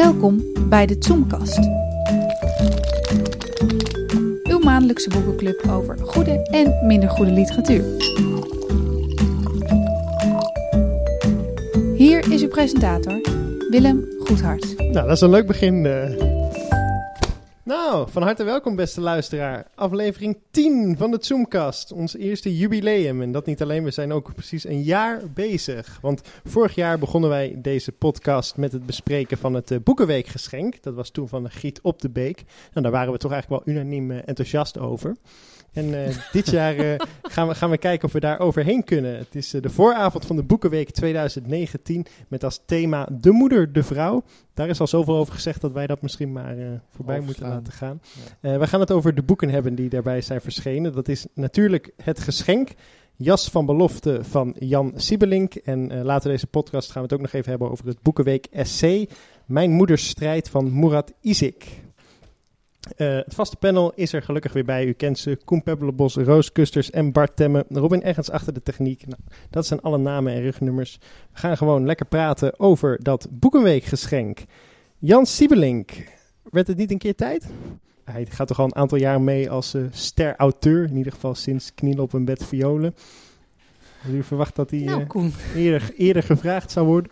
Welkom 0.00 0.42
bij 0.68 0.86
de 0.86 0.96
Zoomkast. 0.98 1.58
Uw 4.42 4.58
maandelijkse 4.58 5.08
boekenclub 5.08 5.64
over 5.70 5.98
goede 5.98 6.42
en 6.50 6.86
minder 6.86 7.08
goede 7.10 7.30
literatuur. 7.30 7.84
Hier 11.94 12.32
is 12.32 12.42
uw 12.42 12.48
presentator, 12.48 13.20
Willem 13.70 14.08
Goedhart. 14.18 14.76
Nou, 14.76 14.92
dat 14.92 15.10
is 15.10 15.20
een 15.20 15.30
leuk 15.30 15.46
begin. 15.46 15.86
eh. 15.86 16.29
Nou, 17.86 18.10
van 18.10 18.22
harte 18.22 18.44
welkom 18.44 18.76
beste 18.76 19.00
luisteraar. 19.00 19.66
Aflevering 19.74 20.38
10 20.50 20.96
van 20.96 21.10
de 21.10 21.18
Zoomcast. 21.20 21.92
Ons 21.92 22.16
eerste 22.16 22.56
jubileum. 22.56 23.22
En 23.22 23.32
dat 23.32 23.46
niet 23.46 23.62
alleen, 23.62 23.84
we 23.84 23.90
zijn 23.90 24.12
ook 24.12 24.34
precies 24.34 24.64
een 24.64 24.82
jaar 24.82 25.20
bezig. 25.34 25.98
Want 26.00 26.22
vorig 26.44 26.74
jaar 26.74 26.98
begonnen 26.98 27.30
wij 27.30 27.54
deze 27.58 27.92
podcast 27.92 28.56
met 28.56 28.72
het 28.72 28.86
bespreken 28.86 29.38
van 29.38 29.54
het 29.54 29.70
eh, 29.70 29.78
Boekenweekgeschenk. 29.84 30.82
Dat 30.82 30.94
was 30.94 31.10
toen 31.10 31.28
van 31.28 31.50
Giet 31.50 31.80
op 31.82 32.00
de 32.00 32.10
Beek. 32.10 32.42
Nou, 32.72 32.82
daar 32.82 32.92
waren 32.92 33.12
we 33.12 33.18
toch 33.18 33.32
eigenlijk 33.32 33.64
wel 33.64 33.74
unaniem 33.74 34.10
eh, 34.10 34.18
enthousiast 34.24 34.78
over. 34.78 35.16
En 35.72 36.04
eh, 36.04 36.16
dit 36.32 36.50
jaar 36.50 36.76
eh, 36.76 36.94
gaan, 37.22 37.48
we, 37.48 37.54
gaan 37.54 37.70
we 37.70 37.78
kijken 37.78 38.06
of 38.06 38.12
we 38.12 38.20
daar 38.20 38.38
overheen 38.38 38.84
kunnen. 38.84 39.18
Het 39.18 39.34
is 39.34 39.54
eh, 39.54 39.62
de 39.62 39.70
vooravond 39.70 40.26
van 40.26 40.36
de 40.36 40.42
Boekenweek 40.42 40.90
2019 40.90 42.06
met 42.28 42.44
als 42.44 42.60
thema 42.66 43.08
De 43.12 43.30
Moeder, 43.30 43.72
de 43.72 43.82
Vrouw. 43.82 44.22
Daar 44.54 44.68
is 44.68 44.80
al 44.80 44.86
zoveel 44.86 45.16
over 45.16 45.34
gezegd 45.34 45.60
dat 45.60 45.72
wij 45.72 45.86
dat 45.86 46.02
misschien 46.02 46.32
maar 46.32 46.56
voorbij 46.88 47.20
moeten 47.20 47.48
laten 47.48 47.72
gaan. 47.72 48.00
We 48.40 48.66
gaan 48.66 48.80
het 48.80 48.90
over 48.90 49.14
de 49.14 49.22
boeken 49.22 49.48
hebben 49.48 49.74
die 49.74 49.88
daarbij 49.88 50.20
zijn 50.20 50.40
verschenen. 50.40 50.92
Dat 50.92 51.08
is 51.08 51.26
natuurlijk 51.34 51.92
Het 52.02 52.20
Geschenk, 52.20 52.70
Jas 53.16 53.48
van 53.48 53.66
Belofte 53.66 54.18
van 54.22 54.56
Jan 54.58 54.92
Siebelink. 54.96 55.54
En 55.54 56.02
later 56.02 56.30
deze 56.30 56.46
podcast 56.46 56.90
gaan 56.90 57.02
we 57.02 57.08
het 57.08 57.12
ook 57.12 57.20
nog 57.20 57.32
even 57.32 57.50
hebben 57.50 57.70
over 57.70 57.86
het 57.86 58.02
Boekenweek 58.02 58.46
Essay, 58.50 59.08
Mijn 59.46 59.70
Moeders 59.70 60.08
Strijd 60.08 60.48
van 60.48 60.78
Murat 60.78 61.12
Izik. 61.20 61.82
Eh, 62.96 63.14
het 63.14 63.34
vaste 63.34 63.56
panel 63.56 63.92
is 63.94 64.12
er 64.12 64.22
gelukkig 64.22 64.52
weer 64.52 64.64
bij. 64.64 64.86
U 64.86 64.92
kent 64.92 65.18
ze. 65.18 65.38
Koen 65.44 65.62
Pebbelebos, 65.62 66.14
Roos 66.14 66.52
Kusters 66.52 66.90
en 66.90 67.12
Bart 67.12 67.36
Temme. 67.36 67.64
Robin 67.68 68.02
Ergens 68.02 68.30
achter 68.30 68.52
de 68.52 68.62
techniek. 68.62 69.06
Nou, 69.06 69.20
dat 69.50 69.66
zijn 69.66 69.80
alle 69.80 69.98
namen 69.98 70.32
en 70.32 70.40
rugnummers. 70.40 70.98
We 71.32 71.38
gaan 71.38 71.56
gewoon 71.56 71.86
lekker 71.86 72.06
praten 72.06 72.60
over 72.60 73.02
dat 73.02 73.26
Boekenweekgeschenk. 73.30 74.44
Jan 74.98 75.26
Siebelink. 75.26 75.90
Werd 76.50 76.66
het 76.66 76.76
niet 76.76 76.90
een 76.90 76.98
keer 76.98 77.14
tijd? 77.14 77.46
Hij 78.04 78.26
gaat 78.26 78.46
toch 78.46 78.58
al 78.58 78.64
een 78.64 78.76
aantal 78.76 78.98
jaar 78.98 79.20
mee 79.20 79.50
als 79.50 79.74
eh 79.74 79.82
ster-auteur. 79.90 80.84
In 80.84 80.96
ieder 80.96 81.12
geval 81.12 81.34
sinds 81.34 81.74
Knielen 81.74 82.02
op 82.02 82.12
een 82.12 82.24
bed 82.24 82.44
violen. 82.44 82.94
U 84.08 84.22
verwacht 84.22 84.56
dat 84.56 84.70
hij 84.70 84.80
Nou, 84.80 85.30
eh, 85.54 85.80
eerder 85.96 86.22
gevraagd 86.22 86.70
zou 86.70 86.86
worden? 86.86 87.10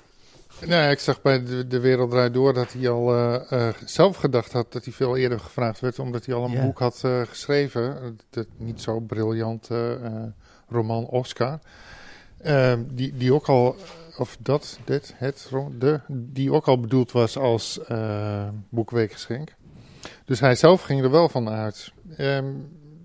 Nou, 0.67 0.91
ik 0.91 0.99
zag 0.99 1.23
bij 1.23 1.45
de, 1.45 1.67
de 1.67 1.81
Wereld 1.81 2.11
Draait 2.11 2.35
Door 2.35 2.55
dat 2.55 2.73
hij 2.73 2.89
al 2.89 3.15
eh, 3.15 3.53
eh, 3.69 3.75
zelf 3.85 4.17
gedacht 4.17 4.53
had 4.53 4.73
dat 4.73 4.85
hij 4.85 4.93
veel 4.93 5.17
eerder 5.17 5.41
gevraagd 5.41 5.81
werd, 5.81 5.99
omdat 5.99 6.27
hij 6.27 6.35
al 6.35 6.45
een 6.45 6.61
boek 6.61 6.79
had 6.79 7.01
eh, 7.05 7.21
geschreven. 7.23 8.17
Het 8.31 8.49
niet 8.57 8.81
zo 8.81 9.01
briljante 9.01 9.99
roman 10.69 11.07
Oscar. 11.07 11.59
Die, 12.87 13.17
die 13.17 13.35
ook 13.35 13.49
al, 13.49 13.77
of 14.17 14.37
dat, 14.41 14.79
dit, 14.85 15.15
het, 15.17 15.51
de, 15.79 16.01
die 16.09 16.53
ook 16.53 16.67
al 16.67 16.81
bedoeld 16.81 17.13
was 17.13 17.39
als 17.39 17.81
boekweekgeschenk. 18.69 19.57
Dus 20.25 20.41
hij 20.41 20.55
zelf 20.55 20.83
ging 20.83 21.03
er 21.03 21.11
wel 21.11 21.29
van 21.29 21.49
uit. 21.49 21.93
Ehm, 22.17 22.55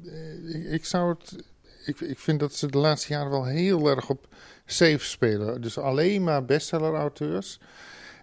eh, 0.06 0.56
ik, 0.56 0.66
ik 0.66 0.86
zou 0.86 1.10
het, 1.10 1.44
ik, 1.86 2.00
ik 2.00 2.20
vind 2.20 2.40
dat 2.40 2.54
ze 2.54 2.68
de 2.68 2.78
laatste 2.78 3.14
jaren 3.14 3.32
wel 3.32 3.46
heel 3.46 3.90
erg 3.90 4.10
op 4.10 4.28
safe 4.66 5.00
spelen. 5.00 5.62
Dus 5.62 5.78
alleen 5.78 6.24
maar 6.24 6.46
bestseller-auteurs. 6.46 7.60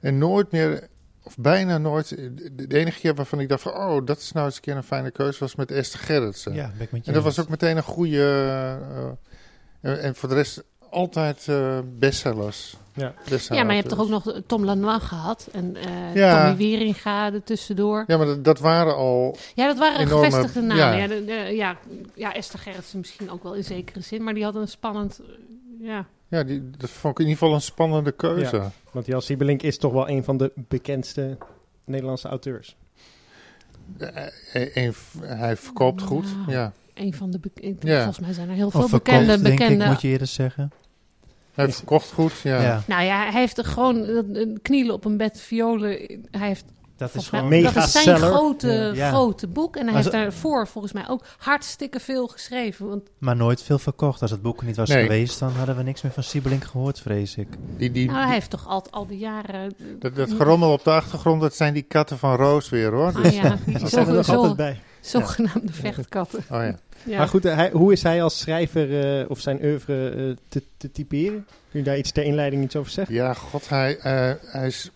En 0.01 0.19
nooit 0.19 0.51
meer, 0.53 0.89
of 1.23 1.37
bijna 1.37 1.79
nooit. 1.79 2.09
De, 2.53 2.67
enige 2.79 3.01
keer 3.01 3.15
waarvan 3.15 3.41
ik 3.41 3.49
dacht 3.49 3.63
van, 3.63 3.73
oh, 3.75 4.07
dat 4.07 4.19
is 4.19 4.33
nou 4.33 4.47
eens 4.47 4.57
een 4.57 4.63
keer 4.63 4.77
een 4.77 4.83
fijne 4.83 5.11
keuze, 5.11 5.39
was 5.39 5.55
met 5.55 5.71
Esther 5.71 6.01
Gerritsen. 6.01 6.55
Ja, 6.55 6.71
ben 6.73 6.81
ik 6.87 6.93
met 6.93 7.01
je 7.01 7.07
en 7.09 7.15
dat 7.15 7.23
was 7.25 7.41
ook 7.41 7.49
meteen 7.49 7.77
een 7.77 7.83
goede. 7.83 8.19
eh, 9.81 9.93
eh, 9.93 10.05
en 10.05 10.15
voor 10.15 10.29
de 10.29 10.35
rest 10.35 10.63
altijd 10.91 11.49
eh, 11.49 11.79
bestsellers. 11.99 12.77
Ja. 12.95 13.15
Ja, 13.49 13.63
maar 13.63 13.75
je 13.75 13.79
hebt 13.81 13.89
toch 13.89 13.99
ook 14.01 14.09
nog 14.09 14.41
Tom 14.47 14.65
Lanois 14.65 15.03
gehad 15.03 15.49
en 15.53 15.77
eh 15.77 16.15
Ja. 16.15 16.41
Tommy 16.41 16.57
Wieringa 16.57 17.33
er 17.33 17.43
tussendoor. 17.43 18.05
Ja, 18.07 18.17
maar 18.17 18.27
dat, 18.27 18.45
dat 18.45 18.59
waren 18.59 18.95
al. 18.97 19.37
Ja, 19.55 19.67
dat 19.67 19.79
waren 19.79 20.01
Enorme- 20.01 20.25
gevestigde 20.25 20.61
namen. 20.61 20.77
ja. 20.77 20.93
Ja. 20.95 21.07
de- 21.07 21.25
de- 21.25 21.33
ja, 21.57 21.77
ja, 22.15 22.35
Esther 22.35 22.59
Gerritsen 22.59 22.99
misschien 22.99 23.31
ook 23.31 23.43
wel 23.43 23.55
in 23.55 23.65
zekere 23.65 24.01
zin, 24.01 24.23
maar 24.25 24.35
die 24.35 24.45
had 24.45 24.55
een 24.55 24.69
spannend... 24.69 25.21
Ja, 25.81 26.07
Ja, 26.31 26.43
die, 26.43 26.71
dat 26.77 26.91
vond 26.91 27.13
ik 27.13 27.19
in 27.25 27.25
ieder 27.31 27.39
geval 27.43 27.55
een 27.55 27.61
spannende 27.63 28.13
keuze. 28.13 28.63
Want 28.93 29.07
Jan 29.07 29.23
Siebelink 29.23 29.63
is 29.63 29.79
toch 29.79 29.93
wel 29.93 30.09
een 30.09 30.25
van 30.25 30.37
de 30.37 30.53
bekendste 30.55 31.39
Nederlandse 31.85 32.29
auteurs. 32.29 32.77
Eh, 33.99 34.27
eh, 34.53 34.77
een- 34.77 34.95
hij 35.23 35.57
verkoopt 35.57 36.03
goed. 36.03 36.25
Nou. 36.37 36.51
Ja. 36.53 36.73
een 36.95 37.15
van 37.15 37.31
de... 37.31 37.39
be- 37.39 37.51
ik- 37.55 37.83
Ja. 37.83 37.97
Volgens 37.97 38.19
mij 38.19 38.33
zijn 38.33 38.49
er 38.49 38.55
heel 38.55 38.71
veel 38.71 38.83
Of 38.83 38.89
verkocht, 38.89 39.19
bekende... 39.19 39.43
denk 39.43 39.59
bekende 39.59 39.85
ik, 39.85 39.91
moet 39.91 40.01
je 40.03 40.09
eerder 40.09 40.27
zeggen. 40.27 40.71
Hij 41.55 41.67
Is- 41.67 41.77
verkocht 41.77 42.13
goed. 42.13 42.33
Ja. 42.43 42.63
Ja, 42.63 42.83
Nou 42.87 43.03
ja, 43.05 43.31
hij 43.31 43.41
heeft 43.41 43.59
er 43.59 43.65
gewoon 43.65 44.05
eh, 44.07 44.47
knielen 44.63 44.95
op 44.95 45.05
een 45.05 45.17
bed 45.17 45.41
violen. 45.41 45.89
Hij 46.31 46.47
heeft 46.47 46.65
dat 47.01 47.09
is 47.09 47.15
Volgens 47.29 47.29
gewoon... 47.29 47.49
mega 47.49 47.73
dat 47.73 47.85
is 47.85 47.93
zijn 47.93 48.05
seller. 48.05 48.33
grote, 48.35 48.91
Ja. 48.95 49.09
Grote 49.09 49.47
boek. 49.47 49.77
En 49.77 49.83
hij 49.85 49.93
Maar 49.93 50.03
heeft 50.03 50.15
daarvoor 50.15 50.67
volgens 50.69 50.93
mij 50.93 51.09
ook 51.09 51.25
hartstikke 51.39 52.01
veel 52.01 52.27
geschreven. 52.27 52.89
Want 52.89 53.03
Maar 53.19 53.37
nooit 53.37 53.63
veel 53.63 53.79
verkocht. 53.79 54.23
Als 54.23 54.31
het 54.31 54.43
boek 54.43 54.61
er 54.61 54.67
niet 54.67 54.77
was 54.77 54.89
Nee. 54.89 55.03
geweest, 55.03 55.39
dan 55.39 55.51
hadden 55.53 55.77
we 55.77 55.83
niks 55.83 56.03
meer 56.03 56.13
van 56.13 56.23
Siebelink 56.23 56.65
gehoord, 56.65 57.01
vrees 57.01 57.37
ik. 57.37 57.49
Die, 57.77 57.91
die, 57.93 58.07
nou, 58.11 58.25
hij 58.25 58.33
heeft 58.35 58.51
toch 58.51 58.67
al, 58.69 58.85
al 58.91 59.07
die 59.07 59.19
jaren... 59.19 59.75
dat, 59.99 60.15
dat 60.17 60.31
gerommel 60.33 60.73
op 60.73 60.85
de 60.85 60.91
achtergrond, 60.91 61.41
dat 61.41 61.55
zijn 61.55 61.75
die 61.75 61.83
katten 61.83 62.19
van 62.19 62.37
Roos 62.37 62.69
weer 62.69 62.91
hoor. 62.91 63.07
Ah 63.17 63.23
Dus- 63.23 63.35
ja, 63.35 63.57
die 63.67 63.79
Dat 63.79 63.91
zijn 63.91 64.07
er 64.07 64.13
nog 64.15 64.29
altijd 64.29 64.57
bij. 64.57 64.81
zogenaamde 65.01 65.73
vechtkatten. 65.73 66.39
Oh 66.51 66.63
ja. 66.63 66.79
Ja. 67.05 67.19
Maar 67.19 67.29
goed, 67.29 67.45
eh, 67.45 67.55
hij, 67.55 67.71
hoe 67.73 67.93
is 67.93 68.03
hij 68.03 68.23
als 68.23 68.39
schrijver 68.39 69.19
eh, 69.21 69.31
of 69.31 69.41
zijn 69.41 69.59
oeuvre 69.65 70.09
eh, 70.11 70.37
te, 70.49 70.63
te 70.77 70.93
typeren? 70.93 71.47
Kun 71.71 71.79
je 71.79 71.85
daar 71.85 71.99
iets 71.99 72.13
ter 72.13 72.25
inleiding 72.25 72.65
iets 72.65 72.77
over 72.77 72.93
zeggen? 72.93 73.15
Ja, 73.15 73.35
god, 73.35 73.69
hij, 73.69 73.99
eh, 73.99 74.33
hij 74.47 74.67
is 74.67 74.91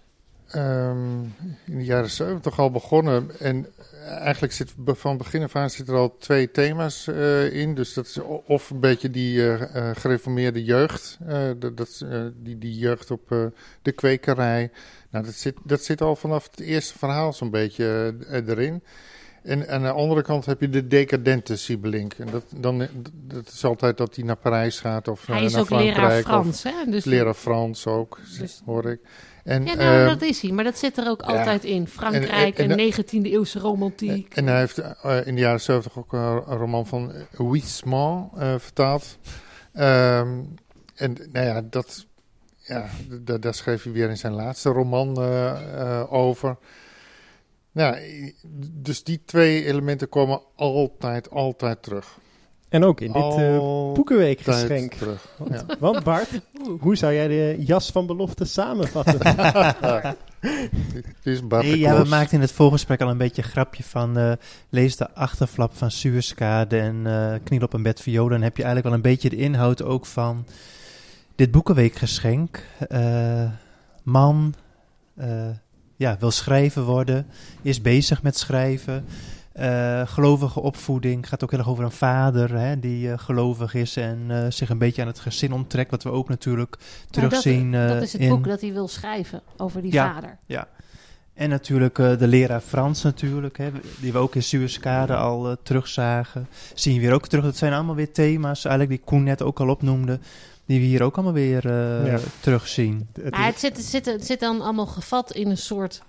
ehm, 0.55 1.23
in 1.65 1.79
de 1.79 1.85
jaren 1.85 2.11
zeventig 2.11 2.59
al 2.59 2.71
begonnen. 2.71 3.31
En 3.39 3.67
eigenlijk 4.09 4.53
zit 4.53 4.75
van 4.87 5.17
begin 5.17 5.43
af 5.43 5.57
aan 5.57 5.71
zitten 5.71 5.95
er 5.95 6.01
al 6.01 6.17
twee 6.19 6.51
thema's 6.51 7.07
eh, 7.07 7.53
in. 7.53 7.75
Dus 7.75 7.95
dat 7.95 8.07
is 8.07 8.19
of 8.47 8.71
een 8.71 8.81
beetje 8.81 9.11
die 9.11 9.41
eh, 9.41 9.77
eh, 9.91 9.97
gereformeerde 9.97 10.65
jeugd. 10.65 11.19
dat, 11.59 11.77
dat, 11.77 12.05
die, 12.37 12.59
die 12.59 12.79
jeugd 12.79 13.11
op 13.11 13.53
de 13.83 13.93
kwekerij. 13.93 14.71
Nou, 15.11 15.25
dat 15.25 15.35
zit, 15.35 15.57
dat 15.63 15.85
zit 15.85 16.01
al 16.01 16.17
vanaf 16.17 16.49
het 16.51 16.61
eerste 16.61 16.99
verhaal 16.99 17.33
zo'n 17.33 17.51
beetje 17.51 18.15
erin. 18.31 18.83
En 19.45 19.69
aan 19.69 19.83
de 19.83 19.91
andere 19.91 20.23
kant 20.23 20.47
heb 20.47 20.61
je 20.61 20.69
de 20.69 20.87
decadente 20.87 21.57
Siebelink. 21.57 22.13
En 22.13 22.29
dat, 22.31 22.45
dan, 22.57 22.87
dat 23.13 23.49
is 23.49 23.65
altijd 23.65 23.97
dat 23.97 24.17
hij 24.17 24.25
naar 24.25 24.37
Parijs 24.37 24.81
gaat 24.81 25.09
of 25.09 25.27
hij 25.27 25.39
eh, 25.39 25.45
is 25.45 25.53
naar 25.53 25.61
ook 25.61 25.71
leraar 25.71 25.95
Frankrijk. 25.95 26.25
Frans, 26.25 26.63
hè? 26.63 26.91
Dus, 26.91 27.05
Leraar 27.05 27.35
Frans 27.35 27.87
ook, 27.87 28.21
Dus- 28.39 28.63
hoor 28.65 28.91
ik. 28.91 29.01
En, 29.45 29.65
Ja, 29.67 29.75
nou, 29.75 30.01
eh, 30.01 30.07
dat 30.09 30.23
is 30.23 30.41
hij. 30.41 30.51
Maar 30.51 30.65
dat 30.65 30.79
zit 30.79 30.99
er 30.99 31.09
ook 31.09 31.21
ja. 31.21 31.27
altijd 31.27 31.65
in. 31.65 31.87
Frankrijk 31.89 32.59
En- 32.59 32.71
en, 32.71 32.79
en- 32.79 32.93
19e 32.93 33.31
eeuwse 33.33 33.59
romantiek. 33.59 34.35
en 34.35 34.47
hij 34.47 34.59
heeft 34.59 34.79
eh, 34.79 35.27
in 35.27 35.35
de 35.35 35.41
jaren 35.41 35.61
70 35.61 35.99
ook 35.99 36.13
een, 36.13 36.37
roman 36.39 36.87
van 36.87 37.13
Huysmans 37.37 38.31
eh 38.39 38.55
vertaald. 38.59 39.19
Ehm, 39.73 40.41
en 40.95 41.17
nou 41.33 41.47
ja, 41.47 41.63
dat, 41.71 42.07
ja 42.63 42.89
daar 43.41 43.55
schreef 43.55 43.83
hij 43.83 43.93
weer 43.93 44.09
in 44.11 44.17
zijn 44.17 44.33
laatste 44.33 44.69
roman 44.71 45.17
eh, 45.17 45.51
eh, 45.81 46.13
over. 46.13 46.57
Nou, 47.73 47.97
dus 48.73 49.03
die 49.05 49.23
twee 49.25 49.65
elementen 49.65 50.09
komen 50.09 50.41
altijd, 50.57 51.31
altijd 51.31 51.83
terug. 51.83 52.19
En 52.75 52.85
ook 52.85 53.01
in 53.01 53.13
dit 53.13 53.23
eh 53.37 53.59
Boekenweekgeschenk. 53.93 54.93
terug. 54.93 55.29
Want, 55.39 55.51
Ja. 55.53 55.77
want 55.79 56.03
Bart, 56.05 56.29
hoe 56.81 56.97
zou 56.97 57.13
jij 57.15 57.29
de 57.29 57.57
jas 57.59 57.91
van 57.91 58.07
belofte 58.07 58.45
samenvatten? 58.45 59.19
Is 61.23 61.41
Nee, 61.49 61.79
ja, 61.79 62.03
we 62.03 62.09
maakten 62.09 62.35
in 62.35 62.41
het 62.41 62.53
voorgesprek 62.53 63.01
al 63.01 63.09
een 63.11 63.19
beetje 63.19 63.43
een 63.43 63.49
grapje 63.49 63.83
van... 63.83 64.19
eh, 64.19 64.33
lees 64.69 64.97
de 64.97 65.15
achterflap 65.15 65.77
van 65.77 65.91
Suezkade 65.91 66.79
en 66.79 67.07
eh 67.07 67.35
kniel 67.45 67.61
op 67.63 67.73
een 67.73 67.83
bed 67.83 68.01
violen. 68.01 68.31
Dan 68.31 68.43
heb 68.43 68.57
je 68.57 68.63
eigenlijk 68.63 68.95
wel 68.95 69.05
een 69.05 69.11
beetje 69.13 69.31
de 69.31 69.37
inhoud 69.43 69.83
ook 69.83 70.07
van 70.07 70.47
dit 71.35 71.51
boekenweekgeschenk. 71.51 72.67
Eh, 72.89 73.45
man 74.03 74.55
eh, 75.17 75.49
ja, 75.97 76.17
wil 76.21 76.31
schrijver 76.31 76.83
worden, 76.83 77.27
is 77.63 77.81
bezig 77.81 78.23
met 78.23 78.39
schrijven. 78.39 79.05
Eh, 79.55 80.03
gelovige 80.07 80.61
opvoeding 80.61 81.29
gaat 81.29 81.43
ook 81.43 81.51
heel 81.51 81.59
erg 81.59 81.69
over 81.69 81.85
een 81.85 81.91
vader 81.93 82.59
hè, 82.59 82.79
die 82.81 83.11
eh, 83.11 83.19
gelovig 83.19 83.75
is 83.75 83.97
en 83.97 84.25
eh, 84.29 84.51
zich 84.51 84.69
een 84.69 84.79
beetje 84.79 85.03
aan 85.03 85.09
het 85.09 85.19
gezin 85.21 85.53
onttrekt. 85.53 85.91
Wat 85.91 86.03
we 86.03 86.11
ook 86.11 86.29
natuurlijk 86.29 86.77
Nou, 86.79 87.11
terugzien 87.11 87.73
dat, 87.73 87.81
eh, 87.83 87.89
dat 87.89 88.03
is 88.03 88.13
het 88.13 88.23
in... 88.23 88.29
boek 88.29 88.45
dat 88.45 88.61
hij 88.61 88.73
wil 88.73 88.89
schrijven 88.89 89.43
over 89.57 89.83
die 89.83 89.93
Ja. 89.93 90.13
vader. 90.15 90.39
En 91.35 91.49
natuurlijk 91.49 91.99
eh, 91.99 92.19
de 92.19 92.27
leraar 92.27 92.61
Frans 92.61 93.03
natuurlijk, 93.03 93.59
hè, 93.59 93.71
die 94.01 94.13
we 94.13 94.19
ook 94.19 94.35
in 94.35 94.43
Suezkade 94.43 95.17
al 95.17 95.57
terugzagen. 95.63 96.49
Zien 96.75 96.95
we 96.95 97.01
hier 97.01 97.13
ook 97.15 97.27
terug. 97.29 97.45
Dat 97.45 97.57
zijn 97.57 97.73
allemaal 97.73 97.95
weer 97.95 98.13
thema's, 98.13 98.65
eigenlijk 98.65 98.97
die 98.97 99.07
Koen 99.09 99.23
net 99.23 99.43
ook 99.43 99.61
al 99.61 99.69
opnoemde, 99.69 100.19
die 100.67 100.81
we 100.81 100.87
hier 100.87 101.03
ook 101.03 101.15
allemaal 101.15 101.33
weer 101.33 101.67
eh, 101.67 102.07
Ja. 102.07 102.19
terugzien. 102.41 103.09
Het 103.23 103.31
Maar 103.31 103.47
het 103.47 103.59
zit, 103.59 103.77
het, 103.77 103.87
zit, 103.87 104.07
het 104.07 104.27
zit 104.27 104.41
dan 104.41 104.61
allemaal 104.61 104.87
gevat 104.87 105.33
in 105.33 105.51
een 105.51 105.57
soort 105.59 106.03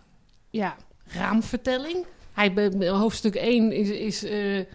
ja, 0.50 0.76
raamvertelling. 1.08 2.06
Hij, 2.36 2.72
hoofdstuk 2.88 3.36
1 3.36 3.72
is, 3.72 3.90
is 3.90 4.24
eh, 4.24 4.66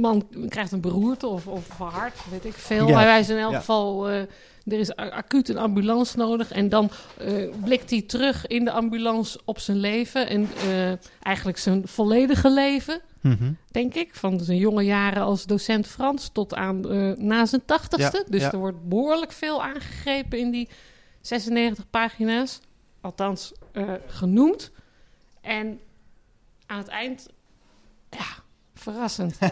man 0.00 0.28
krijgt 0.48 0.72
een 0.72 0.80
beroerte 0.80 1.26
of, 1.26 1.46
of 1.46 1.64
verhard, 1.66 2.14
weet 2.30 2.44
ik 2.44 2.52
veel. 2.52 2.88
Ja. 2.88 2.94
Maar 2.94 3.06
hij 3.06 3.20
is 3.20 3.28
in 3.28 3.36
elk 3.36 3.52
Ja. 3.52 3.58
geval, 3.58 4.08
eh, 4.08 4.20
er 4.64 4.78
is 4.78 4.96
acuut 4.96 5.48
een 5.48 5.58
ambulance 5.58 6.16
nodig. 6.18 6.52
En 6.52 6.68
dan 6.68 6.90
eh, 7.18 7.48
blikt 7.64 7.90
hij 7.90 8.02
terug 8.02 8.46
in 8.46 8.64
de 8.64 8.70
ambulance 8.70 9.40
op 9.44 9.58
zijn 9.58 9.76
leven. 9.76 10.28
En 10.28 10.48
eigenlijk 11.22 11.58
zijn 11.58 11.88
volledige 11.88 12.50
leven, 12.50 13.00
Mhm. 13.20 13.52
denk 13.70 13.94
ik. 13.94 14.14
Van 14.14 14.40
zijn 14.40 14.58
jonge 14.58 14.82
jaren 14.84 15.22
als 15.22 15.44
docent 15.46 15.86
Frans 15.86 16.28
tot 16.32 16.54
aan 16.54 16.80
na 17.26 17.46
zijn 17.46 17.62
tachtigste. 17.64 18.16
Ja, 18.16 18.30
dus 18.30 18.40
ja. 18.40 18.52
er 18.52 18.58
wordt 18.58 18.88
behoorlijk 18.88 19.32
veel 19.32 19.62
aangegrepen 19.62 20.38
in 20.38 20.50
die 20.50 20.68
96 21.20 21.90
pagina's. 21.90 22.60
Althans, 23.00 23.52
genoemd. 24.06 24.70
En 25.40 25.80
aan 26.66 26.78
het 26.78 26.88
eind, 26.88 27.26
ja, 28.10 28.24
verrassend. 28.74 29.36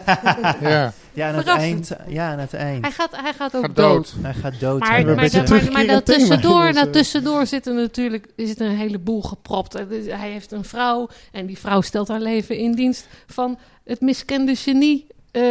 Ja, 0.61 0.93
Ja, 1.13 1.27
aan 1.29 1.35
het 1.35 1.47
eind. 1.47 1.91
Ja, 2.07 2.31
aan 2.31 2.39
het 2.39 2.53
eind. 2.53 2.81
hij, 2.83 2.91
gaat, 2.91 3.15
hij 3.21 3.33
gaat 3.33 3.55
ook 3.55 3.61
gaat 3.65 3.75
dood. 3.75 4.13
dood. 4.13 4.23
Hij 4.23 4.33
gaat 4.33 4.59
dood. 4.59 4.79
Maar, 4.79 4.89
maar, 5.05 5.15
maar, 5.15 5.71
maar 5.71 5.83
in 5.83 5.89
onze- 6.67 6.73
daartussendoor 6.73 7.45
zit 7.45 7.67
er 7.67 7.73
natuurlijk 7.73 8.27
zit 8.35 8.59
er 8.59 8.67
een 8.67 8.75
heleboel 8.77 9.21
gepropt. 9.21 9.73
Het 9.73 9.91
is- 9.91 10.05
Hij 10.05 10.31
heeft 10.31 10.51
een 10.51 10.63
vrouw 10.65 11.09
en 11.31 11.45
die 11.45 11.57
vrouw 11.57 11.81
stelt 11.81 12.07
haar 12.07 12.19
leven 12.19 12.57
in 12.57 12.71
dienst 12.71 13.07
van 13.27 13.57
het 13.83 14.01
miskende 14.01 14.55
genie 14.55 15.07
eh, 15.31 15.43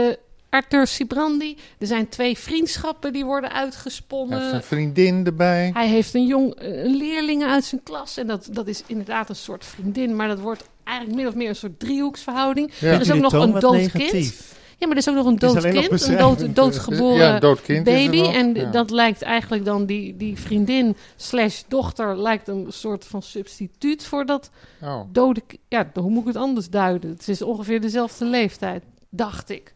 Arthur 0.54 0.86
Sibrandi. 0.86 1.56
Er 1.78 1.86
zijn 1.86 2.08
twee 2.08 2.38
vriendschappen 2.38 3.12
die 3.12 3.24
worden 3.24 3.50
Hij 3.50 3.60
heeft 3.62 3.74
uitgesponnen. 3.74 4.54
een 4.54 4.62
vriendin 4.62 5.26
erbij. 5.26 5.70
Hij 5.74 5.88
heeft 5.88 6.14
een 6.14 6.26
jong 6.26 6.52
een 6.56 6.96
leerling 6.96 7.44
uit 7.44 7.64
zijn 7.64 7.82
klas 7.82 8.16
en 8.16 8.26
dat, 8.26 8.48
dat 8.52 8.66
is 8.66 8.82
inderdaad 8.86 9.28
een 9.28 9.36
soort 9.36 9.64
vriendin, 9.64 10.16
maar 10.16 10.28
dat 10.28 10.40
wordt 10.40 10.64
eigenlijk 10.84 11.18
min 11.18 11.26
of 11.28 11.34
meer 11.34 11.48
een 11.48 11.56
soort 11.56 11.78
driehoeksverhouding. 11.78 12.70
Ja. 12.80 12.90
Er 12.92 13.00
is 13.00 13.12
ook 13.12 13.20
nog 13.20 13.32
een 13.32 13.52
dood 13.60 13.72
negatief. 13.72 14.10
kind. 14.10 14.52
Ja, 14.78 14.86
maar 14.86 14.90
er 14.96 15.02
is 15.02 15.08
ook 15.08 15.14
nog 15.14 15.26
een 15.26 15.36
dood 15.36 15.60
kind, 15.60 16.02
een 16.08 16.16
dood, 16.16 16.42
eh. 16.42 16.48
doodgeboren 16.54 17.16
ja, 17.16 17.34
een 17.34 17.40
dood 17.40 17.62
kind 17.62 17.86
is 17.86 17.92
baby. 17.94 18.16
nog. 18.20 18.34
En 18.34 18.54
Ja. 18.54 18.70
dat 18.70 18.90
lijkt 18.90 19.22
eigenlijk 19.22 19.64
dan 19.64 19.86
die, 19.86 20.16
die 20.16 20.38
vriendin 20.38 20.96
slash 21.16 21.62
dochter 21.68 22.18
lijkt 22.20 22.48
een 22.48 22.66
soort 22.68 23.04
van 23.04 23.22
substituut 23.22 24.04
voor 24.04 24.26
dat 24.26 24.50
Oh. 24.82 25.00
dode... 25.12 25.40
Ja, 25.68 25.90
hoe 25.94 26.10
moet 26.10 26.20
ik 26.20 26.26
het 26.26 26.36
anders 26.36 26.70
duiden? 26.70 27.10
Het 27.10 27.28
is 27.28 27.42
ongeveer 27.42 27.80
dezelfde 27.80 28.24
leeftijd, 28.24 28.82
dacht 29.10 29.50
ik. 29.50 29.73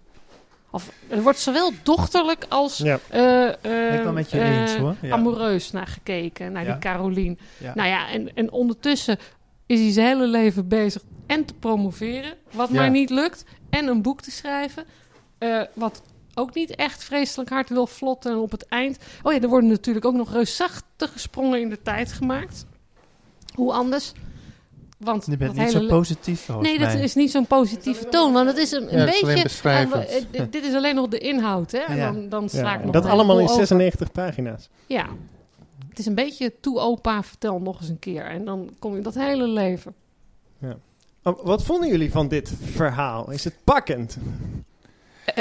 Of, 0.70 0.90
er 1.08 1.22
wordt 1.22 1.38
zowel 1.38 1.72
dochterlijk 1.82 2.44
als 2.48 2.78
Ja. 2.78 2.98
eh, 3.08 3.98
eh, 4.00 4.12
met 4.12 4.30
je 4.30 4.40
eens 4.42 4.76
hoor. 4.76 4.94
Ja. 5.02 5.12
amoureus 5.12 5.70
naar 5.70 5.86
gekeken, 5.86 6.52
naar 6.52 6.64
Ja. 6.64 6.70
die 6.72 6.80
Carolien. 6.80 7.38
Ja. 7.58 7.72
Nou 7.74 7.88
ja, 7.88 8.08
en, 8.10 8.34
en 8.34 8.52
ondertussen 8.52 9.18
is 9.66 9.80
hij 9.80 9.90
zijn 9.92 10.06
hele 10.06 10.26
leven 10.26 10.68
bezig 10.68 11.02
en 11.26 11.44
te 11.44 11.54
promoveren, 11.54 12.34
wat 12.52 12.68
Ja. 12.68 12.74
maar 12.74 12.90
niet 12.90 13.10
lukt, 13.10 13.44
en 13.70 13.86
een 13.86 14.02
boek 14.02 14.20
te 14.20 14.30
schrijven, 14.30 14.84
eh, 15.38 15.60
wat 15.74 16.02
ook 16.34 16.54
niet 16.54 16.74
echt 16.74 17.04
vreselijk 17.04 17.50
hard 17.50 17.68
wil 17.68 17.86
vlotten. 17.86 18.32
En 18.32 18.38
op 18.38 18.50
het 18.50 18.66
eind, 18.66 18.98
oh 19.22 19.32
ja, 19.32 19.40
er 19.40 19.48
worden 19.48 19.70
natuurlijk 19.70 20.04
ook 20.06 20.14
nog 20.14 20.32
reusachtige 20.32 21.18
sprongen 21.18 21.60
in 21.60 21.68
de 21.68 21.82
tijd 21.82 22.12
gemaakt. 22.12 22.66
Hoe 23.54 23.72
anders? 23.72 24.12
Want 24.98 25.26
Je 25.26 25.36
bent 25.36 25.54
niet 25.56 25.70
zo 25.70 25.86
positief 25.86 26.48
Nee, 26.60 26.78
dat 26.78 26.92
mij. 26.92 27.02
is 27.02 27.14
niet 27.14 27.30
zo'n 27.30 27.46
positieve 27.46 28.08
toon. 28.08 28.32
Want 28.32 28.48
het 28.48 28.56
is 28.56 28.72
een, 28.72 28.82
een 28.92 28.98
Ja, 28.98 29.04
het 29.04 29.14
is 29.14 29.22
alleen 29.22 29.34
beetje. 29.34 29.42
beschrijvend. 29.48 30.06
eh, 30.32 30.42
dit 30.50 30.64
is 30.64 30.74
alleen 30.74 30.94
nog 30.94 31.08
de 31.08 31.18
inhoud, 31.18 31.70
hè? 31.72 31.78
En 31.78 31.96
Ja. 31.96 32.12
dan, 32.12 32.28
dan 32.28 32.48
sla 32.48 32.60
Ja, 32.60 32.74
ik 32.78 32.82
nog 32.84 32.92
dat 32.92 33.04
allemaal 33.04 33.20
in 33.38 33.46
heleboel 33.46 33.52
over. 33.54 33.66
96 33.66 34.12
pagina's. 34.12 34.68
Ja. 34.86 35.06
Het 35.88 35.98
is 35.98 36.06
een 36.06 36.14
beetje 36.14 36.52
toe 36.60 36.78
opa, 36.78 37.22
vertel 37.22 37.60
nog 37.60 37.80
eens 37.80 37.88
een 37.88 37.98
keer. 37.98 38.24
En 38.24 38.44
dan 38.44 38.70
kom 38.78 38.94
je 38.96 39.02
dat 39.02 39.14
hele 39.14 39.46
leven. 39.48 39.94
Oh, 41.22 41.44
Wat 41.44 41.62
vonden 41.64 41.88
jullie 41.88 42.10
van 42.10 42.28
dit 42.28 42.52
verhaal? 42.72 43.30
Is 43.30 43.44
het 43.44 43.54
pakkend? 43.64 44.16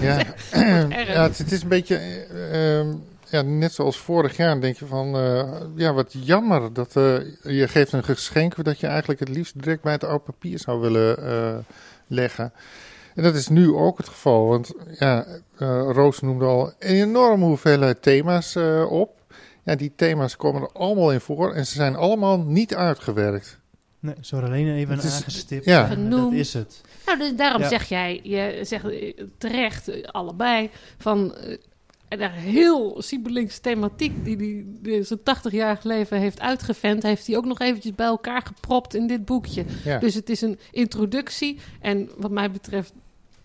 Ja, 0.00 0.18
erg. 0.50 1.12
ja 1.12 1.22
het, 1.22 1.38
het 1.38 1.52
is 1.52 1.62
een 1.62 1.68
beetje, 1.68 1.96
eh, 1.96 2.78
ehm, 2.78 2.94
ja, 3.30 3.42
net 3.42 3.72
zoals 3.72 3.98
vorig 3.98 4.36
jaar 4.36 4.60
denk 4.60 4.76
je 4.76 4.86
van, 4.86 5.16
eh, 5.16 5.60
ja 5.76 5.92
wat 5.92 6.12
jammer 6.12 6.72
dat 6.72 6.96
eh, 6.96 7.16
je 7.42 7.68
geeft 7.68 7.92
een 7.92 8.04
geschenk 8.04 8.64
dat 8.64 8.80
je 8.80 8.86
eigenlijk 8.86 9.20
het 9.20 9.28
liefst 9.28 9.62
direct 9.62 9.82
bij 9.82 9.92
het 9.92 10.04
oude 10.04 10.24
papier 10.24 10.58
zou 10.58 10.80
willen 10.80 11.18
eh, 11.26 11.56
leggen. 12.06 12.52
En 13.14 13.22
dat 13.22 13.34
is 13.34 13.48
nu 13.48 13.72
ook 13.72 13.98
het 13.98 14.08
geval, 14.08 14.46
want 14.46 14.72
ja, 14.98 15.24
eh, 15.58 15.88
Roos 15.92 16.20
noemde 16.20 16.44
al 16.44 16.66
een 16.66 16.74
enorme 16.78 17.44
hoeveelheid 17.44 18.02
thema's 18.02 18.54
eh, 18.56 18.86
op. 18.90 19.14
Ja, 19.64 19.74
die 19.74 19.92
thema's 19.96 20.36
komen 20.36 20.62
er 20.62 20.72
allemaal 20.72 21.12
in 21.12 21.20
voor 21.20 21.52
en 21.52 21.66
ze 21.66 21.72
zijn 21.74 21.96
allemaal 21.96 22.38
niet 22.40 22.74
uitgewerkt. 22.74 23.58
Nee, 24.00 24.14
zo 24.20 24.38
alleen 24.40 24.74
even 24.74 24.96
is- 24.96 25.14
aangestipt. 25.14 25.64
ja. 25.64 25.94
dat 25.94 26.32
is 26.32 26.52
het. 26.52 26.80
Nou, 27.06 27.18
dus 27.18 27.36
daarom 27.36 27.62
Ja. 27.62 27.68
zeg 27.68 27.88
jij, 27.88 28.20
je 28.22 28.58
zegt 28.62 28.84
terecht, 29.38 30.12
allebei, 30.12 30.70
van 30.98 31.34
eh, 31.36 31.56
en 32.08 32.18
daar 32.18 32.32
heel 32.32 33.02
Siebelings 33.02 33.58
thematiek 33.58 34.24
die, 34.24 34.36
die, 34.36 34.78
die 34.82 35.02
zijn 35.02 35.18
80-jarig 35.20 35.82
leven 35.82 36.18
heeft 36.18 36.40
uitgevent, 36.40 37.02
heeft 37.02 37.26
hij 37.26 37.36
ook 37.36 37.44
nog 37.44 37.58
eventjes 37.60 37.94
bij 37.94 38.06
elkaar 38.06 38.42
gepropt 38.42 38.94
in 38.94 39.06
dit 39.06 39.24
boekje. 39.24 39.64
Ja. 39.84 39.98
Dus 39.98 40.14
het 40.14 40.30
is 40.30 40.40
een 40.40 40.58
introductie. 40.70 41.58
En 41.80 42.10
wat 42.16 42.30
mij 42.30 42.50
betreft, 42.50 42.92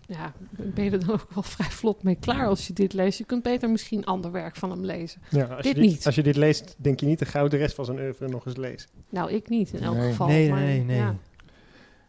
ja, 0.06 0.32
ben 0.50 0.84
je 0.84 0.90
er 0.90 1.06
dan 1.06 1.10
ook 1.14 1.26
wel 1.34 1.42
vrij 1.42 1.70
vlot 1.70 2.02
mee 2.02 2.16
klaar 2.20 2.46
als 2.46 2.66
je 2.66 2.72
dit 2.72 2.92
leest. 2.92 3.18
Je 3.18 3.24
kunt 3.24 3.42
beter 3.42 3.70
misschien 3.70 4.04
ander 4.04 4.30
werk 4.32 4.56
van 4.56 4.70
hem 4.70 4.84
lezen. 4.84 5.22
Ja, 5.28 5.44
als, 5.44 5.62
Dit 5.62 5.74
je 5.74 5.80
dit, 5.80 5.90
niet. 5.90 6.06
als 6.06 6.14
je 6.14 6.22
dit 6.22 6.36
leest, 6.36 6.74
denk 6.78 7.00
je 7.00 7.06
niet 7.06 7.18
de 7.32 7.56
rest 7.56 7.74
van 7.74 7.84
zijn 7.84 7.98
oeuvre 7.98 8.28
nog 8.28 8.46
eens 8.46 8.56
lezen. 8.56 8.88
Nou, 9.08 9.32
ik 9.32 9.48
niet 9.48 9.72
in 9.72 9.82
elk 9.82 9.96
Nee. 9.96 10.10
geval. 10.10 10.26
Nee, 10.26 10.50
maar, 10.50 10.60
nee, 10.60 10.80
nee. 10.84 10.96
ja. 10.96 11.16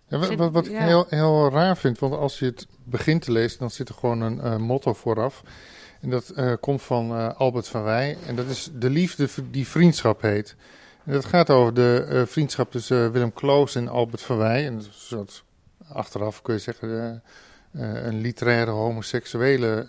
Ja, 0.08 0.18
wat, 0.20 0.36
wat, 0.36 0.52
wat 0.52 0.66
ik 0.66 0.78
heel, 0.78 1.06
heel 1.10 1.50
raar 1.50 1.78
vind, 1.78 2.00
want 2.00 2.14
als 2.14 2.40
je 2.40 2.46
het 2.46 2.68
begint 2.84 3.22
te 3.22 3.32
lezen, 3.32 3.60
dan 3.60 3.70
zit 3.70 3.90
er 3.90 3.96
gewoon 3.96 4.22
een 4.22 4.42
eh, 4.42 4.58
motto 4.58 4.94
vooraf. 4.94 5.44
En 6.04 6.10
dat 6.10 6.30
eh, 6.30 6.54
komt 6.60 6.82
van 6.82 7.12
eh, 7.12 7.30
Albert 7.38 7.68
van 7.68 7.84
Wij. 7.84 8.18
En 8.28 8.36
dat 8.36 8.46
is 8.46 8.70
de 8.74 8.90
liefde 8.90 9.28
die 9.52 9.68
vriendschap 9.68 10.22
heet. 10.22 10.56
En 11.04 11.14
dat 11.14 11.26
gaat 11.26 11.50
over 11.50 11.74
de 11.74 12.06
eh, 12.10 12.22
vriendschap 12.26 12.72
tussen 12.72 13.12
Willem 13.12 13.34
Kloos 13.34 13.76
en 13.76 13.88
Albert 13.88 14.22
van 14.22 14.38
Wij. 14.38 14.66
En 14.66 14.74
dat 14.74 14.82
is 14.82 14.88
een 14.88 14.94
soort, 14.94 15.44
achteraf 15.88 16.42
kun 16.42 16.54
je 16.54 16.60
zeggen, 16.60 17.24
een 17.72 18.22
literaire 18.22 18.72
homoseksuele 18.72 19.88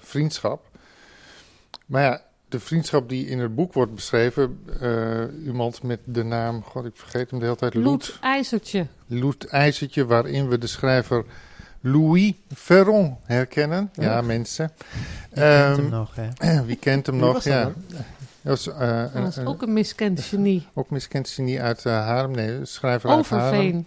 vriendschap. 0.00 0.68
Maar 1.86 2.02
ja, 2.02 2.22
de 2.48 2.60
vriendschap 2.60 3.08
die 3.08 3.26
in 3.26 3.38
het 3.38 3.54
boek 3.54 3.72
wordt 3.72 3.94
beschreven, 3.94 4.64
iemand 5.44 5.82
met 5.82 6.00
de 6.04 6.22
naam, 6.22 6.62
god 6.62 6.84
ik 6.84 6.96
vergeet 6.96 7.30
hem 7.30 7.38
de 7.38 7.44
hele 7.44 7.56
tijd, 7.56 7.74
Loet. 7.74 7.84
Loet 7.84 8.18
IJzertje. 8.20 8.86
Loet 9.06 9.46
IJzertje, 9.46 10.06
waarin 10.06 10.48
we 10.48 10.58
de 10.58 10.66
schrijver 10.66 11.24
Louis 11.84 12.32
Ferron 12.54 13.16
herkennen. 13.24 13.90
Ja, 13.92 14.20
mensen. 14.20 14.72
Je 15.34 15.40
kent 15.40 15.76
hem 15.76 15.84
Ehm, 15.84 15.88
nog, 15.90 16.14
hè? 16.14 16.62
Wie 16.66 16.76
kent 16.76 17.06
hem 17.06 17.14
Wie 17.14 17.24
nog? 17.24 17.32
was 17.34 17.44
dat 17.44 17.52
Ja. 17.52 17.72
Dat 18.42 18.64
was, 18.64 18.68
eh, 18.68 19.04
Dat 19.14 19.28
is 19.28 19.36
een- 19.36 19.46
ook 19.46 19.62
een 19.62 19.72
miskend 19.72 20.20
genie. 20.20 20.66
ook 20.74 20.90
miskend 20.90 21.28
genie 21.28 21.60
uit 21.62 21.84
uh, 21.84 21.92
Haarlem. 21.92 22.30
Nee, 22.30 22.58
schrijver 22.64 23.10
uit 23.10 23.26
Haarlem. 23.28 23.48
Overveen. 23.50 23.86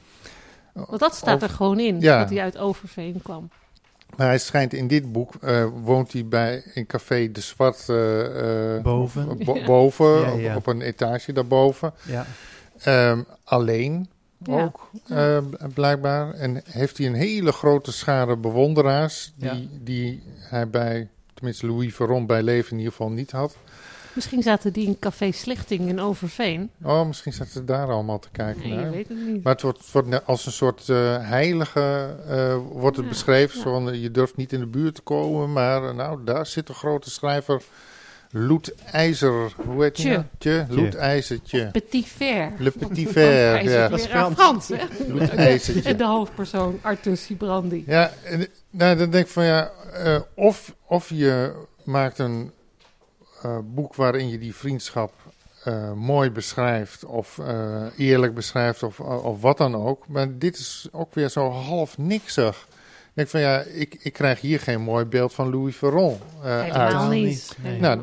Want 0.73 0.99
dat 0.99 1.15
staat 1.15 1.41
er 1.41 1.49
gewoon 1.49 1.79
in, 1.79 1.99
Ja. 1.99 2.19
dat 2.19 2.29
hij 2.29 2.41
uit 2.41 2.57
Overveen 2.57 3.19
kwam. 3.23 3.49
Maar 4.17 4.27
hij 4.27 4.37
schijnt 4.39 4.73
in 4.73 4.87
dit 4.87 5.11
boek, 5.11 5.33
eh, 5.41 5.65
woont 5.83 6.11
hij 6.13 6.25
bij 6.27 6.63
een 6.73 6.85
café 6.85 7.31
De 7.31 7.41
Zwart 7.41 7.85
Boven. 8.83 9.37
bo- 9.45 9.63
boven, 9.65 10.19
Ja, 10.21 10.31
op- 10.33 10.39
ja. 10.39 10.55
Op, 10.55 10.67
een 10.67 10.81
etage 10.81 11.33
daarboven. 11.33 11.93
Ja. 12.05 12.25
Ehm, 12.83 13.21
alleen 13.43 14.09
Ja. 14.37 14.63
ook, 14.63 14.89
eh, 15.07 15.37
blijkbaar. 15.73 16.33
En 16.33 16.61
heeft 16.69 16.97
hij 16.97 17.07
een 17.07 17.13
hele 17.13 17.51
grote 17.51 17.91
schare 17.91 18.37
bewonderaars, 18.37 19.33
die, 19.35 19.49
Ja. 19.49 19.57
die 19.81 20.23
hij 20.37 20.69
bij, 20.69 21.07
tenminste 21.33 21.67
Louis 21.67 21.95
Veron 21.95 22.25
bij 22.25 22.43
leven 22.43 22.71
in 22.71 22.77
ieder 22.77 22.91
geval 22.91 23.09
niet 23.11 23.31
had. 23.31 23.55
Misschien 24.13 24.43
zaten 24.43 24.73
die 24.73 24.85
in 24.87 24.99
Café 24.99 25.31
Slichting 25.31 25.87
in 25.89 25.99
Overveen. 25.99 26.69
Oh, 26.83 27.07
misschien 27.07 27.33
zaten 27.33 27.51
ze 27.53 27.65
daar 27.65 27.87
allemaal 27.91 28.19
te 28.19 28.27
kijken 28.31 28.69
Nee, 28.69 28.77
naar. 28.77 28.91
weet 28.91 29.07
het 29.07 29.17
niet. 29.27 29.43
Maar 29.43 29.53
het 29.53 29.61
wordt, 29.61 29.91
wordt 29.91 30.25
als 30.25 30.45
een 30.45 30.51
soort 30.51 30.89
eh, 30.89 30.95
heilige, 31.27 32.15
eh, 32.27 32.57
wordt 32.71 32.95
het 32.95 33.05
Ja, 33.05 33.11
beschreven. 33.11 33.59
Zo 33.59 33.71
van, 33.73 33.99
je 33.99 34.11
durft 34.11 34.35
niet 34.35 34.53
in 34.53 34.59
de 34.59 34.65
buurt 34.67 34.95
te 34.95 35.01
komen, 35.01 35.53
maar 35.53 35.95
nou, 35.95 36.23
daar 36.23 36.45
zit 36.45 36.69
een 36.69 36.75
grote 36.75 37.09
schrijver. 37.09 37.61
Loet 38.31 38.73
IJzer, 38.91 39.53
hoe 39.65 39.83
heet 39.83 39.95
die 39.95 40.05
Tje. 40.37 40.65
nou? 41.41 41.71
Petit 41.71 42.07
Ver. 42.07 42.51
Le 42.57 42.71
Petit 42.71 43.11
Ver, 43.11 43.63
ja. 43.63 43.89
weer 43.89 43.91
is 43.91 44.09
aan 44.09 44.35
Frans. 44.35 44.65
Frans, 44.65 44.67
hè? 44.67 44.85
En 45.83 45.97
de 45.97 46.05
hoofdpersoon, 46.05 46.79
Arthur 46.81 47.17
Sibrandi. 47.17 47.83
Ja, 47.87 48.11
en, 48.23 48.47
nou, 48.69 48.97
dan 48.97 49.09
denk 49.09 49.25
ik 49.25 49.31
van 49.31 49.43
ja, 49.45 49.71
eh, 49.93 50.19
of, 50.35 50.75
of 50.85 51.09
je 51.09 51.53
maakt 51.83 52.19
een 52.19 52.51
eh, 53.41 53.57
boek 53.63 53.95
waarin 53.95 54.29
je 54.29 54.37
die 54.37 54.55
vriendschap 54.55 55.11
eh, 55.65 55.91
mooi 55.93 56.31
beschrijft, 56.31 57.05
of 57.05 57.37
eh, 57.39 57.83
eerlijk 57.97 58.33
beschrijft, 58.33 58.83
of, 58.83 58.99
of 58.99 59.41
wat 59.41 59.57
dan 59.57 59.75
ook. 59.75 60.07
Maar 60.07 60.37
dit 60.37 60.57
is 60.57 60.87
ook 60.91 61.13
weer 61.13 61.29
zo 61.29 61.49
half 61.49 61.97
niksig. 61.97 62.67
Ik 63.15 63.21
denk 63.21 63.27
van 63.29 63.39
ja, 63.39 63.59
ik, 63.61 63.97
ik 64.01 64.13
krijg 64.13 64.41
hier 64.41 64.59
geen 64.59 64.81
mooi 64.81 65.05
beeld 65.05 65.33
van 65.33 65.49
Louis 65.49 65.75
Ferron 65.75 66.17
eh, 66.43 66.61
Helemaal 66.61 66.79
uit. 66.81 66.87
Helemaal 66.87 67.09
niet. 67.09 67.23
niet, 67.25 67.55
nee. 67.63 67.79
Nou, 67.79 68.01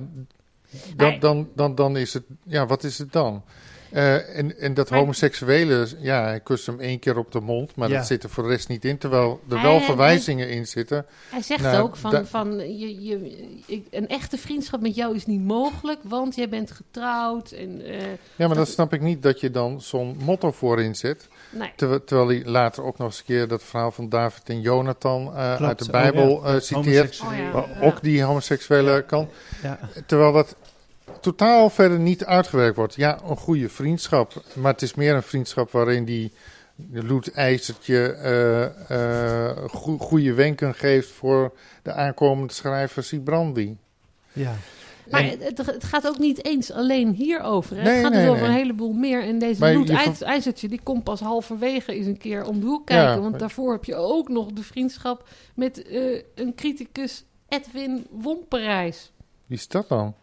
dan, 0.97 1.19
dan, 1.21 1.49
dan, 1.55 1.75
dan 1.75 1.97
is 1.97 2.15
het, 2.15 2.23
ja, 2.45 2.67
wat 2.67 2.85
is 2.85 2.99
het 2.99 3.13
dan? 3.13 3.43
Eh, 3.91 4.37
en, 4.39 4.59
en 4.59 4.75
dat 4.75 4.89
homoseksuele, 4.89 5.87
ja, 5.99 6.23
hij 6.25 6.41
kust 6.41 6.67
hem 6.67 6.81
één 6.81 6.99
keer 6.99 7.17
op 7.19 7.33
de 7.33 7.41
mond, 7.41 7.75
maar 7.77 7.89
Ja. 7.89 7.97
dat 7.97 8.07
zit 8.07 8.23
er 8.23 8.31
voor 8.31 8.43
de 8.43 8.49
rest 8.49 8.69
niet 8.69 8.85
in. 8.85 8.99
Terwijl 8.99 9.41
er 9.49 9.55
Hij- 9.55 9.63
wel 9.63 9.77
hij- 9.77 9.85
verwijzingen 9.85 10.49
in 10.51 10.67
zitten. 10.67 11.07
Hij 11.31 11.43
zegt 11.43 11.63
Nou, 11.63 11.83
ook 11.83 11.97
van, 11.97 12.11
da- 12.11 12.25
van 12.25 12.79
je, 12.79 13.03
je, 13.05 13.37
ik, 13.67 13.87
een 13.91 14.09
echte 14.09 14.39
vriendschap 14.39 14.81
met 14.81 14.95
jou 14.95 15.15
is 15.15 15.27
niet 15.27 15.41
mogelijk, 15.45 16.01
want 16.03 16.35
jij 16.35 16.49
bent 16.49 16.71
getrouwd. 16.71 17.51
En, 17.51 17.85
eh, 17.85 18.01
Ja, 18.01 18.07
maar 18.37 18.49
Dat- 18.49 18.57
dat 18.57 18.69
snap 18.69 18.93
ik 18.93 19.01
niet 19.01 19.23
dat 19.23 19.41
je 19.41 19.51
dan 19.51 19.81
zo'n 19.81 20.17
motto 20.25 20.51
voorin 20.53 20.95
zet. 20.97 21.29
Nee. 21.53 21.73
Terwijl, 21.77 22.05
terwijl 22.05 22.29
hij 22.29 22.43
later 22.45 22.85
ook 22.85 22.99
nog 22.99 23.07
eens 23.09 23.19
een 23.19 23.25
keer 23.25 23.49
dat 23.49 23.63
verhaal 23.63 23.91
van 23.91 24.09
David 24.09 24.49
en 24.49 24.61
Jonathan 24.61 25.27
eh, 25.37 25.57
Klopt. 25.57 25.63
uit 25.63 25.79
de 25.79 25.85
Oh, 25.85 25.91
Bijbel 25.91 26.47
ja. 26.47 26.55
eh, 26.55 26.61
citeert. 26.61 27.21
Oh, 27.25 27.37
ja. 27.37 27.65
Ook 27.81 28.03
die 28.03 28.23
homoseksuele 28.23 29.03
kant. 29.07 29.31
Ja. 29.63 29.79
Terwijl 30.07 30.33
dat 30.33 30.57
totaal 31.21 31.71
verder 31.71 31.99
niet 31.99 32.25
uitgewerkt 32.25 32.77
wordt. 32.77 32.95
Ja, 32.95 33.19
een 33.29 33.37
goede 33.37 33.69
vriendschap. 33.69 34.33
Maar 34.55 34.73
het 34.73 34.83
is 34.83 34.95
meer 34.95 35.15
een 35.15 35.23
vriendschap 35.23 35.71
waarin 35.71 36.05
die 36.05 36.33
Loet 36.93 37.33
IJzertje 37.33 38.13
eh, 38.13 38.65
eh, 39.51 39.57
goe- 39.69 39.99
goede 39.99 40.33
wenken 40.35 40.75
geeft 40.75 41.11
voor 41.11 41.53
de 41.83 41.93
aankomende 41.93 42.53
schrijver 42.53 43.05
Sibrandi. 43.05 43.77
ja. 44.33 44.53
Maar 45.13 45.21
En- 45.23 45.39
het, 45.41 45.67
het 45.67 45.85
gaat 45.85 46.07
ook 46.09 46.19
niet 46.19 46.45
eens 46.45 46.71
alleen 46.73 47.13
hierover. 47.13 47.77
Hè? 47.77 47.83
Nee, 47.83 47.93
het 47.93 48.03
gaat 48.03 48.13
nee, 48.13 48.21
dus 48.23 48.31
over 48.31 48.43
nee. 48.43 48.51
een 48.53 48.57
heleboel 48.57 48.93
meer. 48.93 49.23
En 49.23 49.39
deze 49.39 49.61
Maar 49.61 49.75
Loet 49.75 49.89
je 49.89 49.95
IJs- 49.95 50.19
ver- 50.19 50.27
IJzertje, 50.27 50.69
die 50.69 50.81
komt 50.83 51.05
pas 51.05 51.21
halverwege 51.21 51.93
eens 51.95 52.07
een 52.07 52.19
keer 52.19 52.45
om 52.45 52.61
de 52.61 52.67
hoek 52.67 52.89
Ja, 52.89 53.05
kijken. 53.05 53.23
want 53.23 53.39
daarvoor 53.39 53.73
heb 53.73 53.85
je 53.85 53.95
ook 53.95 54.29
nog 54.29 54.53
de 54.53 54.63
vriendschap 54.63 55.29
met 55.55 55.83
eh, 55.83 56.23
een 56.35 56.55
criticus 56.55 57.25
Edwin 57.49 58.07
Womperijs. 58.11 59.13
Wie 59.47 59.57
is 59.59 59.69
dat 59.69 59.89
dan? 59.89 60.15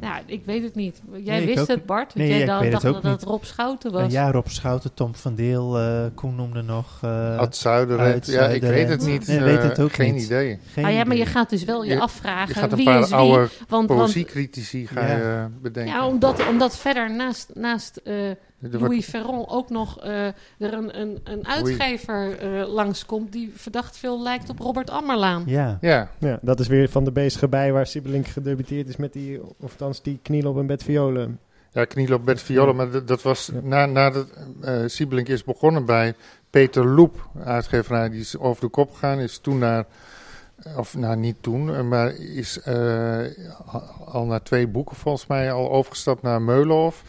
Nou, 0.00 0.22
ik 0.26 0.44
weet 0.44 0.62
het 0.62 0.74
niet. 0.74 1.02
Jij 1.12 1.38
Nee, 1.38 1.40
ik 1.40 1.46
wist 1.54 1.60
ook 1.60 1.76
het. 1.76 1.86
Bart. 1.86 2.14
Nee, 2.14 2.28
jij 2.28 2.40
ik 2.40 2.46
dacht 2.46 2.62
het 2.62 2.72
dat 2.82 3.02
niet. 3.02 3.22
Rob 3.22 3.42
Schouten 3.42 3.92
was. 3.92 4.00
Nou 4.00 4.12
ja, 4.12 4.30
Rob 4.30 4.46
Schouten, 4.46 4.94
Tom 4.94 5.14
van 5.14 5.34
Deel, 5.34 5.78
eh, 5.78 6.04
Koen 6.14 6.34
noemde 6.34 6.62
nog. 6.62 6.98
eh, 7.02 7.38
Ad 7.38 7.56
Zuiderend? 7.56 8.00
uit 8.12 8.26
Ja, 8.26 8.46
ik 8.46 8.62
weet 8.62 8.88
het 8.88 9.06
niet. 9.06 9.26
Nee, 9.26 9.38
eh, 9.38 9.44
weet 9.44 9.62
het 9.62 9.80
ook 9.80 9.92
geen 9.92 10.14
niet. 10.14 10.24
idee. 10.24 10.58
geen 10.72 10.84
Ah 10.84 10.92
ja, 10.92 11.04
maar 11.04 11.16
je 11.16 11.26
gaat 11.26 11.50
dus 11.50 11.64
wel 11.64 11.84
je, 11.84 11.92
Je- 11.94 12.00
afvragen 12.00 12.48
Je 12.48 12.54
gaat 12.60 12.70
een 12.70 12.76
wie 12.76 12.86
paar 12.86 13.00
is 13.00 13.08
wie. 13.08 13.16
oude 13.18 13.48
Want, 13.68 13.88
want, 13.88 14.00
poëziecritici 14.00 14.86
ga 14.86 15.06
Ja. 15.06 15.16
je 15.16 15.46
bedenken. 15.62 15.92
ja, 15.94 16.06
omdat, 16.06 16.46
omdat 16.48 16.76
verder 16.76 17.14
naast, 17.14 17.50
naast 17.54 18.00
Louis 18.70 19.08
Ferron 19.08 19.48
ook 19.48 19.70
nog 19.70 20.00
eh, 20.00 20.26
er 20.26 20.34
een, 20.58 21.00
een, 21.00 21.20
een 21.24 21.46
uitgever 21.46 22.38
eh, 22.38 22.72
langskomt 22.72 23.32
die 23.32 23.52
verdacht 23.54 23.96
veel 23.96 24.22
lijkt 24.22 24.48
op 24.50 24.58
Robert 24.58 24.90
Ammerlaan. 24.90 25.42
Ja, 25.46 25.78
ja, 25.80 26.10
Ja, 26.18 26.38
dat 26.42 26.60
is 26.60 26.66
weer 26.66 26.88
van 26.88 27.04
de 27.04 27.12
bezige 27.12 27.48
bij 27.48 27.72
waar 27.72 27.86
Siebelink 27.86 28.26
gedebuteerd 28.26 28.88
is 28.88 28.96
met 28.96 29.12
die, 29.12 29.42
of 29.42 29.70
althans 29.70 30.02
die 30.02 30.18
kniel 30.22 30.48
op 30.50 30.56
een 30.56 30.66
bed 30.66 30.82
violen. 30.82 31.38
ja, 31.72 31.84
kniel 31.84 32.14
op 32.14 32.24
Bert 32.24 32.42
Viola, 32.42 32.72
maar 32.72 32.90
dat, 32.90 33.08
dat 33.08 33.22
was 33.22 33.50
Ja. 33.52 33.60
na, 33.62 33.86
nadat 33.86 34.26
eh 34.60 34.82
Siebelink 34.86 35.28
is 35.28 35.44
begonnen 35.44 35.84
bij 35.84 36.14
Peter 36.50 36.86
Loep, 36.86 37.28
uitgeverij, 37.44 38.08
die 38.08 38.20
is 38.20 38.38
over 38.38 38.60
de 38.60 38.68
kop 38.68 38.92
gegaan, 38.92 39.18
is 39.18 39.38
toen 39.38 39.58
naar, 39.58 39.84
of 40.76 40.96
nou 40.96 41.16
niet 41.16 41.36
toen, 41.40 41.88
maar 41.88 42.14
is 42.14 42.60
eh, 42.60 43.20
al 44.04 44.24
naar 44.24 44.42
twee 44.42 44.66
boeken 44.68 44.96
volgens 44.96 45.26
mij 45.26 45.52
al 45.52 45.70
overgestapt 45.70 46.22
naar 46.22 46.42
Meulenhof. 46.42 47.02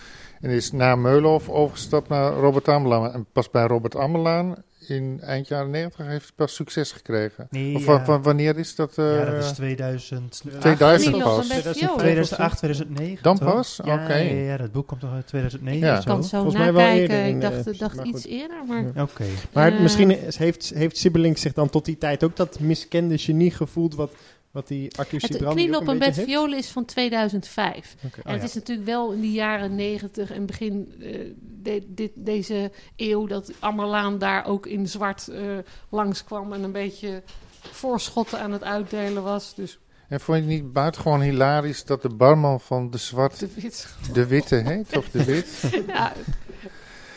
En 0.46 0.52
is 0.52 0.72
na 0.72 0.96
Meulenhof 0.96 1.50
overgestapt 1.50 2.10
naar 2.10 2.34
Robert 2.34 2.68
Ammerlaan. 2.68 3.14
En 3.14 3.26
pas 3.32 3.50
bij 3.50 3.66
Robert 3.68 3.96
Ammerlaan 3.96 4.56
in 4.88 5.20
eind 5.22 5.48
jaren 5.48 5.70
90 5.70 6.06
heeft 6.06 6.24
hij 6.26 6.32
pas 6.36 6.56
succes 6.56 6.92
gekregen. 6.92 7.48
nee, 7.50 7.76
Of 7.76 7.86
ja. 7.86 7.88
wa- 7.98 8.06
wa- 8.06 8.20
wanneer 8.20 8.58
is 8.58 8.76
dat? 8.76 8.98
eh, 8.98 9.16
ja, 9.20 9.26
dat 9.32 9.44
is 9.44 9.52
2000. 9.52 10.42
2000 10.60 11.12
Kniel 11.14 11.26
op 11.28 11.36
pas. 11.36 11.50
een 11.50 11.56
bed 11.56 11.62
2000, 11.62 11.78
violen. 11.86 11.98
2008, 12.00 12.58
2009. 12.58 13.24
Dan 13.24 13.38
toch? 13.38 13.54
pas? 13.54 13.80
Ja, 13.86 13.94
Oké. 14.04 14.14
ja, 14.14 14.34
ja, 14.42 14.58
dat 14.58 14.72
boek 14.72 14.88
komt 14.88 15.00
toch 15.02 15.12
uit 15.14 15.28
2009 15.28 15.88
Ja. 15.88 15.96
Ik 15.96 16.02
zo? 16.02 16.08
kan 16.10 16.18
het 16.18 16.26
zo 16.28 16.42
Volgens 16.42 16.62
mij 16.64 16.74
wel 16.74 16.88
eerder 16.88 17.26
in 17.26 17.36
Ik 17.36 17.42
dacht, 17.42 17.80
dacht 17.80 17.96
maar 17.96 18.06
iets 18.06 18.22
goed. 18.22 18.32
eerder, 18.32 18.58
maar... 18.68 18.84
Ja. 18.96 19.02
Oké. 19.02 19.26
Maar 19.54 19.72
Eh. 19.74 19.80
misschien 19.80 20.26
is- 20.26 20.38
heeft, 20.38 20.72
heeft 20.76 20.98
Siebelink 20.98 21.38
zich 21.38 21.54
dan 21.54 21.70
tot 21.70 21.86
die 21.86 21.98
tijd 21.98 22.24
ook 22.24 22.36
dat 22.36 22.60
miskende 22.60 23.18
genie 23.18 23.52
gevoeld 23.52 23.96
wat, 23.96 24.12
wat 24.56 24.68
die 24.68 25.78
op 25.80 25.88
een 25.88 25.98
bed 26.00 26.16
violen 26.16 26.58
is 26.58 26.68
van 26.70 26.86
2005. 26.86 27.96
Oké. 28.06 28.22
En 28.24 28.34
het 28.34 28.44
is 28.44 28.54
natuurlijk 28.54 28.88
wel 28.88 29.12
in 29.12 29.22
de 29.22 29.32
jaren 29.32 29.76
90 29.76 30.32
en 30.32 30.46
begin 30.46 30.96
eh, 31.02 31.20
de- 31.62 31.86
dit, 31.88 32.12
deze 32.16 32.72
eeuw 32.96 33.28
dat 33.28 33.52
Ammerlaan 33.60 34.18
daar 34.18 34.46
ook 34.46 34.66
in 34.66 34.88
zwart 34.88 35.28
eh, 35.28 35.42
langskwam 35.90 36.54
en 36.54 36.64
een 36.64 36.72
beetje 36.72 37.24
voorschotten 37.72 38.40
aan 38.40 38.52
het 38.52 38.64
uitdelen 38.64 39.24
was. 39.24 39.54
Dus 39.56 39.80
En 40.10 40.20
vond 40.20 40.38
je 40.38 40.44
het 40.44 40.54
niet 40.62 40.74
buitengewoon 40.74 41.22
hilarisch 41.22 41.86
dat 41.86 42.02
de 42.02 42.10
barman 42.10 42.60
van 42.60 42.90
de 42.92 42.98
Zwart 42.98 43.40
de 43.40 43.50
wit. 43.56 43.88
de 44.14 44.28
Witte 44.28 44.56
heet? 44.56 44.98
Of 44.98 45.10
de 45.10 45.24
Wit? 45.24 45.48
ja, 45.88 46.14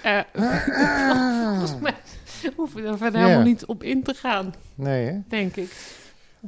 eh, 0.02 0.20
volgens 1.50 1.80
mij 1.80 1.94
hoeven 2.56 2.82
we 2.82 2.88
er 2.88 2.98
verder 2.98 3.20
helemaal 3.20 3.42
niet 3.44 3.64
op 3.66 3.82
in 3.82 4.02
te 4.02 4.14
gaan, 4.14 4.54
Nee, 4.74 5.06
hè? 5.06 5.18
denk 5.28 5.56
ik. 5.56 5.70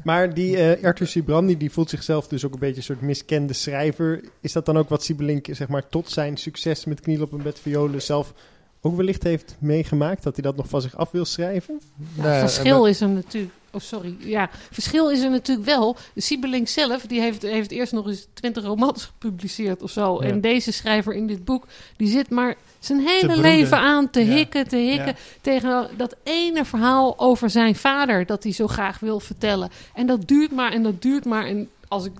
Maar 0.04 0.34
die 0.34 0.56
eh, 0.56 0.84
Arthur 0.84 1.06
Sibrandi, 1.06 1.56
die 1.56 1.70
voelt 1.70 1.90
zichzelf 1.90 2.28
dus 2.28 2.44
ook 2.44 2.52
een 2.52 2.58
beetje 2.58 2.76
een 2.76 2.82
soort 2.82 3.00
miskende 3.00 3.52
schrijver. 3.52 4.24
Is 4.40 4.52
dat 4.52 4.66
dan 4.66 4.78
ook 4.78 4.88
wat 4.88 5.04
Siebelink, 5.04 5.46
zeg 5.50 5.68
maar, 5.68 5.88
tot 5.88 6.10
zijn 6.10 6.36
succes 6.36 6.84
met 6.84 7.00
Kniel 7.00 7.22
op 7.22 7.32
een 7.32 7.42
bed 7.42 7.58
violen 7.58 8.02
zelf 8.02 8.34
ook 8.80 8.96
wellicht 8.96 9.22
heeft 9.22 9.56
meegemaakt? 9.58 10.22
Dat 10.22 10.34
hij 10.34 10.44
dat 10.44 10.56
nog 10.56 10.68
van 10.68 10.80
zich 10.80 10.96
af 10.96 11.10
wil 11.10 11.24
schrijven? 11.24 11.80
Ja, 12.16 12.22
Nee, 12.22 12.40
verschil 12.40 12.86
is 12.86 13.00
er 13.00 13.08
natuurlijk. 13.08 13.52
Oh, 13.72 13.80
sorry. 13.80 14.16
Ja, 14.18 14.50
verschil 14.70 15.10
is 15.10 15.20
er 15.20 15.30
natuurlijk 15.30 15.66
wel. 15.66 15.96
Siebelink 16.16 16.68
zelf, 16.68 17.02
die 17.02 17.20
heeft, 17.20 17.42
heeft 17.42 17.70
eerst 17.70 17.92
nog 17.92 18.06
eens 18.06 18.26
twintig 18.32 18.64
romans 18.64 19.04
gepubliceerd 19.04 19.82
of 19.82 19.90
zo. 19.90 20.22
Ja. 20.22 20.28
En 20.28 20.40
deze 20.40 20.72
schrijver 20.72 21.14
in 21.14 21.26
dit 21.26 21.44
boek, 21.44 21.66
die 21.96 22.08
zit 22.08 22.30
maar 22.30 22.56
zijn 22.80 23.00
hele 23.00 23.40
leven 23.40 23.78
aan 23.78 24.10
te 24.10 24.20
hikken, 24.20 24.68
te 24.68 24.76
hikken. 24.76 25.14
Tegen 25.40 25.90
dat 25.96 26.16
ene 26.22 26.64
verhaal 26.64 27.18
over 27.18 27.50
zijn 27.50 27.76
vader, 27.76 28.26
dat 28.26 28.42
hij 28.42 28.52
zo 28.52 28.66
graag 28.66 28.98
wil 28.98 29.20
vertellen. 29.20 29.70
En 29.94 30.06
dat 30.06 30.28
duurt 30.28 30.52
maar 30.52 30.72
en 30.72 30.82
dat 30.82 31.02
duurt 31.02 31.24
maar. 31.24 31.46
En 31.46 31.68
als 31.88 32.04
ik 32.04 32.12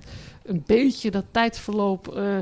een 0.43 0.63
beetje 0.67 1.11
dat 1.11 1.25
tijdsverloop 1.31 2.17
eh, 2.17 2.39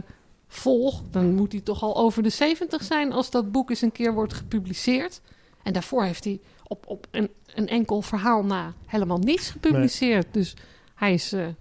volg, 0.48 1.02
dan 1.10 1.34
moet 1.34 1.52
hij 1.52 1.60
toch 1.60 1.82
al 1.82 1.96
over 1.96 2.22
de 2.22 2.28
70 2.28 2.82
zijn 2.82 3.12
als 3.12 3.30
dat 3.30 3.52
boek 3.52 3.70
eens 3.70 3.82
een 3.82 3.92
keer 3.92 4.14
wordt 4.14 4.34
gepubliceerd. 4.34 5.20
En 5.62 5.72
daarvoor 5.72 6.04
heeft 6.04 6.25
hij 6.25 6.40
op, 6.66 6.84
op 6.87 7.06
een, 7.10 7.30
een 7.54 7.68
enkel 7.68 8.02
verhaal 8.02 8.44
na 8.44 8.72
helemaal 8.87 9.18
niets 9.18 9.50
gepubliceerd. 9.50 10.26
Dus 10.30 10.54
hij 10.94 11.12
is 11.12 11.30
Ja, 11.30 11.54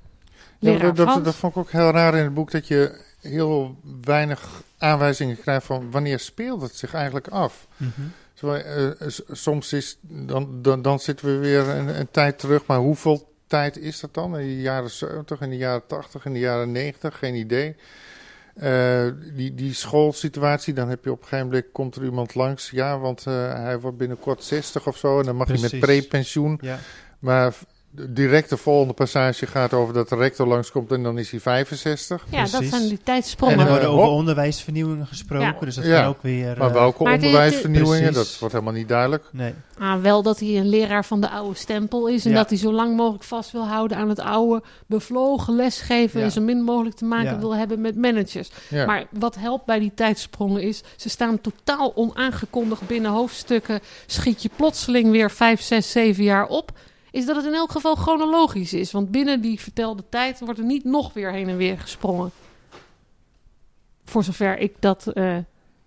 leraar 0.59 0.93
dat, 0.93 1.23
dat 1.23 1.35
vond 1.35 1.55
ik 1.55 1.59
ook 1.59 1.71
heel 1.71 1.89
raar 1.89 2.15
in 2.15 2.23
het 2.23 2.33
boek, 2.33 2.51
dat 2.51 2.67
je 2.67 3.05
heel 3.21 3.75
weinig 4.01 4.63
aanwijzingen 4.77 5.39
krijgt 5.39 5.65
van 5.65 5.91
wanneer 5.91 6.19
speelt 6.19 6.61
het 6.61 6.75
zich 6.75 6.93
eigenlijk 6.93 7.27
af. 7.27 7.67
Mhm. 7.77 8.01
Zo, 8.33 8.53
eh, 8.53 8.89
soms 9.31 9.73
is, 9.73 9.97
dan, 10.01 10.61
dan, 10.61 10.81
dan 10.81 10.99
zitten 10.99 11.25
we 11.25 11.37
weer 11.37 11.67
een, 11.67 11.99
een 11.99 12.11
tijd 12.11 12.39
terug, 12.39 12.65
maar 12.65 12.77
hoeveel 12.77 13.33
tijd 13.47 13.77
is 13.77 13.99
dat 13.99 14.13
dan? 14.13 14.39
In 14.39 14.47
de 14.47 14.61
jaren 14.61 14.89
70, 14.89 15.41
in 15.41 15.49
de 15.49 15.57
jaren 15.57 15.87
80, 15.87 16.25
in 16.25 16.33
de 16.33 16.39
jaren 16.39 16.71
90, 16.71 17.17
geen 17.17 17.35
idee. 17.35 17.75
Eh, 18.55 19.07
die, 19.33 19.55
die 19.55 19.73
schoolsituatie, 19.73 20.73
dan 20.73 20.89
heb 20.89 21.03
je 21.03 21.11
op 21.11 21.21
een 21.21 21.27
gegeven 21.27 21.45
moment, 21.45 21.71
komt 21.71 21.95
er 21.95 22.03
iemand 22.03 22.35
langs, 22.35 22.69
ja, 22.69 22.99
want 22.99 23.25
eh, 23.25 23.53
hij 23.53 23.79
wordt 23.79 23.97
binnenkort 23.97 24.43
60 24.43 24.87
of 24.87 24.97
zo, 24.97 25.19
en 25.19 25.25
dan 25.25 25.35
mag 25.35 25.47
hij 25.47 25.59
met 25.59 25.69
Precies. 25.69 25.85
prepensioen. 25.85 26.59
Ja. 26.61 26.79
Maar 27.19 27.53
direct 27.91 28.49
de 28.49 28.57
volgende 28.57 28.93
passage 28.93 29.47
gaat 29.47 29.73
over 29.73 29.93
dat 29.93 30.09
de 30.09 30.15
rector 30.15 30.47
langskomt 30.47 30.91
en 30.91 31.03
dan 31.03 31.17
is 31.17 31.31
hij 31.31 31.39
65. 31.39 32.25
ja, 32.29 32.39
dat 32.41 32.63
zijn 32.63 32.81
die 32.81 32.91
En 32.91 33.03
tijdsprongen. 33.03 33.59
er 33.59 33.65
eh, 33.65 33.69
worden 33.71 33.89
over 33.89 34.07
onderwijsvernieuwingen 34.07 35.07
gesproken, 35.07 35.45
Ja. 35.47 35.59
dus 35.59 35.75
dat 35.75 35.85
Ja. 35.85 35.99
kan 35.99 36.09
ook 36.09 36.21
weer... 36.21 36.57
Maar 36.57 36.67
eh, 36.67 36.73
welke 36.73 37.03
maar 37.03 37.13
onderwijsvernieuwingen, 37.13 38.13
dat 38.13 38.37
wordt 38.39 38.53
helemaal 38.53 38.73
niet 38.73 38.87
duidelijk. 38.87 39.23
Nee. 39.31 39.53
Ah, 39.79 40.01
wel 40.01 40.21
dat 40.21 40.39
hij 40.39 40.57
een 40.57 40.69
leraar 40.69 41.05
van 41.05 41.21
de 41.21 41.29
oude 41.29 41.57
stempel 41.57 42.07
is. 42.07 42.25
En 42.25 42.31
Ja. 42.31 42.37
dat 42.37 42.49
hij 42.49 42.57
zo 42.59 42.71
lang 42.73 42.95
mogelijk 42.95 43.23
vast 43.23 43.51
wil 43.51 43.67
houden 43.67 43.97
aan 43.97 44.09
het 44.09 44.19
oude 44.19 44.63
bevlogen 44.85 45.55
lesgeven. 45.55 46.19
Ja. 46.19 46.25
En 46.25 46.31
zo 46.31 46.41
min 46.41 46.61
mogelijk 46.63 46.95
te 46.95 47.05
maken 47.05 47.33
Ja. 47.33 47.39
wil 47.39 47.55
hebben 47.55 47.81
met 47.81 47.95
managers. 47.95 48.49
Ja. 48.69 48.85
Maar 48.85 49.05
wat 49.11 49.35
helpt 49.35 49.65
bij 49.65 49.79
die 49.79 49.91
tijdsprongen 49.95 50.61
is, 50.61 50.83
ze 50.95 51.09
staan 51.09 51.41
totaal 51.41 51.91
onaangekondigd 51.95 52.87
binnen 52.87 53.11
hoofdstukken. 53.11 53.79
Schiet 54.05 54.41
je 54.41 54.49
plotseling 54.55 55.11
weer 55.11 55.31
vijf, 55.31 55.61
zes, 55.61 55.91
zeven 55.91 56.23
jaar 56.23 56.47
op. 56.47 56.71
Is 57.17 57.25
dat 57.25 57.35
het 57.35 57.45
in 57.45 57.53
elk 57.53 57.71
geval 57.71 57.95
chronologisch 57.95 58.73
is. 58.73 58.91
Want 58.91 59.11
binnen 59.11 59.41
die 59.41 59.59
vertelde 59.59 60.03
tijd 60.09 60.39
wordt 60.39 60.59
er 60.59 60.65
niet 60.65 60.83
nog 60.83 61.13
weer 61.13 61.31
heen 61.31 61.49
en 61.49 61.57
weer 61.57 61.79
gesprongen. 61.79 62.31
Voor 64.05 64.23
zover 64.23 64.57
ik 64.57 64.75
dat. 64.79 65.07
eh 65.07 65.37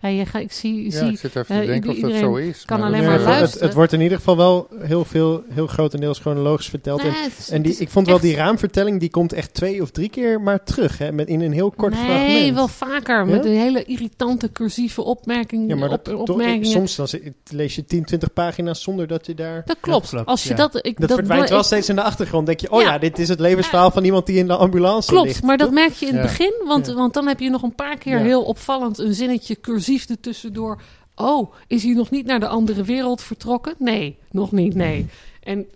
ja, 0.00 0.08
je 0.08 0.26
ga, 0.26 0.38
ik 0.38 0.52
zie, 0.52 0.84
Ja, 0.84 0.90
zie 0.98 1.08
ik 1.12 1.18
zit 1.18 1.36
even 1.36 1.54
eh, 1.54 1.60
te 1.60 1.66
denken 1.66 1.90
of 1.90 1.98
dat 1.98 2.14
zo 2.14 2.34
is. 2.34 2.64
kan 2.64 2.78
maar 2.78 2.88
alleen 2.88 3.00
dat- 3.00 3.08
maar 3.10 3.18
eh, 3.20 3.26
het, 3.26 3.34
luisteren. 3.38 3.66
het 3.66 3.74
wordt 3.76 3.92
in 3.92 4.00
ieder 4.00 4.16
geval 4.18 4.36
wel 4.36 4.68
heel 4.80 5.04
veel, 5.04 5.42
heel 5.48 5.66
grotendeels 5.66 6.18
chronologisch 6.18 6.68
verteld. 6.68 7.02
Nee, 7.02 7.12
En- 7.12 7.54
het 7.54 7.64
die, 7.64 7.76
ik 7.78 7.88
vond 7.88 8.06
wel 8.06 8.20
die 8.20 8.34
raamvertelling, 8.34 9.00
die 9.00 9.10
komt 9.10 9.32
echt 9.32 9.54
twee 9.54 9.82
of 9.82 9.90
drie 9.90 10.08
keer 10.08 10.40
maar 10.40 10.64
terug. 10.64 10.98
Hè, 10.98 11.12
met 11.12 11.28
in 11.28 11.40
een 11.40 11.52
heel 11.52 11.70
kort 11.70 11.92
nee, 11.94 12.04
fragment. 12.04 12.54
wel 12.54 12.68
vaker. 12.68 13.26
Met 13.26 13.44
een 13.44 13.56
hele 13.58 13.84
irritante 13.84 14.52
cursieve 14.52 15.02
opmerking, 15.02 15.68
Ja, 15.68 15.76
maar 15.76 15.90
op, 15.90 16.04
dat, 16.04 16.14
toch, 16.14 16.28
opmerkingen. 16.28 16.66
soms 16.66 16.96
dan 16.96 17.08
lees 17.50 17.74
je 17.74 17.84
10, 17.84 18.04
20 18.04 18.32
pagina's 18.32 18.82
zonder 18.82 19.06
dat 19.06 19.26
je 19.26 19.34
daar... 19.34 19.62
dat 19.66 19.76
klopt. 19.80 20.02
Dat 20.02 20.10
klopt, 20.10 20.26
Als 20.26 20.42
je 20.42 20.48
ja. 20.50 20.56
dat, 20.56 20.86
ik, 20.86 21.00
Dat, 21.00 21.12
verdwijnt 21.12 21.44
ik- 21.44 21.50
wel 21.50 21.62
steeds 21.62 21.88
in 21.88 21.94
de 21.94 22.02
achtergrond. 22.02 22.46
denk 22.46 22.60
je, 22.60 22.70
oh 22.70 22.80
ja, 22.82 22.92
Ja. 22.92 22.98
dit 22.98 23.18
is 23.18 23.28
het 23.28 23.40
levensverhaal 23.40 23.90
van 23.90 24.04
iemand 24.04 24.26
die 24.26 24.36
in 24.36 24.46
de 24.46 24.56
ambulance 24.56 25.08
Klopt, 25.10 25.26
ligt. 25.26 25.42
maar 25.42 25.56
dat 25.56 25.70
merk 25.70 25.92
je 25.92 26.06
in 26.06 26.12
het 26.12 26.22
begin, 26.22 26.52
want, 26.66 26.86
want 26.86 27.14
dan 27.14 27.26
heb 27.26 27.40
je 27.40 27.50
nog 27.50 27.62
een 27.62 27.74
paar 27.74 27.98
keer 27.98 28.18
heel 28.18 28.42
opvallend 28.42 28.98
een 28.98 29.14
zinnetje 29.14 29.60
cursief 29.60 29.88
cursief 29.90 30.08
er 30.16 30.20
tussendoor. 30.20 30.82
Oh, 31.14 31.52
is 31.66 31.82
hij 31.82 31.92
nog 31.94 32.10
niet 32.10 32.26
naar 32.26 32.40
de 32.40 32.48
andere 32.48 32.82
wereld 32.82 33.22
vertrokken? 33.22 33.74
Nee, 33.78 34.18
nog 34.30 34.52
niet, 34.52 34.74
nee. 34.74 35.06
En 35.42 35.66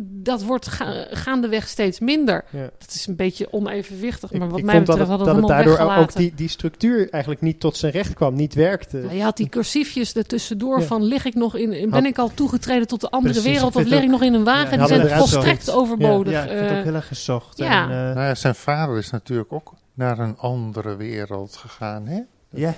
dat 0.00 0.42
wordt 0.42 0.66
ga- 0.66 1.06
gaandeweg 1.10 1.68
steeds 1.68 2.00
minder. 2.00 2.44
Ja. 2.50 2.70
Dat 2.78 2.94
is 2.94 3.06
een 3.06 3.16
beetje 3.16 3.52
onevenwichtig, 3.52 4.32
maar 4.32 4.48
wat 4.48 4.58
ik 4.58 4.64
mij 4.64 4.74
vond 4.74 4.86
betreft 4.86 5.08
dat 5.08 5.18
hadden 5.18 5.34
het, 5.36 5.44
we 5.44 5.52
dat 5.52 5.64
het 5.66 5.76
daardoor 5.78 6.02
ook 6.02 6.14
die, 6.14 6.32
die 6.34 6.48
structuur 6.48 7.10
eigenlijk 7.10 7.42
niet 7.42 7.60
tot 7.60 7.76
zijn 7.76 7.92
recht 7.92 8.14
kwam, 8.14 8.34
niet 8.34 8.54
werkte. 8.54 8.98
Ja, 8.98 9.12
je 9.12 9.22
had 9.22 9.36
die 9.36 9.48
cursiefjes 9.48 10.14
er 10.14 10.26
tussendoor 10.26 10.78
Ja. 10.80 10.84
van 10.86 11.02
lig 11.02 11.24
ik 11.24 11.34
nog 11.34 11.56
in, 11.56 11.70
ben 11.70 11.92
Had- 11.92 12.04
ik 12.04 12.18
al 12.18 12.30
toegetreden 12.34 12.86
tot 12.86 13.00
de 13.00 13.10
andere 13.10 13.34
Precies, 13.34 13.52
wereld 13.52 13.76
of 13.76 13.84
lig 13.84 13.98
ik 13.98 14.04
ook- 14.04 14.10
nog 14.10 14.22
in 14.22 14.34
een 14.34 14.44
wagen? 14.44 14.78
Ja, 14.78 14.86
die 14.86 14.96
zijn 14.96 15.18
volstrekt 15.18 15.64
zoiets. 15.64 15.70
overbodig. 15.70 16.32
Ja, 16.32 16.42
ik 16.42 16.48
vind 16.48 16.60
het 16.60 16.70
ook 16.70 16.76
Eh, 16.76 16.82
heel 16.84 16.94
erg 16.94 17.06
gezocht. 17.08 17.58
ja. 17.58 17.82
En, 17.82 17.90
eh, 17.90 18.14
Nou 18.14 18.26
ja, 18.26 18.34
zijn 18.34 18.54
vader 18.54 18.98
is 18.98 19.10
natuurlijk 19.10 19.52
ook 19.52 19.72
naar 19.94 20.18
een 20.18 20.36
andere 20.36 20.96
wereld 20.96 21.56
gegaan, 21.56 22.06
hè? 22.06 22.20
Ja, 22.58 22.74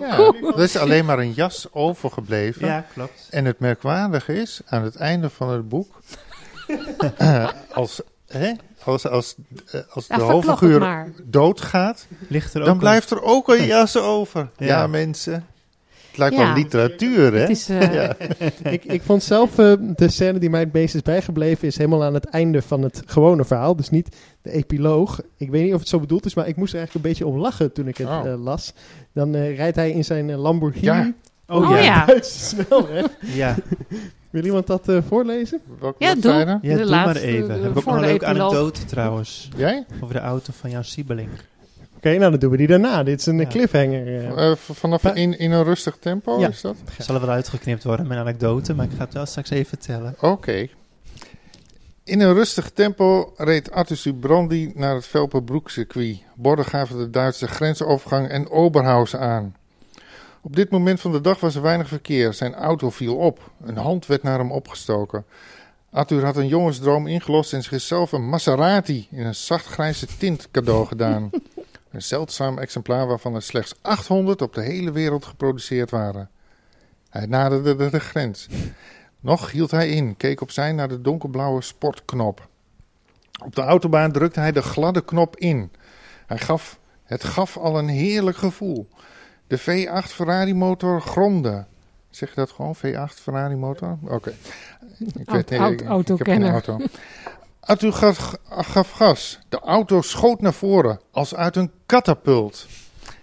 Ja, 0.00 0.32
er 0.56 0.58
is 0.62 0.76
alleen 0.76 1.04
maar 1.04 1.18
een 1.18 1.32
jas 1.32 1.66
overgebleven. 1.72 2.66
ja, 2.66 2.84
klopt. 2.92 3.28
En 3.30 3.44
het 3.44 3.58
merkwaardige 3.58 4.34
is, 4.40 4.60
aan 4.66 4.82
het 4.82 4.96
einde 4.96 5.30
van 5.30 5.48
het 5.50 5.68
boek, 5.68 6.00
eh, 7.18 7.48
als, 7.72 8.00
hè, 8.26 8.52
als, 8.84 9.06
als, 9.08 9.34
eh, 9.70 9.80
als 9.90 10.06
ja, 10.06 10.16
de 10.16 10.22
hoofdfiguur 10.22 11.12
doodgaat, 11.22 12.06
Ligt 12.28 12.54
er 12.54 12.60
ook 12.60 12.66
dan 12.66 12.78
blijft 12.78 13.10
er 13.10 13.22
ook 13.22 13.48
een 13.48 13.64
jas 13.74 13.96
over. 13.96 14.48
Ja, 14.56 14.66
Ja. 14.66 14.86
mensen. 14.86 15.46
Het 16.12 16.20
lijkt 16.20 16.34
Ja. 16.36 16.44
wel 16.46 16.54
literatuur, 16.62 17.32
hè? 17.32 17.38
Het 17.40 17.50
is, 17.50 17.68
eh, 17.68 17.92
Ja. 18.02 18.16
ik, 18.70 18.84
ik 18.84 19.02
vond 19.02 19.22
zelf 19.22 19.58
eh, 19.58 19.72
de 19.96 20.08
scène 20.10 20.38
die 20.38 20.50
mij 20.50 20.60
het 20.60 20.72
meest 20.72 20.94
is 20.94 21.02
bijgebleven, 21.02 21.68
is 21.68 21.76
helemaal 21.76 22.04
aan 22.04 22.14
het 22.14 22.24
einde 22.24 22.62
van 22.62 22.82
het 22.82 23.02
gewone 23.06 23.44
verhaal. 23.44 23.76
Dus 23.76 23.90
niet 23.90 24.16
de 24.42 24.50
epiloog. 24.52 25.20
Ik 25.36 25.50
weet 25.50 25.62
niet 25.64 25.74
of 25.74 25.80
het 25.80 25.88
zo 25.88 26.00
bedoeld 26.00 26.26
is, 26.26 26.34
maar 26.34 26.48
ik 26.48 26.56
moest 26.56 26.72
er 26.72 26.78
eigenlijk 26.78 27.06
een 27.06 27.10
beetje 27.12 27.26
om 27.26 27.40
lachen 27.40 27.72
toen 27.72 27.88
ik 27.88 27.96
het 27.96 28.08
Oh. 28.08 28.26
eh, 28.26 28.42
las. 28.42 28.72
Dan 29.12 29.34
eh, 29.34 29.56
rijdt 29.56 29.76
hij 29.76 29.90
in 29.90 30.04
zijn 30.04 30.34
Lamborghini. 30.34 30.84
Ja. 30.86 31.12
Oh, 31.46 31.70
Oh, 31.70 31.82
ja. 31.82 32.04
Duitse 32.06 32.38
snelweg. 32.38 33.06
Ja, 33.20 33.56
Wil 34.30 34.44
iemand 34.44 34.66
dat 34.66 34.88
eh, 34.88 34.98
voorlezen? 35.08 35.60
Welke 35.80 36.04
Ja, 36.04 36.14
doe. 36.14 36.32
ja 36.32 36.58
De 36.62 36.68
doe 36.76 36.84
laatste, 36.84 37.24
maar 37.26 37.34
even. 37.34 37.50
Heb 37.62 37.70
ik 37.70 37.76
ook 37.76 37.82
voor 37.82 37.92
nog 37.92 38.02
een 38.02 38.08
leuke 38.08 38.26
anekdote 38.26 38.84
trouwens. 38.84 39.48
Jij? 39.56 39.84
Over 40.02 40.14
de 40.14 40.20
auto 40.20 40.52
van 40.60 40.70
Jan 40.70 40.84
Siebeling. 40.84 41.28
Oké, 42.04 42.16
nou 42.18 42.30
dan 42.30 42.40
doen 42.40 42.50
we 42.50 42.56
die 42.56 42.66
daarna. 42.66 43.02
Dit 43.02 43.20
is 43.20 43.26
een 43.26 43.36
Ja. 43.38 43.42
eh, 43.44 43.48
cliffhanger. 43.50 44.06
eh. 44.06 44.50
Eh, 44.50 44.56
v- 44.56 44.70
vanaf 44.78 45.04
in, 45.04 45.38
in 45.38 45.50
een 45.52 45.64
rustig 45.64 45.96
tempo 46.00 46.38
Ja. 46.40 46.48
is 46.48 46.60
dat? 46.60 46.76
Zal 46.98 47.14
er 47.14 47.20
wel 47.20 47.30
uitgeknipt 47.30 47.84
worden, 47.84 48.06
mijn 48.06 48.20
anekdote, 48.20 48.74
maar 48.74 48.84
ik 48.84 48.90
ga 48.96 49.04
het 49.04 49.14
wel 49.14 49.26
straks 49.26 49.50
even 49.50 49.66
vertellen. 49.66 50.14
Oké. 50.20 50.68
In 52.04 52.20
een 52.20 52.34
rustig 52.34 52.70
tempo 52.70 53.32
reed 53.36 53.70
Arthur 53.70 53.96
Subrandi 53.96 54.72
naar 54.74 54.94
het 54.94 55.06
Velperbroekcircuit. 55.06 56.18
Borden 56.34 56.64
gaven 56.64 56.98
de 56.98 57.10
Duitse 57.10 57.46
grensovergang 57.48 58.28
en 58.28 58.50
Oberhausen 58.50 59.20
aan. 59.20 59.54
Op 60.40 60.56
dit 60.56 60.70
moment 60.70 61.00
van 61.00 61.12
de 61.12 61.20
dag 61.20 61.40
was 61.40 61.54
er 61.54 61.62
weinig 61.62 61.88
verkeer. 61.88 62.32
Zijn 62.32 62.54
auto 62.54 62.90
viel 62.90 63.16
op. 63.16 63.50
Een 63.64 63.76
hand 63.76 64.06
werd 64.06 64.22
naar 64.22 64.38
hem 64.38 64.52
opgestoken. 64.52 65.24
Arthur 65.90 66.24
had 66.24 66.36
een 66.36 66.46
jongensdroom 66.48 67.06
ingelost 67.06 67.52
en 67.52 67.62
zichzelf 67.62 68.12
een 68.12 68.28
Maserati 68.28 69.08
in 69.10 69.26
een 69.26 69.34
zachtgrijze 69.34 70.06
tint 70.18 70.48
cadeau 70.50 70.86
gedaan. 70.86 71.30
Een 71.92 72.02
zeldzaam 72.02 72.58
exemplaar 72.58 73.06
waarvan 73.06 73.34
er 73.34 73.42
slechts 73.42 73.74
800 73.82 74.42
op 74.42 74.54
de 74.54 74.62
hele 74.62 74.92
wereld 74.92 75.24
geproduceerd 75.24 75.90
waren. 75.90 76.30
Hij 77.10 77.26
naderde 77.26 77.90
de, 77.90 78.00
grens. 78.00 78.48
Nog 79.20 79.50
hield 79.50 79.70
hij 79.70 79.88
in, 79.88 80.16
keek 80.16 80.40
opzij 80.40 80.72
naar 80.72 80.88
de 80.88 81.00
donkerblauwe 81.00 81.62
sportknop. 81.62 82.48
Op 83.44 83.54
de 83.54 83.62
autobaan 83.62 84.12
drukte 84.12 84.40
hij 84.40 84.52
de 84.52 84.62
gladde 84.62 85.04
knop 85.04 85.36
in. 85.36 85.70
Hij 86.26 86.38
gaf, 86.38 86.78
het 87.04 87.24
gaf 87.24 87.56
al 87.56 87.78
een 87.78 87.88
heerlijk 87.88 88.36
gevoel. 88.36 88.88
De 89.46 89.60
V8 89.60 90.06
Ferrari 90.08 90.54
motor 90.54 91.00
gromde. 91.00 91.64
Zeg 92.10 92.28
je 92.28 92.34
dat 92.34 92.50
gewoon, 92.50 92.76
V8 92.76 93.14
Ferrari 93.14 93.54
motor? 93.56 93.98
Oké. 94.04 94.32
Ik 94.98 95.26
nee, 95.50 95.60
oud- 95.60 95.80
ik- 95.80 95.88
ik 96.12 96.18
heb 96.18 96.26
geen 96.26 96.42
auto. 96.52 96.78
Arthur 97.62 97.92
gaf, 97.92 98.34
gaf 98.48 98.90
gas. 98.90 99.38
De 99.48 99.58
auto 99.58 100.00
schoot 100.00 100.40
naar 100.40 100.52
voren, 100.52 101.00
als 101.10 101.34
uit 101.34 101.56
een 101.56 101.70
katapult. 101.86 102.66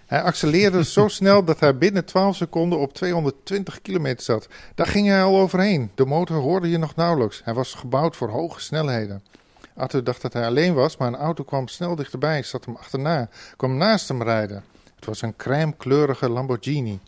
Hij 0.06 0.22
accelereerde 0.22 0.82
zo 0.96 1.08
snel 1.08 1.44
dat 1.44 1.60
hij 1.60 1.78
binnen 1.78 2.04
12 2.04 2.36
seconden 2.36 2.78
op 2.78 2.92
220 2.92 3.82
kilometer 3.82 4.24
zat. 4.24 4.48
Daar 4.74 4.86
ging 4.86 5.06
hij 5.06 5.22
al 5.22 5.38
overheen. 5.40 5.90
De 5.94 6.06
motor 6.06 6.36
hoorde 6.36 6.70
je 6.70 6.78
nog 6.78 6.94
nauwelijks. 6.94 7.40
Hij 7.44 7.54
was 7.54 7.74
gebouwd 7.74 8.16
voor 8.16 8.28
hoge 8.28 8.60
snelheden. 8.60 9.22
Arthur 9.76 10.04
dacht 10.04 10.22
dat 10.22 10.32
hij 10.32 10.46
alleen 10.46 10.74
was, 10.74 10.96
maar 10.96 11.08
een 11.08 11.16
auto 11.16 11.44
kwam 11.44 11.68
snel 11.68 11.96
dichterbij, 11.96 12.42
zat 12.42 12.64
hem 12.64 12.76
achterna, 12.76 13.28
kwam 13.56 13.76
naast 13.76 14.08
hem 14.08 14.22
rijden. 14.22 14.64
Het 14.96 15.04
was 15.04 15.22
een 15.22 15.36
crème-kleurige 15.36 16.28
Lamborghini, 16.28 17.00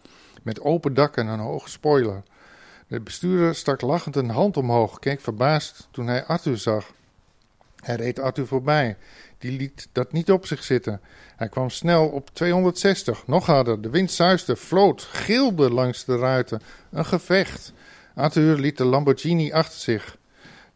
met 0.42 0.60
open 0.60 0.94
dak 0.94 1.16
en 1.16 1.26
een 1.26 1.40
hoge 1.40 1.68
spoiler. 1.68 2.22
De 2.86 3.00
bestuurder 3.00 3.54
stak 3.54 3.80
lachend 3.80 4.16
een 4.16 4.30
hand 4.30 4.56
omhoog, 4.56 4.98
keek 4.98 5.20
verbaasd 5.20 5.88
toen 5.90 6.06
hij 6.06 6.24
Arthur 6.24 6.58
zag. 6.58 6.92
Hij 7.82 7.96
reed 7.96 8.18
Arthur 8.18 8.46
voorbij. 8.46 8.96
Die 9.38 9.52
liet 9.52 9.88
dat 9.92 10.12
niet 10.12 10.30
op 10.30 10.46
zich 10.46 10.62
zitten. 10.62 11.00
Hij 11.36 11.48
kwam 11.48 11.70
snel 11.70 12.08
op 12.08 12.30
260, 12.32 13.26
nog 13.26 13.46
harder. 13.46 13.82
De 13.82 13.90
wind 13.90 14.10
suisde, 14.10 14.56
floot, 14.56 15.02
gilde 15.02 15.70
langs 15.70 16.04
de 16.04 16.16
ruiten. 16.16 16.62
Een 16.90 17.04
gevecht. 17.04 17.72
Arthur 18.14 18.58
liet 18.58 18.76
de 18.76 18.84
Lamborghini 18.84 19.52
achter 19.52 19.80
zich. 19.80 20.16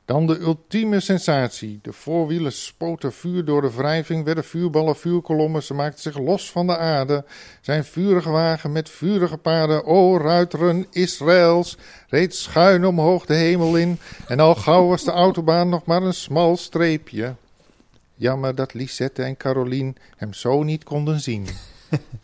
Dan 0.07 0.27
de 0.27 0.39
ultieme 0.39 1.01
sensatie. 1.01 1.79
De 1.83 1.93
voorwielen 1.93 2.53
spoten 2.53 3.13
vuur 3.13 3.45
door 3.45 3.61
de 3.61 3.73
wrijving, 3.73 4.25
werden 4.25 4.45
vuurballen, 4.45 4.97
vuurkolommen. 4.97 5.63
Ze 5.63 5.75
maakten 5.75 6.03
zich 6.03 6.19
los 6.19 6.51
van 6.51 6.67
de 6.67 6.77
aarde. 6.77 7.25
Zijn 7.61 7.85
vurige 7.85 8.31
wagen 8.31 8.73
met 8.73 8.89
vurige 8.89 9.37
paarden, 9.37 9.85
o 9.85 10.19
ruiteren 10.19 10.87
Israëls, 10.91 11.77
reed 12.09 12.35
schuin 12.35 12.87
omhoog 12.87 13.27
de 13.27 13.35
hemel 13.35 13.77
in. 13.77 13.99
En 14.29 14.41
al 14.41 14.55
gauw 14.55 14.87
was 14.87 15.05
de 15.05 15.11
autobaan 15.11 15.69
nog 15.69 15.85
maar 15.85 16.03
een 16.03 16.15
smal 16.15 16.57
streepje. 16.57 17.35
Jammer 18.15 18.55
dat 18.55 18.75
Lisette 18.75 19.23
en 19.23 19.37
Caroline 19.37 19.95
hem 20.17 20.33
zo 20.33 20.63
niet 20.63 20.85
konden 20.85 21.21
zien. 21.21 21.47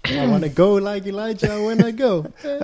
I 0.09 0.27
wanna 0.29 0.49
go 0.55 0.77
like 0.79 1.09
Elijah 1.09 1.65
when 1.67 1.87
I 1.87 1.95
go. 1.99 2.25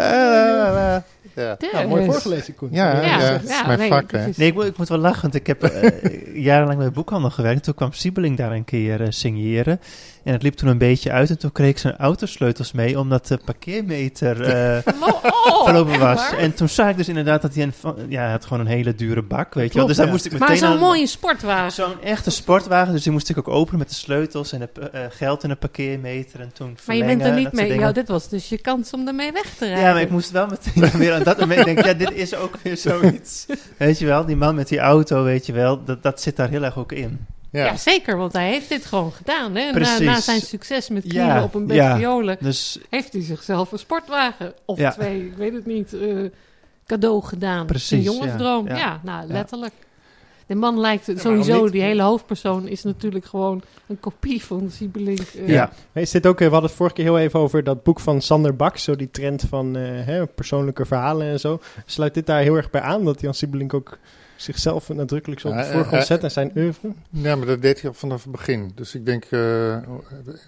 ja, 1.35 1.57
Nou, 1.73 1.89
mooi 1.89 2.05
voorgelezen, 2.05 2.55
Koen. 2.55 2.69
Ja, 2.73 3.01
Ja, 3.01 3.07
ja, 3.21 3.33
het 3.33 3.43
is 3.43 3.49
ja, 3.49 3.67
mijn 3.67 3.79
nee, 3.79 3.89
vak, 3.89 4.11
hè. 4.13 4.27
Nee, 4.37 4.49
ik, 4.49 4.55
moet- 4.55 4.65
ik 4.65 4.77
moet 4.77 4.89
wel 4.89 4.99
lachen, 4.99 5.23
want 5.23 5.35
ik 5.35 5.47
heb 5.47 5.63
eh, 5.63 5.91
jarenlang 6.49 6.79
bij 6.79 6.87
de 6.87 6.93
boekhandel 6.93 7.31
gewerkt. 7.31 7.63
Toen 7.63 7.75
kwam 7.75 7.93
Siebeling 7.93 8.37
daar 8.37 8.53
een 8.53 8.65
keer 8.65 9.01
eh, 9.03 9.07
signeren. 9.11 9.81
En 10.25 10.33
het 10.33 10.43
liep 10.43 10.55
toen 10.55 10.69
een 10.69 10.79
beetje 10.79 11.11
uit 11.13 11.31
en 11.31 11.39
toen 11.39 11.53
kreeg 11.53 11.69
ik 11.71 11.79
zijn 11.79 11.97
autosleutels 11.97 12.73
mee, 12.73 12.99
omdat 12.99 13.27
de 13.27 13.39
parkeermeter 13.45 14.43
eh, 14.85 14.93
Oh, 15.01 15.65
verlopen 15.65 15.99
was. 15.99 16.31
waar? 16.31 16.39
En 16.39 16.55
toen 16.55 16.69
zag 16.69 16.89
ik 16.91 16.97
dus 16.97 17.09
inderdaad 17.09 17.43
dat 17.43 17.55
hij 17.55 17.63
een, 17.63 17.73
ja, 18.09 18.23
hij 18.23 18.31
had 18.31 18.45
gewoon 18.45 18.61
een 18.61 18.73
hele 18.73 18.95
dure 18.95 19.23
bak, 19.23 19.55
weet 19.55 19.73
je 19.73 19.79
wel. 19.79 19.87
Dus 19.87 19.97
daar 19.97 20.07
ja. 20.07 20.13
moest 20.13 20.25
ik 20.25 20.31
Maar 20.33 20.41
meteen 20.41 20.57
zo'n 20.57 20.69
aan- 20.69 20.79
mooie 20.79 21.07
sportwagen. 21.07 21.73
Zo'n 21.73 22.03
echte 22.03 22.31
sportwagen, 22.31 22.93
dus 22.93 23.03
die 23.03 23.13
moest 23.13 23.29
ik 23.29 23.39
ook 23.39 23.49
openen 23.49 23.79
met 23.79 23.89
de 23.89 23.95
sleutels 23.95 24.53
en 24.53 24.61
het 24.61 24.79
eh, 24.79 25.01
geld 25.11 25.43
in 25.43 25.49
de 25.49 25.57
parkeermeter 25.57 26.41
en 26.41 26.53
toen 26.53 26.77
Maar 26.87 26.97
je 26.97 27.05
bent 27.05 27.23
er 27.23 27.35
niet 27.35 27.53
mee. 27.53 27.79
Ja, 27.79 27.93
dit 27.93 28.09
was 28.09 28.29
dus 28.29 28.49
je 28.49 28.59
kans 28.59 28.93
om 28.93 29.07
ermee 29.07 29.33
weg 29.33 29.55
te 29.55 29.65
rijden. 29.67 29.85
Ja, 29.85 29.93
maar 29.93 30.03
ik 30.03 30.11
moest 30.11 30.31
wel 30.31 30.47
meteen 30.47 30.99
weer 31.01 31.15
aan 31.15 31.23
dat 31.23 31.39
moment 31.41 31.65
denken, 31.65 31.85
ja, 31.87 31.95
dit 31.95 32.13
is 32.13 32.35
ook 32.35 32.57
weer 32.63 32.77
zoiets. 32.77 33.47
Weet 33.77 33.99
je 33.99 34.07
wel, 34.07 34.25
die 34.25 34.37
man 34.37 34.55
met 34.55 34.69
die 34.69 34.79
auto, 34.79 35.23
weet 35.23 35.47
je 35.47 35.53
wel, 35.53 35.85
dat, 35.85 36.03
dat 36.03 36.21
zit 36.23 36.37
daar 36.37 36.49
heel 36.49 36.63
erg 36.65 36.79
ook 36.79 36.93
in. 36.93 37.27
Ja. 37.51 37.65
Ja, 37.65 37.77
zeker, 37.77 38.17
want 38.17 38.33
hij 38.33 38.49
heeft 38.51 38.69
dit 38.69 38.85
gewoon 38.87 39.13
gedaan. 39.13 39.55
Hè? 39.57 39.71
Na, 40.01 40.21
zijn 40.21 40.41
succes 40.41 40.89
met 40.89 41.03
knieën 41.03 41.25
Ja, 41.27 41.43
op 41.43 41.55
een 41.55 41.69
ja. 41.69 41.97
violen, 41.97 42.37
Dus 42.41 42.79
heeft 42.91 43.13
hij 43.13 43.23
zichzelf 43.23 43.73
een 43.73 43.79
sportwagen 43.79 44.53
of 44.65 44.79
twee, 44.93 45.27
ik 45.27 45.37
weet 45.37 45.53
het 45.53 45.67
niet, 45.67 45.93
eh, 45.93 46.17
cadeau 46.87 47.23
gedaan. 47.23 47.67
Precies, 47.67 47.91
Een 48.07 48.13
jongensdroom. 48.13 48.69
ja, 48.69 49.01
nou, 49.03 49.27
letterlijk. 49.27 49.73
De 50.47 50.55
man 50.55 50.81
lijkt 50.81 51.11
sowieso, 51.17 51.71
die 51.71 51.83
hele 51.83 52.03
hoofdpersoon 52.03 52.69
is 52.69 52.83
natuurlijk 52.83 53.25
gewoon 53.25 53.63
een 53.87 54.01
kopie 54.01 54.45
van 54.45 54.71
Siebelink. 54.71 55.21
eh. 55.21 55.49
ja, 55.49 55.71
Is 55.93 56.11
dit 56.11 56.27
ook, 56.27 56.41
eh, 56.41 56.47
we 56.47 56.53
hadden 56.53 56.69
het 56.69 56.79
vorige 56.79 56.95
keer 56.95 57.05
heel 57.05 57.19
even 57.19 57.41
over 57.41 57.65
dat 57.65 57.83
boek 57.83 58.01
van 58.01 58.21
Sander 58.21 58.57
Bak, 58.57 58.77
zo 58.77 58.97
die 58.97 59.11
trend 59.11 59.43
van 59.49 59.75
hè, 59.75 60.27
persoonlijke 60.27 60.87
verhalen 60.87 61.27
en 61.27 61.41
zo. 61.41 61.61
Sluit 61.87 62.15
dit 62.15 62.27
daar 62.27 62.41
heel 62.41 62.55
erg 62.57 62.71
bij 62.71 62.81
aan, 62.81 63.05
dat 63.05 63.21
Jan 63.21 63.35
Siebelink 63.35 63.75
ook 63.75 63.99
zichzelf 64.43 64.89
nadrukkelijk 64.89 65.41
zo 65.41 65.49
op 65.49 65.55
de 65.55 65.61
voorgrond 65.65 66.03
eh, 66.03 66.09
zet 66.09 66.23
en 66.23 66.31
zijn 66.31 66.53
oeuvre? 66.57 66.93
Ja, 67.11 67.37
maar 67.37 67.47
dat 67.47 67.63
deed 67.63 67.81
hij 67.81 67.91
al 67.91 67.97
vanaf 67.97 68.23
het 68.23 68.33
begin. 68.33 68.73
Dus 68.75 68.95
ik 68.95 69.07
denk, 69.07 69.25
eh, 69.25 69.77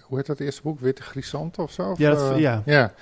hoe 0.07 0.17
heet 0.17 0.25
dat 0.25 0.39
eerste 0.39 0.61
boek? 0.61 0.79
Witte 0.79 1.01
Grisanten 1.01 1.63
of 1.63 1.71
zo? 1.71 1.93
Ja, 1.97 2.09
dat- 2.11 2.31
eh, 2.31 2.39
ja. 2.39 2.61
Ja, 2.65 2.93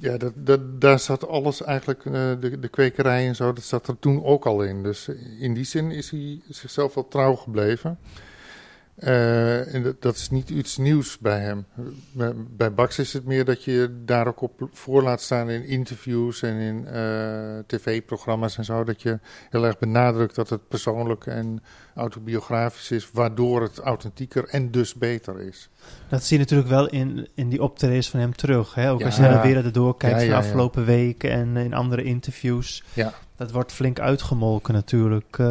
ja 0.00 0.16
dat, 0.16 0.32
dat, 0.36 0.80
daar 0.80 0.98
zat 0.98 1.28
alles 1.28 1.62
eigenlijk, 1.62 2.02
de, 2.02 2.56
de 2.60 2.68
kwekerij 2.68 3.26
en 3.28 3.34
zo, 3.36 3.52
dat 3.52 3.64
zat 3.64 3.88
er 3.88 3.98
toen 3.98 4.24
ook 4.24 4.46
al 4.46 4.62
in. 4.62 4.82
Dus 4.82 5.08
in 5.40 5.54
die 5.54 5.64
zin 5.64 5.90
is 5.90 6.10
hij 6.10 6.40
zichzelf 6.48 6.94
wel 6.94 7.08
trouw 7.08 7.34
gebleven. 7.34 7.98
Eh, 9.00 9.74
en 9.74 9.82
dat, 9.82 10.02
dat 10.02 10.16
is 10.16 10.30
niet 10.30 10.50
iets 10.50 10.76
nieuws 10.76 11.18
bij 11.18 11.40
hem. 11.40 11.66
Bij, 12.12 12.32
bij 12.56 12.72
Bax 12.74 12.98
is 12.98 13.12
het 13.12 13.24
meer 13.24 13.44
dat 13.44 13.64
je 13.64 14.02
daar 14.04 14.26
ook 14.26 14.40
op 14.40 14.68
voor 14.72 15.02
laat 15.02 15.20
staan 15.20 15.50
in 15.50 15.64
interviews 15.64 16.42
en 16.42 16.54
in 16.56 16.86
eh, 16.86 17.58
tv-programma's 17.66 18.58
en 18.58 18.64
zo. 18.64 18.84
Dat 18.84 19.02
je 19.02 19.18
heel 19.50 19.64
erg 19.66 19.78
benadrukt 19.78 20.34
dat 20.34 20.50
het 20.50 20.68
persoonlijk 20.68 21.26
en 21.26 21.62
autobiografisch 21.94 22.90
is, 22.90 23.10
waardoor 23.12 23.62
het 23.62 23.78
authentieker 23.78 24.48
en 24.48 24.70
dus 24.70 24.94
beter 24.94 25.40
is. 25.40 25.68
Dat 26.08 26.24
zie 26.24 26.36
je 26.38 26.42
natuurlijk 26.42 26.70
wel 26.70 26.88
in, 26.88 27.28
in 27.34 27.48
die 27.48 27.62
optredens 27.62 28.10
van 28.10 28.20
hem 28.20 28.36
terug. 28.36 28.74
Hè? 28.74 28.90
Ook 28.90 28.98
Ja. 29.00 29.06
als 29.06 29.16
je 29.16 29.22
naar 29.22 29.42
de 29.42 29.48
wereld 29.48 29.64
erdoor 29.64 29.96
kijkt 29.96 30.16
Ja, 30.16 30.22
van 30.22 30.30
de 30.30 30.36
afgelopen 30.46 30.84
weken 30.84 31.30
en 31.30 31.56
in 31.56 31.74
andere 31.74 32.02
interviews. 32.02 32.84
Ja. 32.92 33.14
Dat 33.40 33.50
wordt 33.52 33.72
flink 33.72 34.00
uitgemolken 34.00 34.74
natuurlijk 34.74 35.36
eh, 35.38 35.46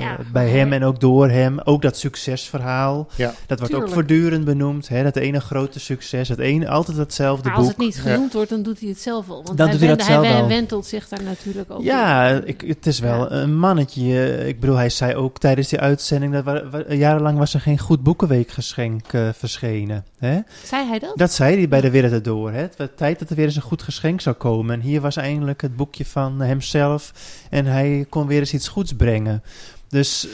Ja. 0.00 0.16
bij 0.32 0.48
hem 0.48 0.72
en 0.72 0.84
ook 0.84 1.00
door 1.00 1.28
hem. 1.28 1.60
Ook 1.64 1.82
dat 1.82 1.96
succesverhaal. 1.96 3.08
Ja. 3.14 3.26
Dat 3.46 3.58
wordt 3.58 3.64
Tuurlijk. 3.64 3.82
ook 3.88 3.94
voortdurend 3.94 4.44
benoemd. 4.44 4.88
Hè? 4.88 5.02
Dat 5.02 5.16
ene 5.16 5.40
grote 5.40 5.80
succes. 5.80 6.28
Het 6.28 6.38
ene, 6.38 6.68
altijd 6.68 6.96
hetzelfde 6.96 7.48
Maar 7.48 7.56
als 7.58 7.66
boek. 7.66 7.76
het 7.76 7.84
niet 7.86 8.00
genoemd 8.00 8.32
wordt, 8.32 8.50
dan 8.50 8.62
doet 8.62 8.80
hij 8.80 8.88
het 8.88 9.00
zelf 9.00 9.26
wel. 9.26 9.42
Want 9.44 9.58
Dan 9.58 9.68
hij, 9.68 9.76
doet 9.78 9.86
hij 9.86 9.96
dat 9.96 10.06
wen- 10.06 10.14
zelf 10.14 10.26
hij 10.26 10.36
wel. 10.36 10.48
wentelt 10.48 10.86
zich 10.86 11.08
daar 11.08 11.22
natuurlijk 11.22 11.70
ook 11.70 11.82
Ja, 11.82 12.28
ik, 12.44 12.60
het 12.66 12.86
is 12.86 12.98
wel 12.98 13.20
Ja. 13.20 13.30
een 13.40 13.58
mannetje. 13.58 14.46
Ik 14.48 14.60
bedoel, 14.60 14.76
hij 14.76 14.90
zei 14.90 15.14
ook 15.14 15.38
tijdens 15.38 15.68
die 15.68 15.80
uitzending... 15.80 16.32
dat 16.32 16.44
wa- 16.44 16.68
wa- 16.70 16.84
jarenlang 16.94 17.38
was 17.38 17.54
er 17.54 17.60
geen 17.60 17.78
goed 17.78 18.02
boekenweekgeschenk 18.02 19.12
eh, 19.12 19.28
verschenen. 19.36 20.04
Hè? 20.18 20.38
Zei 20.64 20.88
hij 20.88 20.98
dat? 20.98 21.12
Dat 21.16 21.32
zei 21.32 21.56
hij 21.56 21.68
bij 21.68 21.80
de 21.80 21.90
Wereld 21.90 22.12
Erdoor. 22.12 22.50
Hè? 22.52 22.60
Het 22.60 22.76
werd 22.76 22.96
tijd 22.96 23.18
dat 23.18 23.30
er 23.30 23.36
weer 23.36 23.44
eens 23.44 23.56
een 23.56 23.62
goed 23.62 23.82
geschenk 23.82 24.20
zou 24.20 24.36
komen. 24.36 24.74
En 24.74 24.80
hier 24.80 25.00
was 25.00 25.16
eindelijk 25.16 25.60
het 25.62 25.76
boekje 25.76 26.04
van 26.04 26.40
hemzelf. 26.40 27.05
En 27.50 27.66
hij 27.66 28.06
kon 28.08 28.26
weer 28.26 28.38
eens 28.38 28.54
iets 28.54 28.68
goeds 28.68 28.92
brengen. 28.92 29.42
Dus 29.88 30.28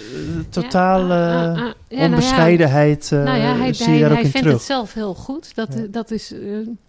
totaal 0.48 1.06
Ja. 1.08 1.14
Ja, 1.14 1.54
nou 1.54 1.74
ja. 1.88 2.04
onbescheidenheid 2.04 3.08
Nou 3.10 3.38
ja, 3.38 3.56
hij, 3.56 3.72
zie 3.72 3.86
hij, 3.86 3.94
je 3.94 4.00
daar 4.00 4.10
ook 4.10 4.16
hij 4.16 4.24
in 4.24 4.30
vindt 4.30 4.46
terug. 4.46 4.52
het 4.52 4.66
zelf 4.66 4.94
heel 4.94 5.14
goed. 5.14 5.54
Dat, 5.54 5.68
Ja. 5.74 5.86
dat 5.90 6.10
is 6.10 6.32
eh, 6.32 6.38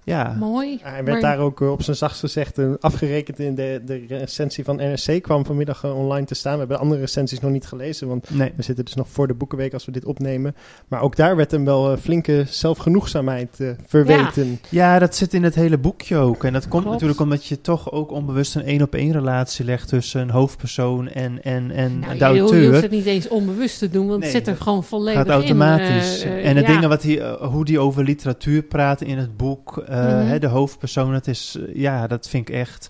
Ja, 0.04 0.36
mooi. 0.40 0.80
Hij 0.82 1.04
werd 1.04 1.22
Maar- 1.22 1.32
daar 1.32 1.40
ook 1.46 1.62
eh, 1.62 1.72
op 1.72 1.82
zijn 1.84 1.96
zachtst 1.96 2.20
gezegd 2.20 2.58
eh, 2.58 2.72
afgerekend 2.80 3.40
in 3.40 3.56
de, 3.56 3.82
de 3.86 4.06
recensie 4.08 4.64
van 4.64 4.76
NRC. 4.76 5.22
Kwam 5.22 5.46
vanmiddag 5.46 5.84
online 5.86 6.26
te 6.26 6.34
staan. 6.36 6.54
We 6.54 6.60
hebben 6.60 6.80
andere 6.80 7.00
recensies 7.02 7.40
nog 7.40 7.52
niet 7.52 7.66
gelezen, 7.66 8.08
want 8.08 8.30
nee. 8.30 8.54
we 8.56 8.64
zitten 8.64 8.86
dus 8.86 8.94
nog 8.94 9.08
voor 9.10 9.28
de 9.28 9.34
Boekenweek 9.34 9.74
als 9.74 9.86
we 9.86 9.92
dit 9.92 10.06
opnemen. 10.06 10.56
Maar 10.88 11.02
ook 11.02 11.16
daar 11.16 11.36
werd 11.36 11.52
hem 11.52 11.66
wel 11.66 11.98
flinke 11.98 12.46
zelfgenoegzaamheid 12.48 13.60
verweten. 13.88 14.60
Ja, 14.70 15.00
dat 15.00 15.16
zit 15.16 15.34
in 15.34 15.44
het 15.44 15.56
hele 15.56 15.78
boekje 15.78 16.18
ook. 16.18 16.44
En 16.44 16.54
dat 16.54 16.62
komt 16.62 16.72
Klopt. 16.84 16.92
natuurlijk 16.92 17.20
omdat 17.20 17.46
je 17.46 17.62
toch 17.62 17.92
ook 17.92 18.12
onbewust 18.12 18.56
een 18.56 18.64
één-op-één 18.66 19.12
relatie 19.12 19.66
legt 19.66 19.88
tussen 19.88 20.22
een 20.22 20.30
hoofdpersoon 20.30 21.08
en, 21.10 21.44
en, 21.44 21.72
en 21.72 22.00
Nou, 22.00 22.18
je, 22.62 22.68
hoeft 22.70 22.82
het 22.82 22.92
niet 22.92 23.06
eens 23.06 23.28
onbewust 23.28 23.80
te 23.80 23.90
doen, 23.90 24.08
want 24.08 24.20
Nee, 24.20 24.28
het 24.30 24.38
zit 24.38 24.48
er 24.48 24.54
dat 24.54 24.62
gewoon 24.64 24.84
volledig 24.84 25.22
gaat 25.22 25.30
automatisch. 25.30 26.24
in. 26.24 26.30
eh, 26.32 26.38
eh, 26.40 26.46
en 26.50 26.56
de 26.56 26.62
ja. 26.62 26.68
dingen 26.68 26.90
wat 26.90 27.04
hij, 27.04 27.20
eh, 27.22 27.34
hoe 27.50 27.66
die 27.66 27.80
over 27.80 28.04
literatuur 28.04 28.62
praat 28.64 29.02
in 29.02 29.18
het 29.18 29.38
boek, 29.38 29.78
eh, 29.78 29.96
Mhm. 29.98 30.26
hè, 30.28 30.40
de 30.40 30.48
hoofdpersoon, 30.48 31.14
het 31.14 31.28
is, 31.28 31.58
ja, 31.74 32.08
dat 32.08 32.30
vind 32.30 32.50
ik 32.50 32.56
echt. 32.56 32.90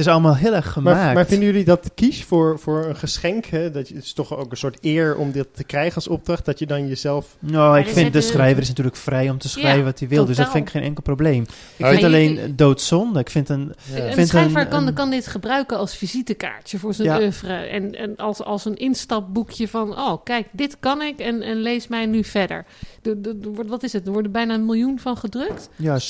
Is 0.00 0.08
allemaal 0.08 0.36
heel 0.36 0.54
erg 0.54 0.72
gemaakt. 0.72 0.98
Maar, 0.98 1.14
maar 1.14 1.26
vinden 1.26 1.46
jullie 1.46 1.64
dat 1.64 1.90
kies 1.94 2.24
voor, 2.24 2.58
voor 2.58 2.84
een 2.86 2.96
geschenk? 2.96 3.46
Hè? 3.46 3.70
Dat 3.70 3.88
je, 3.88 3.94
het 3.94 4.04
is 4.04 4.12
toch 4.12 4.36
ook 4.36 4.50
een 4.50 4.56
soort 4.56 4.78
eer 4.80 5.16
om 5.16 5.32
dit 5.32 5.46
te 5.54 5.64
krijgen 5.64 5.94
als 5.94 6.08
opdracht. 6.08 6.44
Dat 6.44 6.58
je 6.58 6.66
dan 6.66 6.88
jezelf. 6.88 7.36
Nou, 7.38 7.78
ik 7.78 7.86
vind 7.88 8.12
de 8.12 8.20
schrijver 8.20 8.62
is 8.62 8.68
natuurlijk 8.68 8.96
vrij 8.96 9.30
om 9.30 9.38
te 9.38 9.48
schrijven 9.48 9.78
Ja, 9.78 9.84
wat 9.84 9.98
hij 9.98 10.08
wil. 10.08 10.24
Dus 10.24 10.36
dat 10.36 10.50
vind 10.50 10.64
ik 10.66 10.70
geen 10.70 10.82
enkel 10.82 11.02
probleem. 11.02 11.42
Ik 11.76 11.86
vind 11.86 12.00
je- 12.00 12.06
alleen 12.06 12.52
doodzonde. 12.56 13.18
Ik 13.20 13.30
vind 13.30 13.48
een. 13.48 13.74
Ja. 13.94 14.06
Een 14.06 14.12
vind 14.12 14.28
schrijver 14.28 14.60
een- 14.60 14.68
kan, 14.68 14.86
een- 14.86 14.94
kan 14.94 15.10
dit 15.10 15.26
gebruiken 15.26 15.78
als 15.78 15.96
visitekaartje 15.96 16.78
voor 16.78 16.94
zijn 16.94 17.08
Ja. 17.08 17.18
oeuvre. 17.20 17.52
En, 17.54 17.94
en 17.94 18.16
als, 18.16 18.42
als 18.42 18.64
een 18.64 18.76
instapboekje 18.76 19.68
van... 19.68 19.98
oh, 19.98 20.24
kijk, 20.24 20.46
dit 20.52 20.76
kan 20.80 21.02
ik 21.02 21.18
en, 21.18 21.42
en 21.42 21.56
lees 21.56 21.88
mij 21.88 22.06
nu 22.06 22.24
verder. 22.24 22.64
De, 23.02 23.20
de, 23.20 23.38
de- 23.40 23.48
wordt- 23.48 23.70
wat 23.70 23.82
is 23.82 23.92
het? 23.92 24.06
Er 24.06 24.12
worden 24.12 24.32
bijna 24.32 24.54
een 24.54 24.64
miljoen 24.64 24.98
van 24.98 25.16
gedrukt. 25.16 25.68
Ja, 25.76 25.98
700.000 25.98 26.04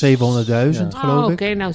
Ja. 0.46 0.90
geloof 0.90 1.24
oh, 1.24 1.32
ik. 1.32 1.40
Oké, 1.40 1.54
nou 1.54 1.72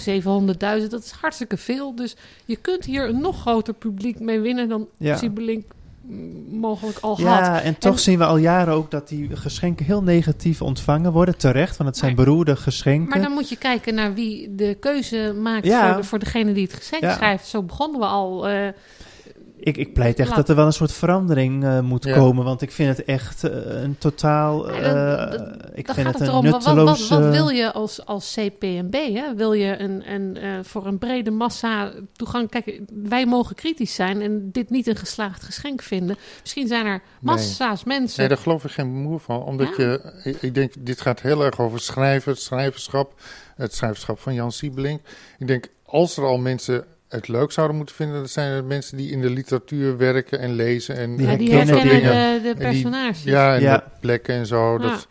700.000, 0.81 0.87
dat 0.89 1.03
is 1.03 1.11
hartstikke 1.11 1.57
veel. 1.57 1.95
Dus 1.95 2.15
je 2.45 2.55
kunt 2.55 2.85
hier 2.85 3.09
een 3.09 3.19
nog 3.21 3.39
groter 3.41 3.73
publiek 3.73 4.19
mee 4.19 4.39
winnen... 4.39 4.69
dan 4.69 4.87
Ja. 4.97 5.17
Siebelink 5.17 5.63
mm, 6.01 6.57
mogelijk 6.59 6.97
al 7.01 7.09
had. 7.09 7.19
Ja, 7.19 7.61
en 7.61 7.77
toch 7.77 7.93
En- 7.93 7.99
zien 7.99 8.17
we 8.17 8.25
al 8.25 8.37
jaren 8.37 8.73
ook 8.73 8.91
dat 8.91 9.07
die 9.07 9.35
geschenken 9.35 9.85
heel 9.85 10.03
negatief 10.03 10.61
ontvangen 10.61 11.11
worden. 11.11 11.37
Terecht, 11.37 11.77
want 11.77 11.89
het 11.89 11.97
zijn 11.97 12.15
Maar- 12.15 12.25
beroerde 12.25 12.55
geschenken. 12.55 13.09
Maar 13.09 13.21
dan 13.21 13.31
moet 13.31 13.49
je 13.49 13.57
kijken 13.57 13.93
naar 13.95 14.13
wie 14.13 14.55
de 14.55 14.77
keuze 14.79 15.35
maakt 15.41 15.65
Ja. 15.65 15.87
voor, 15.93 16.01
de, 16.01 16.07
voor 16.07 16.19
degene 16.19 16.53
die 16.53 16.63
het 16.63 16.73
geschenk 16.73 17.03
Ja. 17.03 17.13
schrijft. 17.13 17.47
Zo 17.47 17.63
begonnen 17.63 17.99
we 17.99 18.05
al. 18.05 18.47
eh, 18.47 18.67
Ik, 19.65 19.77
ik 19.77 19.93
pleit 19.93 20.19
echt 20.19 20.27
Laat- 20.27 20.37
dat 20.37 20.49
er 20.49 20.55
wel 20.55 20.65
een 20.65 20.73
soort 20.73 20.91
verandering 20.91 21.63
eh, 21.63 21.79
moet 21.79 22.03
Ja. 22.03 22.13
komen. 22.15 22.43
Want 22.45 22.61
ik 22.61 22.71
vind 22.71 22.97
het 22.97 23.05
echt 23.05 23.43
eh, 23.43 23.81
een 23.81 23.97
totaal. 23.97 24.71
Ja, 24.73 25.27
eh, 25.27 25.41
ik 25.73 25.85
vind 25.85 25.97
gaat 25.97 26.05
het 26.05 26.05
het 26.05 26.21
een 26.21 26.27
erom, 26.27 26.43
wat, 26.43 26.51
wat, 26.63 26.75
nutteloos. 26.75 27.09
wat, 27.09 27.19
wat 27.19 27.31
wil 27.31 27.49
je 27.49 27.71
als, 27.73 28.05
als 28.05 28.33
CPMB? 28.39 28.93
Hè? 28.93 29.35
Wil 29.35 29.53
je 29.53 29.77
een, 29.79 30.11
een, 30.13 30.37
eh, 30.37 30.49
voor 30.63 30.85
een 30.85 30.97
brede 30.97 31.31
massa 31.31 31.91
toegang... 32.13 32.49
Kijk, 32.49 32.79
wij 33.03 33.25
mogen 33.25 33.55
kritisch 33.55 33.95
zijn 33.95 34.21
en 34.21 34.49
dit 34.51 34.69
niet 34.69 34.87
een 34.87 34.95
geslaagd 34.95 35.43
geschenk 35.43 35.81
vinden. 35.81 36.15
Misschien 36.41 36.67
zijn 36.67 36.85
er 36.85 37.01
massa's 37.21 37.83
mensen... 37.83 38.19
Nee, 38.19 38.27
daar 38.29 38.37
geloof 38.37 38.63
ik 38.63 38.71
geen 38.71 38.87
moe 39.01 39.19
van. 39.19 39.43
Omdat 39.43 39.75
Ja. 39.77 39.83
je, 39.83 40.13
ik, 40.23 40.41
ik 40.41 40.53
denk, 40.53 40.73
dit 40.79 41.01
gaat 41.01 41.21
heel 41.21 41.43
erg 41.45 41.59
over 41.59 41.79
schrijven, 41.79 42.31
het 42.31 42.41
schrijverschap, 42.41 43.13
het 43.55 43.73
schrijverschap 43.73 44.19
van 44.19 44.33
Jan 44.33 44.51
Siebelink. 44.51 45.01
Ik 45.37 45.47
denk, 45.47 45.67
als 45.85 46.17
er 46.17 46.23
al 46.23 46.37
mensen 46.37 46.85
het 47.09 47.27
leuk 47.27 47.51
zouden 47.51 47.75
moeten 47.77 47.95
vinden, 47.95 48.15
dan 48.15 48.27
zijn 48.27 48.51
het 48.51 48.65
mensen 48.65 48.97
die 48.97 49.11
in 49.11 49.21
de 49.21 49.29
literatuur 49.29 49.97
werken 49.97 50.39
en 50.39 50.53
lezen. 50.55 50.95
En, 50.97 51.15
Die 51.15 51.27
ja, 51.27 51.35
die 51.35 51.51
herkennen 51.53 51.83
de, 51.83 51.99
de 52.01 52.07
En 52.09 52.41
die- 52.43 52.53
personages. 52.55 53.23
Ja, 53.23 53.55
en 53.55 53.61
Ja. 53.61 53.77
de 53.77 53.83
plekken 53.99 54.35
en 54.35 54.45
zo. 54.45 54.77
Dat, 54.77 55.07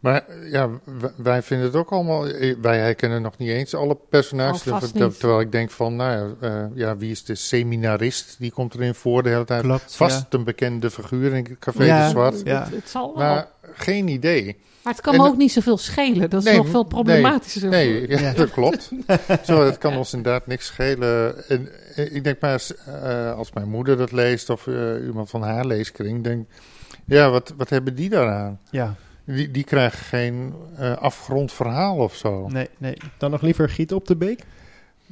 Maar 0.00 0.24
ja, 0.50 0.68
wij 1.16 1.42
vinden 1.42 1.66
het 1.66 1.76
ook 1.76 1.90
allemaal. 1.90 2.26
eh, 2.26 2.56
Wij 2.62 2.78
herkennen 2.78 3.22
nog 3.22 3.38
niet 3.38 3.48
eens 3.48 3.74
alle 3.74 3.96
personages. 4.08 4.66
Oh, 4.66 4.78
vast 4.78 4.92
ter- 4.94 5.06
niet. 5.06 5.18
terwijl 5.18 5.40
ik 5.40 5.52
denk 5.52 5.70
van, 5.70 5.96
nou 5.96 6.36
ja, 6.40 6.48
eh, 6.48 6.64
ja, 6.74 6.96
wie 6.96 7.10
is 7.10 7.24
de 7.24 7.34
seminarist? 7.34 8.36
Die 8.38 8.52
komt 8.52 8.74
erin 8.74 8.94
voor 8.94 9.22
de 9.22 9.28
hele 9.28 9.44
tijd. 9.44 9.62
Klopt. 9.62 9.96
Vast 9.96 10.34
een 10.34 10.44
bekende 10.44 10.90
figuur 10.90 11.34
in 11.34 11.44
het 11.48 11.58
Café 11.58 11.84
Ja. 11.84 12.04
de 12.04 12.10
Zwart. 12.10 12.34
Het, 12.34 12.46
Ja. 12.46 12.64
het, 12.64 12.74
het 12.74 12.88
zal 12.88 13.06
wel. 13.16 13.26
Maar 13.26 13.48
geen 13.74 14.08
idee. 14.08 14.56
Maar 14.82 14.92
het 14.92 15.02
kan 15.02 15.14
En 15.14 15.20
me 15.20 15.26
ook 15.26 15.36
niet 15.36 15.52
zoveel 15.52 15.78
schelen. 15.78 16.30
Dat 16.30 16.40
is 16.40 16.46
Nee, 16.48 16.56
nog 16.56 16.68
veel 16.68 16.84
problematischer. 16.84 17.68
Nee, 17.70 18.08
ja, 18.08 18.18
Ja. 18.20 18.32
dat 18.32 18.50
klopt. 18.50 18.90
Zo, 19.44 19.64
het 19.64 19.78
kan 19.78 19.96
ons 19.96 20.12
inderdaad 20.14 20.46
niks 20.46 20.66
schelen. 20.66 21.48
En, 21.48 21.68
eh, 21.94 22.14
ik 22.14 22.24
denk 22.24 22.40
maar, 22.40 22.52
als, 22.52 22.74
eh, 22.84 23.36
als 23.36 23.52
mijn 23.52 23.68
moeder 23.68 23.96
dat 23.96 24.12
leest 24.12 24.50
of 24.50 24.66
eh, 24.66 24.74
iemand 25.06 25.30
van 25.30 25.42
haar 25.42 25.66
leeskring, 25.66 26.24
denk 26.24 26.46
ja, 27.06 27.30
wat, 27.30 27.54
wat 27.56 27.68
hebben 27.68 27.94
die 27.94 28.08
daaraan? 28.08 28.60
Ja, 28.70 28.94
Die, 29.24 29.50
die 29.50 29.64
krijgen 29.64 29.98
geen 29.98 30.54
eh, 30.76 30.96
afgerond 30.96 31.52
verhaal 31.52 31.96
of 31.96 32.14
zo. 32.14 32.48
nee, 32.48 32.68
nee. 32.78 32.96
Dan 33.18 33.30
nog 33.30 33.42
liever 33.42 33.68
Giet 33.68 33.92
op 33.92 34.06
de 34.06 34.16
Beek? 34.16 34.44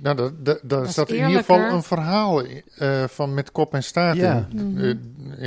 Nou, 0.02 0.16
dat, 0.16 0.44
dat, 0.44 0.58
daar 0.62 0.84
is 0.84 0.90
staat 0.90 1.10
in 1.10 1.16
ieder 1.26 1.38
geval 1.38 1.58
een 1.60 1.82
verhaal 1.82 2.42
eh, 2.42 3.04
van 3.08 3.34
met 3.34 3.52
kop 3.52 3.74
en 3.74 3.82
staart 3.82 4.16
Ja. 4.16 4.48
in. 4.52 4.72
Mhm. 4.72 4.84
Eh, 4.84 4.94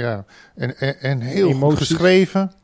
ja, 0.01 0.25
en, 0.55 0.77
en, 0.77 0.99
en 1.01 1.19
heel 1.19 1.51
goed 1.53 1.77
geschreven. 1.77 2.51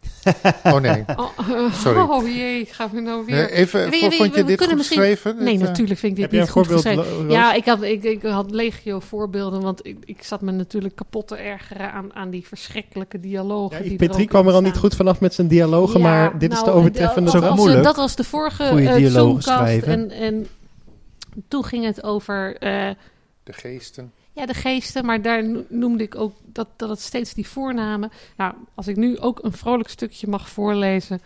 Oh 0.63 0.79
nee. 0.79 1.03
Oh, 1.15 1.29
eh, 1.49 1.73
Sorry. 1.73 1.99
oh 1.99 2.27
jee, 2.27 2.65
gaan 2.65 2.89
we 2.93 3.01
nou 3.01 3.25
weer... 3.25 3.35
Nee, 3.35 3.51
even, 3.51 3.81
vond 3.93 3.93
je, 4.01 4.09
we 4.09 4.43
dit 4.43 4.45
kunnen 4.45 4.67
goed 4.67 4.75
misschien- 4.77 4.97
geschreven? 4.97 5.35
Nee, 5.43 5.53
Dit, 5.53 5.61
eh, 5.61 5.67
natuurlijk 5.67 5.99
vind 5.99 6.17
ik 6.17 6.29
dit 6.29 6.39
niet 6.39 6.49
goed 6.49 6.67
geschreven. 6.67 7.29
Ja, 7.29 7.53
ik 7.53 7.65
had, 7.65 7.81
ik, 7.81 8.03
ik 8.03 8.23
had 8.23 8.51
legio 8.51 8.99
voorbeelden, 8.99 9.61
want 9.61 9.85
ik, 9.85 9.97
ik 10.05 10.23
zat 10.23 10.41
me 10.41 10.51
natuurlijk 10.51 10.95
kapot 10.95 11.27
te 11.27 11.35
ergeren 11.35 11.91
aan, 11.91 12.13
aan 12.15 12.29
die 12.29 12.47
verschrikkelijke 12.47 13.19
dialogen. 13.19 13.83
Ja, 13.83 13.89
die 13.89 13.97
Petrie 13.97 14.27
kwam 14.27 14.47
er 14.47 14.53
al 14.53 14.61
niet 14.61 14.77
goed 14.77 14.95
vanaf 14.95 15.19
met 15.19 15.33
zijn 15.33 15.47
dialogen, 15.47 15.99
Ja, 15.99 16.05
maar 16.07 16.39
dit 16.39 16.51
is 16.51 16.59
nou, 16.61 16.71
de 16.71 16.77
overtreffende. 16.77 17.31
Dat 17.31 17.67
is. 17.67 17.83
Dat 17.83 17.95
was 17.95 18.15
de 18.15 18.23
vorige 18.23 18.67
Goeie 18.67 18.89
eh, 18.89 19.35
schrijven. 19.39 19.91
En, 19.91 20.11
en 20.11 20.47
toen 21.47 21.63
ging 21.63 21.85
het 21.85 22.03
over 22.03 22.57
eh, 22.57 22.89
De 23.43 23.53
geesten. 23.53 24.11
ja, 24.31 24.45
de 24.45 24.53
geesten, 24.53 25.05
maar 25.05 25.21
daar 25.21 25.47
no- 25.47 25.65
noemde 25.69 26.03
ik 26.03 26.15
ook 26.15 26.33
dat, 26.45 26.67
dat 26.75 26.89
het 26.89 26.99
steeds 27.01 27.33
die 27.33 27.47
voornamen. 27.47 28.11
Nou, 28.37 28.53
als 28.75 28.87
ik 28.87 28.95
nu 28.95 29.19
ook 29.19 29.43
een 29.43 29.53
vrolijk 29.53 29.89
stukje 29.89 30.27
mag 30.27 30.49
voorlezen. 30.49 31.21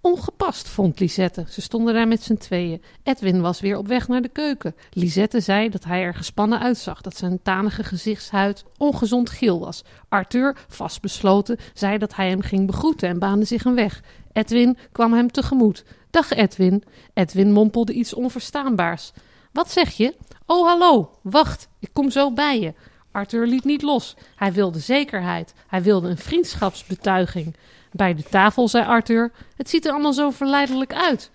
Ongepast, 0.00 0.68
vond 0.68 1.00
Lisette. 1.00 1.44
Ze 1.48 1.60
stonden 1.60 1.94
daar 1.94 2.08
met 2.08 2.22
z'n 2.22 2.34
tweeën. 2.36 2.82
Edwin 3.02 3.40
was 3.40 3.60
weer 3.60 3.76
op 3.78 3.86
weg 3.86 4.08
naar 4.08 4.22
de 4.22 4.28
keuken. 4.28 4.74
Lisette 4.90 5.40
zei 5.40 5.68
dat 5.68 5.84
hij 5.84 6.02
er 6.02 6.14
gespannen 6.14 6.60
uitzag, 6.60 7.00
dat 7.00 7.16
zijn 7.16 7.42
tanige 7.42 7.84
gezichtshuid 7.84 8.64
ongezond 8.76 9.30
geel 9.30 9.60
was. 9.60 9.84
Arthur, 10.08 10.56
vastbesloten, 10.68 11.56
zei 11.74 11.98
dat 11.98 12.14
hij 12.14 12.28
hem 12.28 12.40
ging 12.40 12.66
begroeten 12.66 13.08
en 13.08 13.18
baande 13.18 13.44
zich 13.44 13.64
een 13.64 13.74
weg. 13.74 14.02
Edwin 14.32 14.76
kwam 14.92 15.12
hem 15.12 15.30
tegemoet. 15.30 15.84
Dag 16.14 16.30
Edwin. 16.30 16.84
Edwin 17.14 17.52
mompelde 17.52 17.92
iets 17.92 18.14
onverstaanbaars. 18.14 19.12
Wat 19.52 19.70
zeg 19.70 19.90
je? 19.90 20.14
Oh, 20.46 20.66
hallo. 20.66 21.10
Wacht, 21.22 21.68
ik 21.78 21.88
kom 21.92 22.10
zo 22.10 22.32
bij 22.32 22.60
je. 22.60 22.74
Arthur 23.12 23.46
liet 23.46 23.64
niet 23.64 23.82
los. 23.82 24.16
Hij 24.36 24.52
wilde 24.52 24.78
zekerheid. 24.78 25.54
Hij 25.66 25.82
wilde 25.82 26.08
een 26.08 26.18
vriendschapsbetuiging. 26.18 27.56
Bij 27.92 28.14
de 28.14 28.22
tafel 28.22 28.68
zei 28.68 28.84
Arthur: 28.84 29.32
Het 29.56 29.70
ziet 29.70 29.86
er 29.86 29.92
allemaal 29.92 30.12
zo 30.12 30.30
verleidelijk 30.30 30.94
uit. 30.94 31.30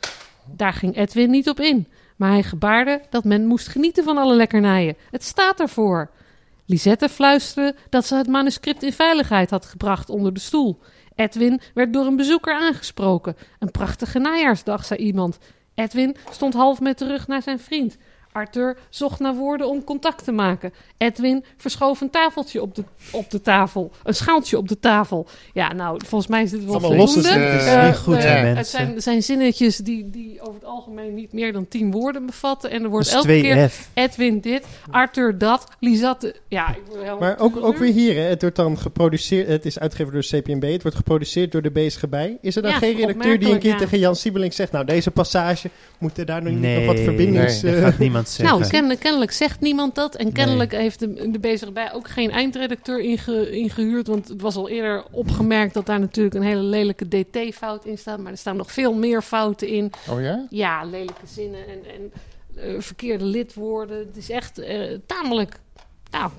Daar 0.46 0.74
ging 0.74 0.98
Edwin 0.98 1.30
niet 1.30 1.50
op 1.50 1.60
in, 1.60 1.88
maar 2.16 2.32
hij 2.32 2.44
gebaarde 2.44 3.02
dat 3.10 3.24
men 3.24 3.46
moest 3.46 3.68
genieten 3.68 4.04
van 4.04 4.18
alle 4.18 4.36
lekkernijen. 4.36 4.98
Het 5.12 5.24
staat 5.24 5.60
ervoor. 5.60 6.10
Lisette 6.66 7.10
fluisterde 7.10 7.76
dat 7.90 8.06
ze 8.06 8.16
het 8.16 8.28
manuscript 8.28 8.84
in 8.84 8.94
veiligheid 8.94 9.50
had 9.50 9.66
gebracht 9.66 10.10
onder 10.10 10.34
de 10.34 10.40
stoel. 10.40 10.80
Edwin 11.20 11.62
werd 11.74 11.94
door 11.94 12.06
een 12.06 12.16
bezoeker 12.16 12.54
aangesproken. 12.54 13.36
Een 13.60 13.72
prachtige 13.72 14.20
najaarsdag, 14.20 14.86
zei 14.86 15.00
iemand. 15.00 15.38
Edwin 15.76 16.16
stond 16.32 16.54
half 16.54 16.80
met 16.80 16.98
de 16.98 17.08
rug 17.08 17.28
naar 17.28 17.42
zijn 17.42 17.60
vriend. 17.60 17.98
Arthur 18.32 18.78
zocht 18.90 19.20
naar 19.20 19.36
woorden 19.36 19.68
om 19.68 19.84
contact 19.84 20.24
te 20.24 20.32
maken. 20.32 20.74
Edwin 20.98 21.44
verschoof 21.58 22.02
een 22.02 22.10
tafeltje 22.10 22.62
op 22.62 22.76
de, 22.76 22.84
op 23.12 23.32
de 23.32 23.42
tafel. 23.42 23.92
Een 24.04 24.14
schaaltje 24.14 24.58
op 24.58 24.68
de 24.68 24.80
tafel. 24.80 25.28
Ja, 25.54 25.74
nou, 25.74 26.00
volgens 26.08 26.30
mij 26.32 26.44
is 26.44 26.50
dit 26.52 26.64
wel 26.66 26.72
Allemaal 26.74 26.96
losse 26.96 27.22
voldoende. 27.22 27.40
zinnetjes. 27.48 27.74
Eh, 27.74 27.86
Niet 27.88 27.98
goed, 27.98 28.16
eh, 28.16 28.22
hè, 28.22 28.30
Het 28.30 28.44
mensen. 28.54 28.66
zijn, 28.78 29.02
zijn 29.02 29.24
zinnetjes 29.24 29.78
die, 29.78 30.10
die 30.10 30.42
over 30.42 30.54
het 30.54 30.64
algemeen 30.66 31.14
niet 31.14 31.34
meer 31.34 31.54
dan 31.54 31.68
tien 31.68 31.92
woorden 31.92 32.26
bevatten. 32.26 32.70
En 32.72 32.84
er 32.84 32.90
wordt 32.90 33.14
elke 33.14 33.42
keer 33.42 33.70
2F. 33.70 33.90
Edwin 33.94 34.40
dit, 34.40 34.66
Arthur 34.92 35.38
dat, 35.38 35.64
Lisatte... 35.80 36.36
Ja, 36.48 36.70
ik 36.70 36.82
word. 36.90 37.20
Maar 37.20 37.40
ook, 37.40 37.64
ook 37.64 37.78
weer 37.78 37.94
hier, 37.94 38.16
hè, 38.16 38.22
het 38.22 38.42
wordt 38.42 38.56
dan 38.56 38.78
geproduceerd, 38.78 39.48
het 39.48 39.66
is 39.66 39.80
uitgegeven 39.80 40.14
door 40.14 40.24
CPNB, 40.42 40.72
het 40.72 40.82
wordt 40.82 40.98
geproduceerd 40.98 41.52
door 41.52 41.62
de 41.62 41.72
bezige 41.72 42.08
bij. 42.08 42.38
Is 42.42 42.56
er 42.56 42.62
dan 42.62 42.72
Ja, 42.72 42.78
geen 42.78 42.96
redacteur 42.96 43.40
die 43.40 43.52
een 43.52 43.60
keer 43.60 43.72
ja. 43.72 43.78
tegen 43.78 44.00
Jan 44.00 44.16
Siebelink 44.16 44.54
zegt, 44.54 44.72
nou 44.72 44.86
deze 44.86 45.12
passage, 45.12 45.70
moet 45.98 46.18
er 46.18 46.26
daar 46.26 46.44
nog 46.44 46.54
niet 46.54 46.62
nog 46.76 46.86
wat 46.86 46.96
Nee, 46.96 47.04
verbindings... 47.04 47.64
eh, 47.64 47.82
gaat 47.84 47.98
niemand 47.98 48.29
zeggen. 48.32 48.58
Nou, 48.58 48.70
kennelijk, 48.70 49.00
kennelijk 49.00 49.32
zegt 49.32 49.60
niemand 49.60 49.96
dat. 49.96 50.16
En 50.16 50.32
kennelijk 50.32 50.72
heeft 50.72 51.00
de, 51.00 51.32
de 51.32 51.40
bezige 51.40 51.72
bij 51.72 51.94
ook 51.94 52.08
geen 52.08 52.32
eindredacteur 52.32 53.00
inge, 53.00 53.52
ingehuurd. 53.52 54.08
Want 54.08 54.28
het 54.28 54.42
was 54.42 54.56
al 54.56 54.70
eerder 54.70 55.04
opgemerkt 55.12 55.74
dat 55.74 55.86
daar 55.86 56.00
natuurlijk 56.00 56.36
een 56.36 56.42
hele 56.42 56.64
lelijke 56.64 57.08
DT-fout 57.08 57.86
in 57.86 57.98
staat. 57.98 58.20
Maar 58.20 58.32
er 58.32 58.38
staan 58.38 58.58
nog 58.58 58.72
veel 58.72 58.94
meer 58.94 59.22
fouten 59.22 59.68
in. 59.68 59.92
Oh 60.10 60.22
ja? 60.22 60.46
Ja, 60.50 60.84
lelijke 60.84 61.28
zinnen 61.28 61.68
en, 61.68 61.80
en 61.94 62.12
eh, 62.56 62.82
verkeerde 62.82 63.26
lidwoorden. 63.26 63.98
Het 63.98 64.18
is 64.18 64.30
echt 64.30 64.60
eh, 64.60 64.98
tamelijk... 65.06 65.60
Nou, 66.12 66.32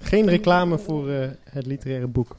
Geen 0.00 0.28
reclame 0.28 0.78
voor 0.78 1.10
eh, 1.10 1.28
het 1.50 1.66
literaire 1.66 2.06
boek. 2.06 2.36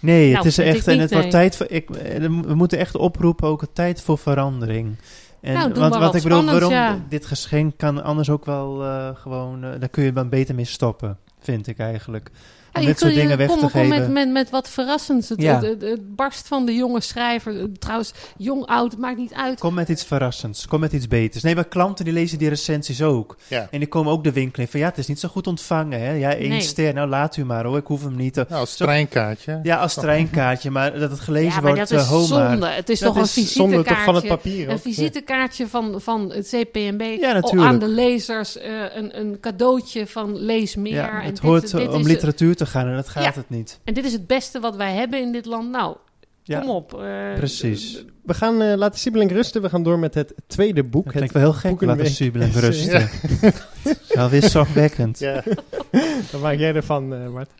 Nee, 0.00 0.24
Nou, 0.24 0.36
het 0.36 0.46
is 0.46 0.54
vind 0.54 0.68
echt, 0.68 0.86
en 0.86 0.98
het 0.98 1.12
wordt 1.12 1.30
tijd 1.30 1.56
voor, 1.56 1.66
ik, 1.70 1.88
we 2.18 2.54
moeten 2.54 2.78
echt 2.78 2.94
oproepen, 2.94 3.48
ook 3.48 3.62
een 3.62 3.72
tijd 3.72 4.00
voor 4.00 4.18
verandering. 4.18 4.96
En, 5.44 5.52
Nou, 5.52 5.72
want 5.72 5.94
wat 5.94 6.02
wat 6.02 6.14
ik 6.14 6.22
bedoel, 6.22 6.44
waarom 6.44 6.70
ja. 6.70 6.98
dit 7.08 7.26
geschenk 7.26 7.76
kan 7.76 8.02
anders 8.02 8.30
ook 8.30 8.44
wel 8.44 8.84
eh, 8.84 9.08
gewoon, 9.14 9.64
eh, 9.64 9.70
daar 9.80 9.88
kun 9.88 10.04
je 10.04 10.12
dan 10.12 10.28
beter 10.28 10.54
mee 10.54 10.64
stoppen, 10.64 11.18
vind 11.40 11.66
ik 11.66 11.78
eigenlijk. 11.78 12.30
Om 12.74 12.80
Ja, 12.82 12.86
dit 12.88 12.98
soort 12.98 13.14
dingen 13.14 13.36
weg 13.38 13.46
kom, 13.46 13.56
te 13.56 13.60
kom 13.62 13.70
geven. 13.70 13.88
Met, 13.88 14.10
met, 14.10 14.30
met 14.30 14.50
wat 14.50 14.68
verrassends. 14.68 15.28
Het, 15.28 15.42
Ja. 15.42 15.54
het, 15.54 15.64
het, 15.66 15.82
het 15.82 16.16
barst 16.16 16.48
van 16.48 16.66
de 16.66 16.74
jonge 16.74 17.00
schrijver. 17.00 17.54
Trouwens, 17.78 18.12
jong, 18.36 18.66
oud, 18.66 18.96
maakt 18.98 19.16
niet 19.16 19.32
uit. 19.34 19.58
Kom 19.60 19.74
met 19.74 19.88
iets 19.88 20.04
verrassends, 20.04 20.66
kom 20.66 20.80
met 20.80 20.92
iets 20.92 21.08
beters. 21.08 21.42
Nee, 21.42 21.54
maar 21.54 21.64
klanten 21.64 22.04
die 22.04 22.14
lezen 22.14 22.38
die 22.38 22.48
recensies 22.48 23.02
ook. 23.02 23.36
Ja. 23.48 23.68
En 23.70 23.78
die 23.78 23.88
komen 23.88 24.12
ook 24.12 24.24
de 24.24 24.32
winkel 24.32 24.62
in 24.62 24.68
van 24.68 24.80
ja, 24.80 24.86
het 24.86 24.98
is 24.98 25.06
niet 25.06 25.20
zo 25.20 25.28
goed 25.28 25.46
ontvangen. 25.46 26.00
Hè? 26.00 26.10
Ja, 26.12 26.34
één 26.34 26.48
Nee. 26.48 26.60
ster, 26.60 26.94
nou 26.94 27.08
laat 27.08 27.36
u 27.36 27.44
maar 27.44 27.64
hoor, 27.64 27.76
ik 27.76 27.86
hoef 27.86 28.02
hem 28.02 28.16
niet 28.16 28.32
te... 28.34 28.46
Nou, 28.48 28.60
als 28.60 28.76
treinkaartje. 28.76 29.60
Ja, 29.62 29.76
als 29.76 29.94
treinkaartje, 29.94 30.70
maar 30.70 30.98
dat 30.98 31.10
het 31.10 31.20
gelezen 31.20 31.48
ja, 31.48 31.60
maar 31.60 31.74
wordt, 31.74 31.90
dat 31.90 32.00
is 32.00 32.06
eh, 32.06 32.12
maar. 32.12 32.50
zonde. 32.50 32.66
Het 32.66 32.88
is 32.88 32.98
Dat 32.98 33.08
toch 33.08 33.16
een 33.16 33.42
is 33.42 33.52
zonde 33.52 33.70
visitekaartje. 33.76 33.94
toch 33.94 34.04
van 34.04 34.14
het 34.14 34.26
papier 34.26 34.68
Een 34.68 34.78
visitekaartje 34.78 35.66
van, 35.68 36.00
van 36.00 36.30
het 36.32 36.48
CPNB 36.48 37.00
Ja, 37.20 37.30
o- 37.30 37.32
natuurlijk. 37.34 37.68
aan 37.72 37.78
de 37.78 37.88
lezers. 37.88 38.58
eh, 38.58 38.72
een, 38.94 39.18
een 39.20 39.36
cadeautje 39.40 40.06
van 40.06 40.36
lees 40.36 40.76
meer. 40.76 40.92
Ja, 40.94 41.08
en 41.10 41.24
het 41.24 41.34
dit- 41.34 41.38
hoort 41.38 41.70
dit 41.70 41.88
om 41.88 42.00
is- 42.00 42.06
literatuur 42.06 42.56
te 42.56 42.63
gaan 42.66 42.86
en 42.88 42.94
dat 42.96 43.08
gaat 43.08 43.22
Ja. 43.24 43.32
het 43.34 43.50
niet. 43.50 43.80
En 43.84 43.94
dit 43.94 44.04
is 44.04 44.12
het 44.12 44.26
beste 44.26 44.60
wat 44.60 44.76
wij 44.76 44.94
hebben 44.94 45.20
in 45.20 45.32
dit 45.32 45.44
land. 45.46 45.70
Nou, 45.70 45.96
Ja, 46.42 46.60
kom 46.60 46.68
op. 46.70 46.94
eh, 47.02 47.34
precies. 47.34 47.92
d- 47.92 48.04
We 48.22 48.34
gaan 48.34 48.62
eh, 48.62 48.76
laten 48.76 48.98
Siebelink 49.00 49.30
rusten, 49.30 49.62
we 49.62 49.68
gaan 49.68 49.82
door 49.82 49.98
met 49.98 50.14
het 50.14 50.34
tweede 50.46 50.84
boek. 50.84 51.04
Dat 51.04 51.12
Het 51.14 51.14
klinkt 51.22 51.32
wel 51.34 51.42
heel 51.42 51.52
gek, 51.70 51.80
laten 51.80 52.06
Subelink 52.10 52.52
Ja. 52.54 52.60
rusten. 52.60 53.08
Wel 54.08 54.28
weer 54.28 54.42
zorgwekkend. 54.42 55.18
Ja, 55.18 55.42
wat 56.32 56.40
maak 56.40 56.58
jij 56.58 56.74
ervan, 56.74 57.14
eh 57.14 57.28
Bart? 57.32 57.50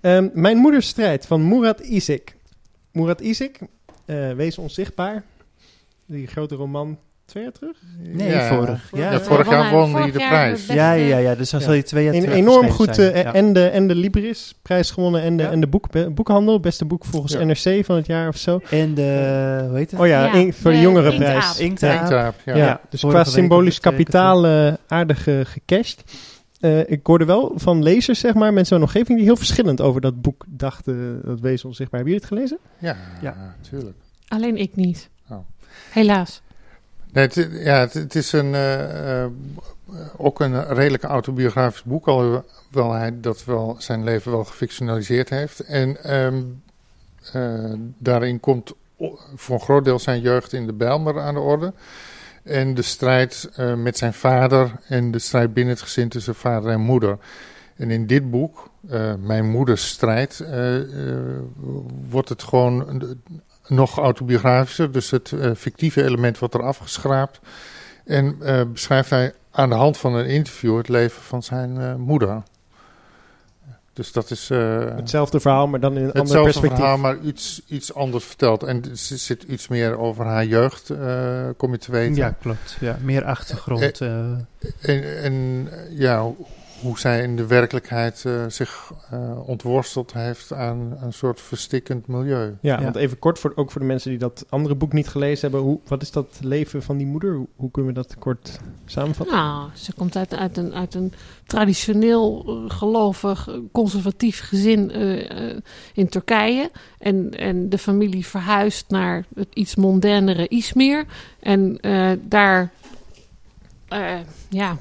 Ehm, 0.00 0.28
mijn 0.32 0.56
moeders 0.56 0.88
strijd 0.88 1.26
van 1.26 1.48
Murat 1.48 1.80
Isik. 1.80 2.36
Murat 2.92 3.20
Isik, 3.20 3.58
eh, 4.04 4.32
Wees 4.32 4.58
onzichtbaar. 4.58 5.24
Die 6.06 6.26
grote 6.26 6.54
roman 6.54 6.98
twee 7.32 7.42
jaar 7.42 7.52
terug. 7.52 7.76
Nee, 7.98 8.28
Ja. 8.30 8.48
vorig 8.48 8.90
jaar. 8.92 9.12
Ja, 9.12 9.20
vorig 9.20 9.50
jaar 9.50 9.62
hij 9.62 9.72
won 9.78 9.94
hij 9.94 10.10
de 10.10 10.18
prijs. 10.18 10.66
Ja, 10.66 10.92
ja, 10.92 11.16
ja, 11.16 11.34
dus 11.34 11.50
dan 11.50 11.60
Ja. 11.60 11.66
zal 11.66 11.74
je 11.74 11.82
twee 11.82 12.04
jaar 12.04 12.14
Een 12.14 12.20
terug 12.20 12.36
enorm 12.36 12.68
goed, 12.70 12.94
zijn. 12.94 13.12
eh, 13.12 13.22
Ja. 13.22 13.32
en, 13.34 13.52
de, 13.52 13.66
en 13.66 13.88
de 13.88 13.94
Libris 13.94 14.54
prijs 14.62 14.90
gewonnen 14.90 15.22
en 15.22 15.36
de, 15.36 15.42
Ja. 15.42 15.50
en 15.50 15.60
de 15.60 15.66
boek, 15.66 15.90
be- 15.90 16.10
boekhandel, 16.10 16.60
beste 16.60 16.84
boek 16.84 17.04
volgens 17.04 17.32
Ja. 17.32 17.44
NRC 17.44 17.84
van 17.84 17.96
het 17.96 18.06
jaar 18.06 18.28
of 18.28 18.36
zo. 18.36 18.60
En 18.70 18.94
de, 18.94 19.64
hoe 19.68 19.76
heet 19.78 19.90
het? 19.90 20.00
Oh 20.00 20.06
ja, 20.06 20.24
Ja, 20.24 20.32
in- 20.32 20.52
voor 20.52 20.70
de 20.70 20.76
de 20.76 20.82
jongerenprijs. 20.82 21.58
Inktaap. 21.58 21.60
Inktaap. 21.60 21.90
Eindtraap, 22.00 22.34
ja. 22.44 22.56
Ja, 22.56 22.64
Ja, 22.66 22.80
dus 22.90 23.00
vorige 23.00 23.20
qua 23.22 23.30
symbolisch 23.30 23.80
kapitaal 23.80 24.46
eh, 24.46 24.72
aardig 24.86 25.26
eh, 25.26 25.40
gecashed. 25.42 26.04
Eh, 26.60 26.90
ik 26.90 27.06
hoorde 27.06 27.24
wel 27.24 27.52
van 27.54 27.82
lezers, 27.82 28.20
zeg 28.20 28.34
maar, 28.34 28.52
mensen 28.52 28.76
in 28.76 28.82
omgeving 28.82 29.16
die 29.18 29.26
heel 29.26 29.36
verschillend 29.36 29.80
over 29.80 30.00
dat 30.00 30.20
boek 30.22 30.44
dachten, 30.48 31.20
dat 31.24 31.40
Wees 31.40 31.64
onzichtbaar. 31.64 32.00
Hebben 32.00 32.20
jullie 32.20 32.28
het 32.38 32.38
gelezen? 32.38 32.58
Ja, 32.78 32.96
Ja. 33.22 33.54
tuurlijk. 33.70 33.96
Alleen 34.28 34.56
ik 34.56 34.76
niet. 34.76 35.08
Oh. 35.30 35.36
Helaas. 35.90 36.42
Nee, 37.12 37.24
het, 37.24 37.48
ja, 37.52 37.88
het, 37.92 38.14
is 38.14 38.32
een, 38.32 38.54
eh, 38.54 39.24
eh, 39.24 39.30
ook 40.16 40.40
een 40.40 40.74
redelijk 40.74 41.02
autobiografisch 41.02 41.82
boek, 41.82 42.06
alhoewel 42.06 42.92
hij 42.92 43.20
dat 43.20 43.44
wel 43.44 43.76
zijn 43.78 44.04
leven 44.04 44.32
wel 44.32 44.44
gefictionaliseerd 44.44 45.28
heeft. 45.28 45.60
En 45.60 46.04
ehm, 46.04 46.42
eh, 47.32 47.72
daarin 47.98 48.40
komt 48.40 48.72
voor 49.34 49.54
een 49.54 49.60
groot 49.60 49.84
deel 49.84 49.98
zijn 49.98 50.20
jeugd 50.20 50.52
in 50.52 50.66
de 50.66 50.72
Bijlmer 50.72 51.20
aan 51.20 51.34
de 51.34 51.40
orde. 51.40 51.72
En 52.42 52.74
de 52.74 52.82
strijd 52.82 53.50
met 53.76 53.98
zijn 53.98 54.12
vader 54.12 54.72
en 54.88 55.10
de 55.10 55.18
strijd 55.18 55.54
binnen 55.54 55.74
het 55.74 55.82
gezin 55.82 56.08
tussen 56.08 56.34
vader 56.34 56.70
en 56.70 56.80
moeder. 56.80 57.18
En 57.76 57.90
in 57.90 58.06
dit 58.06 58.30
boek, 58.30 58.70
Mijn 59.18 59.50
moeders 59.50 59.88
strijd, 59.88 60.44
wordt 62.10 62.28
het 62.28 62.42
gewoon 62.42 63.00
nog 63.68 63.98
autobiografischer. 63.98 64.92
Dus 64.92 65.10
het 65.10 65.32
eh, 65.32 65.50
fictieve 65.56 66.04
element 66.04 66.38
wordt 66.38 66.54
er 66.54 66.62
afgeschraapt. 66.62 67.40
En 68.04 68.36
eh, 68.40 68.62
beschrijft 68.72 69.10
hij 69.10 69.32
aan 69.50 69.68
de 69.68 69.74
hand 69.74 69.96
van 69.98 70.14
een 70.14 70.26
interview 70.26 70.76
het 70.76 70.88
leven 70.88 71.22
van 71.22 71.42
zijn 71.42 71.80
eh, 71.80 71.94
moeder. 71.94 72.42
Dus 73.94 74.12
dat 74.12 74.30
is 74.30 74.50
eh, 74.50 74.78
Hetzelfde 74.96 75.40
verhaal, 75.40 75.66
maar 75.66 75.80
dan 75.80 75.90
in 75.92 75.96
een 75.98 76.04
ander 76.06 76.20
hetzelfde 76.20 76.50
perspectief. 76.50 76.78
verhaal, 76.78 76.98
maar 76.98 77.18
iets, 77.18 77.62
iets 77.66 77.94
anders 77.94 78.24
verteld. 78.24 78.62
En 78.62 78.82
er 78.82 78.90
zit 79.18 79.42
iets 79.42 79.68
meer 79.68 79.98
over 79.98 80.24
haar 80.24 80.44
jeugd, 80.44 80.90
eh, 80.90 81.48
kom 81.56 81.72
je 81.72 81.78
te 81.78 81.90
weten. 81.92 82.14
Ja, 82.14 82.34
klopt. 82.40 82.76
Ja, 82.80 82.98
meer 83.02 83.24
achtergrond. 83.24 84.00
eh. 84.00 84.30
En, 84.80 85.22
en 85.22 85.68
eh, 85.70 85.98
ja, 85.98 86.26
hoe 86.82 86.98
zij 86.98 87.22
in 87.22 87.36
de 87.36 87.46
werkelijkheid 87.46 88.24
eh, 88.24 88.44
zich 88.48 88.92
eh, 89.10 89.48
ontworsteld 89.48 90.12
heeft 90.12 90.52
aan 90.52 90.98
een 91.02 91.12
soort 91.12 91.40
verstikkend 91.40 92.06
milieu. 92.06 92.56
Ja, 92.60 92.78
Ja. 92.78 92.82
want 92.82 92.96
even 92.96 93.18
kort, 93.18 93.38
voor, 93.38 93.52
ook 93.54 93.70
voor 93.70 93.80
de 93.80 93.86
mensen 93.86 94.10
die 94.10 94.18
dat 94.18 94.44
andere 94.48 94.74
boek 94.74 94.92
niet 94.92 95.08
gelezen 95.08 95.40
hebben. 95.40 95.60
Hoe, 95.60 95.78
wat 95.86 96.02
is 96.02 96.10
dat 96.10 96.38
leven 96.40 96.82
van 96.82 96.96
die 96.96 97.06
moeder? 97.06 97.34
Hoe, 97.34 97.46
hoe 97.56 97.70
kunnen 97.70 97.94
we 97.94 98.00
dat 98.00 98.18
kort 98.18 98.58
samenvatten? 98.86 99.36
Nou, 99.36 99.70
ze 99.74 99.92
komt 99.92 100.16
uit, 100.16 100.34
uit, 100.34 100.56
een, 100.56 100.74
uit 100.74 100.94
een 100.94 101.12
traditioneel 101.46 102.44
eh, 102.46 102.76
gelovig, 102.76 103.48
conservatief 103.72 104.40
gezin 104.40 104.90
in 105.94 106.08
Turkije. 106.08 106.70
En, 106.98 107.30
en 107.30 107.68
de 107.68 107.78
familie 107.78 108.26
verhuist 108.26 108.84
naar 108.88 109.24
het 109.34 109.48
iets 109.54 109.74
mondainere 109.74 110.48
Izmir. 110.48 111.04
En 111.40 111.80
eh, 111.80 112.12
daar 112.22 112.70
eh, 113.88 114.18
ja, 114.48 114.78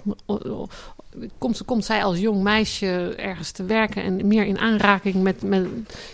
komt, 1.37 1.65
komt 1.65 1.85
zij 1.85 2.03
als 2.03 2.19
jong 2.19 2.43
meisje 2.43 3.13
ergens 3.15 3.51
te 3.51 3.63
werken 3.63 4.03
en 4.03 4.27
meer 4.27 4.45
in 4.45 4.57
aanraking 4.57 5.15
met, 5.15 5.41
met 5.41 5.67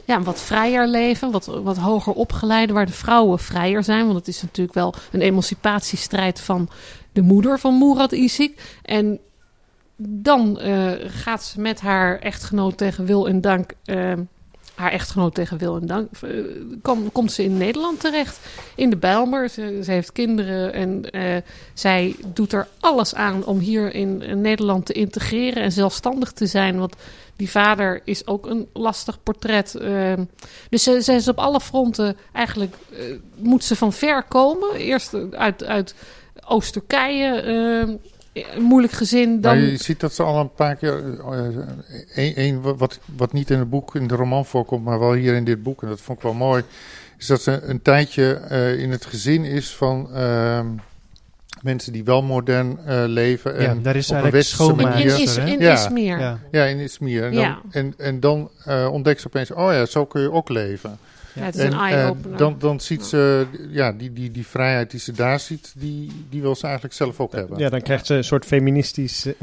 ja, 0.05 0.15
een 0.15 0.23
wat 0.23 0.41
vrijer 0.41 0.88
leven, 0.88 1.31
wat, 1.31 1.45
wat 1.45 1.77
hoger 1.77 2.13
opgeleide, 2.13 2.73
waar 2.73 2.86
de 2.86 2.91
vrouwen 2.91 3.39
vrijer 3.39 3.83
zijn. 3.83 4.05
Want 4.05 4.17
het 4.17 4.27
is 4.27 4.41
natuurlijk 4.41 4.75
wel 4.75 4.93
een 5.12 5.21
emancipatiestrijd 5.21 6.41
van 6.41 6.69
de 7.12 7.21
moeder 7.21 7.60
van 7.60 7.77
Murat 7.77 8.12
Isik. 8.12 8.79
En 8.81 9.19
dan 9.97 10.60
eh, 10.60 10.91
gaat 11.05 11.43
ze 11.43 11.62
met 11.62 11.81
haar 11.81 12.19
echtgenoot 12.19 12.77
tegen 12.77 13.05
wil 13.05 13.27
en 13.27 13.41
dank. 13.41 13.71
eh, 13.86 14.13
haar 14.77 14.91
echtgenoot 14.91 15.33
tegen 15.35 15.57
wil 15.57 15.75
en 15.77 15.85
dank. 15.87 16.09
eh, 16.21 16.29
kom- 16.81 17.11
komt 17.11 17.31
ze 17.31 17.43
in 17.43 17.57
Nederland 17.57 17.99
terecht. 17.99 18.39
In 18.75 18.89
de 18.89 18.97
Bijlmer. 18.97 19.49
Ze, 19.49 19.79
heeft 19.85 20.11
kinderen. 20.11 20.73
En 20.73 21.09
eh, 21.11 21.35
zij 21.73 22.15
doet 22.33 22.53
er 22.53 22.67
alles 22.79 23.15
aan 23.15 23.45
om 23.45 23.59
hier 23.59 23.93
in, 23.93 24.41
Nederland 24.41 24.85
te 24.85 24.93
integreren. 24.93 25.63
En 25.63 25.71
zelfstandig 25.71 26.31
te 26.31 26.45
zijn. 26.45 26.79
Want 26.79 26.95
die 27.35 27.49
vader 27.49 28.01
is 28.03 28.27
ook 28.27 28.45
een 28.45 28.67
lastig 28.73 29.23
portret. 29.23 29.75
eh. 29.75 30.13
dus 30.69 30.83
ze, 30.83 31.01
ze 31.03 31.13
is 31.13 31.27
op 31.27 31.37
alle 31.39 31.59
fronten 31.61 32.17
eigenlijk. 32.33 32.75
eh, 32.91 32.99
moet 33.35 33.63
ze 33.63 33.75
van 33.75 33.93
ver 33.93 34.23
komen. 34.23 34.73
Eerst 34.75 35.15
uit. 35.31 35.63
uit 35.63 35.95
Oost-Turkije, 36.49 37.41
eh, 37.41 37.93
een 38.56 38.62
moeilijk 38.63 38.93
gezin. 38.93 39.41
Dan, 39.41 39.56
Maar 39.58 39.65
je 39.69 39.78
ziet 39.78 40.00
dat 40.00 40.13
ze 40.13 40.23
al 40.23 40.39
een 40.39 40.54
paar 40.54 40.76
keer. 40.76 41.19
eh, 41.19 41.39
een, 42.15 42.34
een, 42.41 42.62
wat, 42.78 43.00
wat 43.17 43.34
niet 43.34 43.50
in 43.50 43.60
het 43.60 43.69
boek, 43.69 43.95
in 43.95 44.08
de 44.08 44.15
roman 44.15 44.45
voorkomt, 44.45 44.84
maar 44.84 45.00
wel 45.00 45.13
hier 45.13 45.36
in 45.36 45.43
dit 45.43 45.63
boek, 45.63 45.82
en 45.84 45.88
dat 45.89 46.02
vond 46.02 46.17
ik 46.17 46.23
wel 46.23 46.34
mooi. 46.34 46.63
Is 47.17 47.26
dat 47.28 47.41
ze 47.41 47.62
een 47.62 47.82
tijdje 47.82 48.34
eh, 48.34 48.80
in 48.80 48.91
het 48.91 49.06
gezin 49.06 49.43
is 49.45 49.76
van. 49.76 50.10
ehm, 50.13 50.65
mensen 51.62 51.93
die 51.93 52.04
wel 52.04 52.21
modern 52.23 52.80
eh, 52.86 53.04
leven. 53.06 53.62
Ja, 53.62 53.69
En 53.69 53.82
daar 53.82 53.95
is 53.95 54.10
op 54.10 54.15
een 54.15 54.21
eigenlijk 54.21 54.34
westerse 54.34 54.71
In, 54.71 54.76
manier. 54.89 55.15
in, 55.15 55.21
is, 55.23 55.38
in 55.38 55.60
Ja. 55.60 55.73
Izmir. 55.73 56.19
Ja. 56.19 56.39
Ja, 56.52 56.63
in 56.65 56.80
Izmir. 56.80 57.23
En 57.23 57.32
dan, 57.34 57.41
Ja. 57.41 57.62
en, 57.71 57.93
en 57.97 58.19
dan 58.19 58.50
eh, 58.65 58.88
ontdekt 58.91 59.21
ze 59.21 59.28
opeens, 59.28 59.52
oh 59.52 59.71
ja, 59.71 59.86
zo 59.86 60.06
kun 60.06 60.21
je 60.21 60.32
ook 60.32 60.50
leven. 60.50 60.97
Ja, 61.38 61.43
het 61.43 61.56
is 61.56 61.62
en 61.62 61.73
een 61.73 61.80
eh, 61.80 61.93
eye-opener. 61.93 62.38
dan, 62.38 62.56
dan 62.60 62.80
ziet 62.80 63.06
ze, 63.06 63.45
ja, 63.69 63.91
die, 63.91 64.13
die, 64.13 64.32
die 64.32 64.47
vrijheid 64.47 64.91
die 64.91 65.00
ze 65.00 65.12
daar 65.12 65.39
ziet, 65.39 65.73
die, 65.78 66.12
die 66.30 66.41
wil 66.41 66.56
ze 66.56 66.63
eigenlijk 66.63 66.95
zelf 66.95 67.19
ook 67.19 67.32
hebben. 67.32 67.58
Ja, 67.58 67.69
dan 67.69 67.82
krijgt 67.82 68.06
ze 68.06 68.15
een 68.15 68.23
soort 68.23 68.45
feministisch 68.45 69.26
eh, 69.26 69.34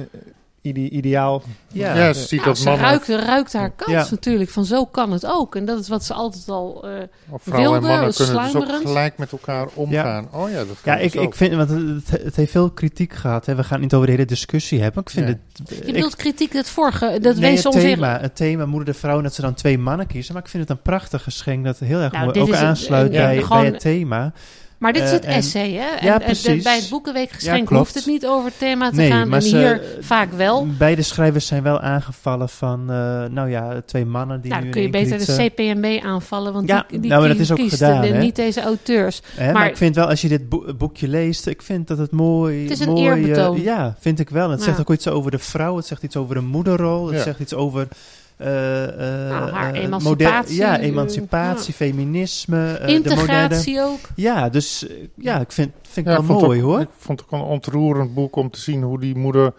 ide- 0.64 0.88
ideaal. 0.90 1.42
Ja. 1.72 1.96
Ja, 1.96 2.12
ze 2.12 2.20
ziet 2.20 2.30
Nou, 2.30 2.44
dat 2.44 2.58
ze 2.58 2.64
mannen, 2.68 2.84
ruikt, 2.86 3.08
ruikt 3.08 3.52
haar 3.52 3.70
kans 3.70 3.90
Ja. 3.90 4.06
natuurlijk. 4.10 4.50
Van 4.50 4.64
zo 4.64 4.84
kan 4.86 5.12
het 5.12 5.26
ook. 5.26 5.56
En 5.56 5.64
dat 5.64 5.80
is 5.80 5.88
wat 5.88 6.04
ze 6.04 6.14
altijd 6.14 6.48
al... 6.48 6.84
eh, 6.88 6.90
of 7.28 7.42
vrouwen 7.42 7.74
en 7.76 7.80
wilde, 7.82 7.86
mannen 7.96 8.14
kunnen 8.14 8.42
dus 8.52 8.54
ook 8.54 8.86
gelijk 8.86 9.18
met 9.18 9.32
elkaar 9.32 9.68
omgaan. 9.74 10.28
Oh 10.32 10.50
ja, 10.50 10.56
dat 10.56 10.66
kan 10.82 10.92
Ja, 10.96 10.98
ik, 10.98 11.12
dus 11.12 11.20
ook. 11.20 11.26
ik 11.28 11.34
vind, 11.34 11.54
want 11.54 11.68
het, 11.70 12.22
het 12.24 12.36
heeft 12.36 12.50
veel 12.50 12.70
kritiek 12.70 13.12
gehad. 13.12 13.46
Hè. 13.46 13.54
We 13.54 13.62
gaan 13.62 13.72
het 13.72 13.80
niet 13.80 13.94
over 13.94 14.06
de 14.06 14.12
hele 14.12 14.24
discussie 14.26 14.82
hebben. 14.82 15.02
Ik 15.02 15.10
vind 15.10 15.28
het. 15.28 15.38
je 15.68 15.74
ik- 15.76 15.92
bedoelt 15.92 16.16
kritiek 16.16 16.52
het 16.52 16.68
vorige. 16.68 17.18
Dat 17.20 17.36
nee, 17.36 17.56
het 17.56 17.70
thema, 17.72 18.18
het 18.20 18.36
thema 18.36 18.66
moeder 18.66 18.92
de 18.92 18.98
vrouw, 18.98 19.20
dat 19.20 19.34
ze 19.34 19.40
dan 19.40 19.54
twee 19.54 19.78
mannen 19.78 20.06
kiezen. 20.06 20.34
Maar 20.34 20.42
ik 20.42 20.48
vind 20.48 20.62
het 20.68 20.76
een 20.76 20.82
prachtig 20.82 21.22
geschenk 21.22 21.64
dat 21.64 21.78
heel 21.78 22.00
erg 22.00 22.12
Nou, 22.12 22.40
ook 22.40 22.52
aansluit 22.54 23.06
een- 23.06 23.12
bij, 23.20 23.42
gewoon- 23.42 23.62
bij 23.62 23.70
het 23.70 23.80
thema. 23.80 24.32
Maar 24.84 24.92
dit 24.92 25.02
is 25.02 25.08
Eh, 25.08 25.14
het 25.14 25.24
en- 25.24 25.32
essay, 25.34 25.72
hè? 25.72 25.88
En, 25.88 26.06
Ja, 26.06 26.12
en 26.20 26.24
precies. 26.24 26.62
bij 26.62 26.76
het 26.76 26.88
Boekenweekgeschenk 26.90 27.70
Ja, 27.70 27.76
hoeft 27.76 27.94
het 27.94 28.06
niet 28.06 28.26
over 28.26 28.44
het 28.44 28.58
thema 28.58 28.90
te 28.90 28.96
Nee, 28.96 29.10
gaan. 29.10 29.28
maar 29.28 29.38
En 29.38 29.44
ze- 29.46 29.56
hier 29.56 29.82
vaak 30.00 30.32
wel. 30.32 30.66
Beide 30.78 31.02
schrijvers 31.02 31.46
zijn 31.46 31.62
wel 31.62 31.80
aangevallen 31.80 32.48
van, 32.48 32.80
eh, 32.80 33.24
nou 33.30 33.50
ja, 33.50 33.80
twee 33.86 34.04
mannen 34.04 34.40
die 34.40 34.50
Nou, 34.50 34.62
nu 34.64 34.70
dan 34.70 34.80
kun 34.80 34.82
je 34.82 35.04
beter 35.04 35.26
de 35.26 35.32
eh, 35.32 35.46
CPMB 35.46 36.04
aanvallen, 36.04 36.52
want 36.52 36.68
Ja, 36.68 36.84
die, 36.88 37.00
die 37.00 37.10
nou, 37.10 37.20
maar 37.22 37.30
dat 37.30 37.38
is 37.40 37.50
ook 37.50 37.56
kiest 37.58 37.70
gedaan, 37.74 38.00
de- 38.00 38.06
hè? 38.06 38.18
niet 38.20 38.36
deze 38.36 38.62
auteurs. 38.62 39.20
Hè, 39.34 39.44
maar, 39.44 39.52
Maar- 39.54 39.66
ik 39.68 39.76
vind 39.76 39.94
wel, 39.94 40.06
als 40.08 40.20
je 40.20 40.28
dit 40.28 40.48
boek- 40.48 40.78
boekje 40.78 41.08
leest, 41.08 41.46
ik 41.46 41.62
vind 41.62 41.88
dat 41.88 41.98
het 41.98 42.10
mooi... 42.10 42.62
Het 42.62 42.70
is 42.70 42.80
een 42.80 42.92
mooi, 42.92 43.32
eh, 43.32 43.64
ja, 43.64 43.96
vind 44.00 44.18
ik 44.20 44.28
wel. 44.30 44.50
Het 44.50 44.58
Ja. 44.58 44.64
zegt 44.64 44.80
ook 44.80 44.92
iets 44.92 45.08
over 45.08 45.30
de 45.30 45.38
vrouw, 45.38 45.76
het 45.76 45.86
zegt 45.86 46.02
iets 46.02 46.16
over 46.16 46.34
de 46.34 46.40
moederrol, 46.40 47.06
het 47.06 47.16
Ja. 47.16 47.22
zegt 47.22 47.40
iets 47.40 47.54
over... 47.54 47.88
eh, 48.36 48.82
eh, 48.84 49.30
Nou, 49.30 49.50
haar 49.50 49.74
eh, 49.74 49.82
emancipatie, 49.82 50.56
ja, 50.56 50.78
emancipatie, 50.78 51.74
feminisme, 51.74 52.74
eh, 52.74 52.86
de. 52.86 52.92
Integratie 52.92 53.80
ook. 53.82 53.98
Ja, 54.16 54.48
dus 54.48 54.86
ja, 55.16 55.40
ik 55.40 55.52
vind, 55.52 55.72
vind 55.82 56.06
ik 56.06 56.12
Ja, 56.12 56.18
wel 56.18 56.24
vond 56.26 56.40
mooi 56.40 56.62
ook- 56.62 56.70
hoor. 56.70 56.80
Ik 56.80 56.88
vond 56.98 57.20
het 57.20 57.28
ook 57.32 57.40
een 57.40 57.46
ontroerend 57.46 58.14
boek 58.14 58.36
om 58.36 58.50
te 58.50 58.60
zien 58.60 58.82
hoe 58.82 59.00
die 59.00 59.16
moeder 59.16 59.52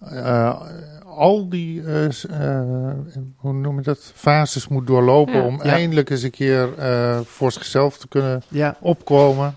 eh, 0.00 0.60
al 1.06 1.48
die, 1.48 1.82
eh, 1.84 2.04
eh, 2.06 2.92
hoe 3.36 3.52
noem 3.52 3.76
je 3.76 3.82
dat, 3.82 4.12
fases 4.14 4.68
moet 4.68 4.86
doorlopen 4.86 5.34
Ja. 5.36 5.42
om 5.46 5.54
Ja. 5.62 5.70
eindelijk 5.70 6.10
eens 6.10 6.22
een 6.22 6.30
keer 6.30 6.78
eh, 6.78 7.18
voor 7.24 7.52
zichzelf 7.52 7.98
te 7.98 8.08
kunnen 8.08 8.42
Ja, 8.48 8.76
opkomen. 8.80 9.56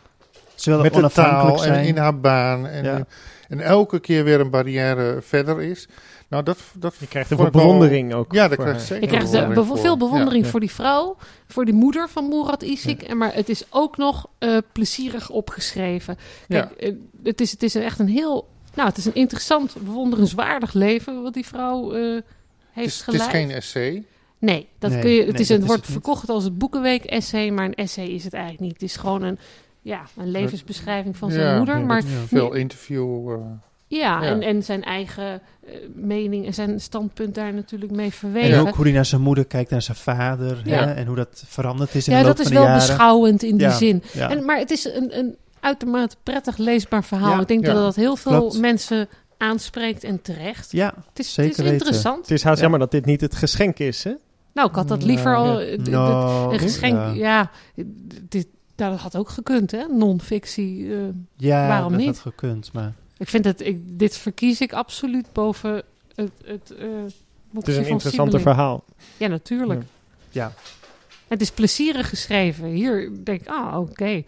ze 0.56 0.70
willen 0.70 0.84
met 0.86 0.94
de 0.94 1.00
onafhankelijk 1.00 1.58
taal 1.58 1.66
en 1.68 1.74
zijn. 1.74 1.86
in 1.88 1.98
haar 1.98 2.20
baan. 2.20 2.68
En, 2.68 2.84
Ja. 2.84 3.06
en 3.50 3.60
elke 3.60 4.00
keer 4.00 4.24
weer 4.24 4.40
een 4.40 4.50
barrière 4.50 5.18
verder 5.22 5.62
is. 5.62 5.88
Nou, 6.34 6.46
dat, 6.46 6.58
dat 6.74 6.96
Je 7.00 7.08
krijgt 7.08 7.30
wel- 7.30 7.50
bewondering 7.50 8.14
ook. 8.14 8.32
Ja, 8.34 8.48
dat 8.48 8.58
krijg 8.58 8.76
je 8.76 8.82
zeker. 8.86 9.02
Je 9.04 9.08
krijgt 9.08 9.26
bewondering 9.26 9.60
bevo- 9.62 9.74
voor. 9.76 9.84
veel 9.86 9.98
bewondering 9.98 10.44
Ja. 10.46 10.50
voor 10.52 10.60
die 10.60 10.72
vrouw, 10.72 11.16
voor 11.48 11.66
die 11.66 11.74
moeder 11.74 12.10
van 12.10 12.28
Murat 12.28 12.62
Isik. 12.62 13.02
En 13.02 13.18
Maar 13.18 13.34
het 13.34 13.50
is 13.50 13.64
ook 13.70 13.98
nog 13.98 14.28
eh, 14.40 14.58
plezierig 14.72 15.30
opgeschreven. 15.30 16.18
Kijk, 16.48 16.72
eh, 16.72 16.94
het, 17.24 17.42
is, 17.42 17.52
het 17.52 17.64
is 17.64 17.76
echt 17.76 18.00
een 18.00 18.08
heel... 18.08 18.48
Nou, 18.76 18.88
het 18.90 18.98
is 18.98 19.06
een 19.06 19.16
interessant, 19.16 19.76
bewonderenswaardig 19.84 20.74
leven 20.74 21.22
wat 21.24 21.34
die 21.34 21.46
vrouw 21.46 21.94
eh, 21.94 22.14
Het 22.14 22.24
heeft 22.72 22.88
is, 22.88 23.00
het 23.06 23.14
is 23.16 23.22
geleid. 23.22 23.30
geen 23.30 23.52
essay. 23.52 24.04
Nee, 24.40 24.68
dat 24.80 24.92
Nee, 24.92 25.00
kun 25.02 25.10
je, 25.12 25.18
het, 25.24 25.32
nee, 25.32 25.42
is, 25.42 25.50
is 25.50 25.58
wordt 25.66 25.82
niet. 25.82 25.92
verkocht 25.92 26.30
als 26.30 26.44
het 26.44 26.58
Boekenweek-essay, 26.58 27.50
maar 27.50 27.66
een 27.66 27.74
essay 27.74 28.06
is 28.08 28.24
het 28.24 28.34
eigenlijk 28.34 28.64
niet. 28.64 28.74
Het 28.74 28.82
is 28.82 28.96
gewoon 28.96 29.22
een, 29.22 29.40
ja, 29.82 30.02
een 30.18 30.32
levensbeschrijving 30.32 31.18
van 31.18 31.32
zijn 31.32 31.46
Ja, 31.48 31.58
moeder. 31.58 31.80
maar 31.82 32.02
Ja. 32.06 32.26
Veel 32.28 32.54
interview. 32.54 33.38
Ja, 33.96 34.22
Ja. 34.24 34.30
En, 34.30 34.42
en 34.42 34.64
zijn 34.64 34.84
eigen 34.84 35.42
eh, 35.66 35.74
mening 35.96 36.46
en 36.46 36.54
zijn 36.54 36.80
standpunt 36.82 37.36
daar 37.36 37.54
natuurlijk 37.54 37.92
mee 37.92 38.06
En 38.06 38.12
verweven. 38.12 38.60
ook 38.60 38.76
hoe 38.76 38.84
hij 38.86 38.94
naar 38.94 39.06
zijn 39.06 39.22
moeder 39.22 39.46
kijkt, 39.46 39.70
naar 39.72 39.82
zijn 39.82 39.98
vader. 39.98 40.62
Ja. 40.64 40.86
Hè, 40.86 40.92
en 40.94 41.06
hoe 41.08 41.16
dat 41.16 41.44
veranderd 41.48 41.96
is 41.96 42.08
in 42.08 42.14
ja, 42.14 42.20
de 42.22 42.26
loop 42.28 42.38
dat 42.38 42.46
is 42.46 42.52
van 42.52 42.62
de 42.62 42.68
wel 42.68 42.72
jaren. 42.78 42.88
beschouwend 42.88 43.44
in 43.44 43.58
die 43.58 43.68
Ja. 43.68 43.74
zin. 43.74 44.04
Ja. 44.14 44.30
En, 44.30 44.46
maar 44.46 44.58
het 44.58 44.72
is 44.72 44.86
een, 44.86 45.18
een 45.18 45.36
uitermate 45.60 46.16
prettig 46.24 46.58
leesbaar 46.58 47.04
verhaal. 47.04 47.34
Ja, 47.36 47.42
Ik 47.42 47.48
denk 47.48 47.66
ja, 47.66 47.74
dat 47.74 47.84
dat 47.84 47.96
heel 47.96 48.16
veel 48.16 48.38
klopt. 48.40 48.60
mensen 48.60 49.08
aanspreekt 49.38 50.04
en 50.04 50.22
terecht. 50.22 50.72
ja, 50.72 50.94
Het 51.10 51.20
is, 51.20 51.34
zeker 51.34 51.50
het 51.50 51.60
is 51.60 51.64
weten. 51.66 51.74
interessant. 51.86 52.18
Het 52.22 52.32
is 52.32 52.44
haast 52.44 52.56
Ja. 52.56 52.62
jammer 52.62 52.80
dat 52.80 52.92
dit 52.92 53.06
niet 53.06 53.22
het 53.22 53.36
geschenk 53.36 53.80
is, 53.80 54.04
hè? 54.04 54.14
Nou, 54.54 54.70
ik 54.70 54.76
had 54.76 54.88
dat 54.88 55.04
liever 55.04 55.36
al... 55.36 55.60
ja. 55.62 55.66
eh, 55.68 55.78
Nou, 55.80 56.54
een 56.54 56.60
geschenk, 56.60 56.96
ja. 56.96 57.12
ja. 57.14 57.52
dit, 58.30 58.48
dat 58.76 59.00
had 59.00 59.16
ook 59.18 59.30
gekund, 59.30 59.72
hè? 59.72 59.84
Non-fictie. 59.88 60.94
eh. 60.94 61.00
Ja, 61.38 61.68
Waarom 61.68 61.90
dat 61.92 62.00
niet? 62.00 62.08
had 62.08 62.20
gekund, 62.20 62.74
maar... 62.74 62.94
ik 63.24 63.30
vind 63.30 63.46
het... 63.46 63.62
Ik, 63.62 63.78
dit 63.84 64.18
verkies 64.18 64.62
ik 64.62 64.74
absoluut 64.74 65.28
boven 65.34 65.84
het, 66.16 66.32
het 66.46 66.72
eh 66.76 66.88
Het 67.54 67.68
is 67.68 67.78
een 67.78 67.86
interessanter 67.86 68.12
Siebeling. 68.40 68.42
verhaal. 68.42 68.84
Ja, 69.18 69.28
natuurlijk. 69.28 69.84
Ja, 70.30 70.54
Het 71.28 71.42
is 71.42 71.52
plezierig 71.52 72.10
geschreven. 72.10 72.66
Hier 72.68 73.10
denk 73.24 73.42
ik, 73.42 73.48
ah, 73.48 73.80
oké. 73.80 74.24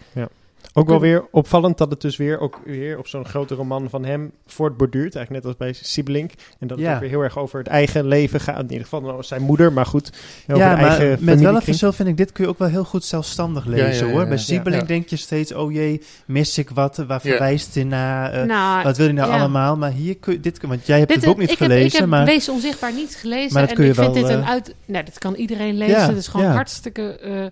Ook 0.78 0.88
wel 0.88 1.00
weer 1.00 1.26
opvallend 1.32 1.78
dat 1.78 1.90
het 1.90 2.02
dus 2.02 2.18
weer, 2.18 2.40
ook 2.40 2.60
weer 2.66 2.98
op 2.98 3.08
zo'n 3.08 3.26
grote 3.26 3.56
roman 3.56 3.90
van 3.90 4.06
hem 4.06 4.32
voortborduurt. 4.46 5.16
Eigenlijk 5.16 5.46
net 5.46 5.46
als 5.46 5.58
bij 5.58 5.74
Siebelink. 5.82 6.32
En 6.60 6.68
dat 6.68 6.78
het 6.78 6.88
Ja. 6.88 6.94
ook 6.94 7.00
weer 7.00 7.10
heel 7.10 7.22
erg 7.22 7.38
over 7.38 7.60
het 7.60 7.68
eigen 7.68 8.08
leven 8.08 8.40
gaat. 8.40 8.60
In 8.60 8.64
ieder 8.70 8.84
geval 8.84 9.02
nou, 9.02 9.24
zijn 9.24 9.42
moeder, 9.42 9.74
maar 9.74 9.86
goed. 9.86 10.12
Over 10.48 10.64
ja 10.64 10.76
maar 10.76 11.00
eigen 11.00 11.26
met 11.26 11.40
wel 11.42 11.56
een 11.56 11.62
verschil 11.62 11.92
vind 11.94 12.10
ik, 12.10 12.18
dit 12.18 12.32
kun 12.32 12.44
je 12.44 12.50
ook 12.50 12.60
wel 12.60 12.68
heel 12.68 12.84
goed 12.84 13.04
zelfstandig 13.04 13.66
lezen 13.66 13.88
ja, 13.88 14.06
ja, 14.06 14.12
hoor. 14.12 14.22
ja. 14.22 14.28
Bij 14.28 14.38
Siebeling 14.38 14.82
Ja. 14.82 14.88
denk 14.88 15.10
je 15.10 15.16
steeds, 15.16 15.54
oh 15.54 15.72
jee, 15.72 16.02
mis 16.26 16.58
ik 16.58 16.70
wat? 16.70 16.98
Waar 17.08 17.22
verwijst 17.22 17.76
hij 17.76 17.84
naar? 17.84 18.32
Eh, 18.34 18.44
nou, 18.46 18.84
wat 18.84 18.98
wil 18.98 19.08
je 19.08 19.14
nou 19.14 19.32
ja. 19.32 19.38
allemaal? 19.40 19.78
Maar 19.78 19.92
hier 19.92 20.18
kun 20.18 20.34
je, 20.34 20.40
dit, 20.40 20.62
want 20.62 20.86
jij 20.86 20.98
hebt 20.98 21.10
Dit, 21.12 21.22
het 21.22 21.30
boek 21.30 21.40
niet 21.40 21.52
ik 21.52 21.58
gelezen, 21.58 21.84
heb, 21.84 21.94
ik 21.94 22.00
heb 22.00 22.08
maar... 22.10 22.26
Wees 22.26 22.50
Onzichtbaar 22.50 22.94
niet 22.94 23.16
gelezen. 23.16 23.54
Maar 23.54 23.62
dat 23.62 23.70
en 23.70 23.76
kun 23.76 23.86
je 23.86 23.92
ik 23.92 23.96
vind 23.98 24.14
wel, 24.14 24.24
dit 24.24 24.32
een 24.32 24.42
eh, 24.42 24.50
uit... 24.50 24.76
Nou, 24.86 25.06
dat 25.06 25.18
kan 25.18 25.34
iedereen 25.36 25.78
lezen. 25.78 25.96
Ja, 26.00 26.08
Het 26.08 26.18
is 26.18 26.28
gewoon 26.28 26.46
ja. 26.46 26.52
hartstikke 26.54 27.18
eh, 27.20 27.46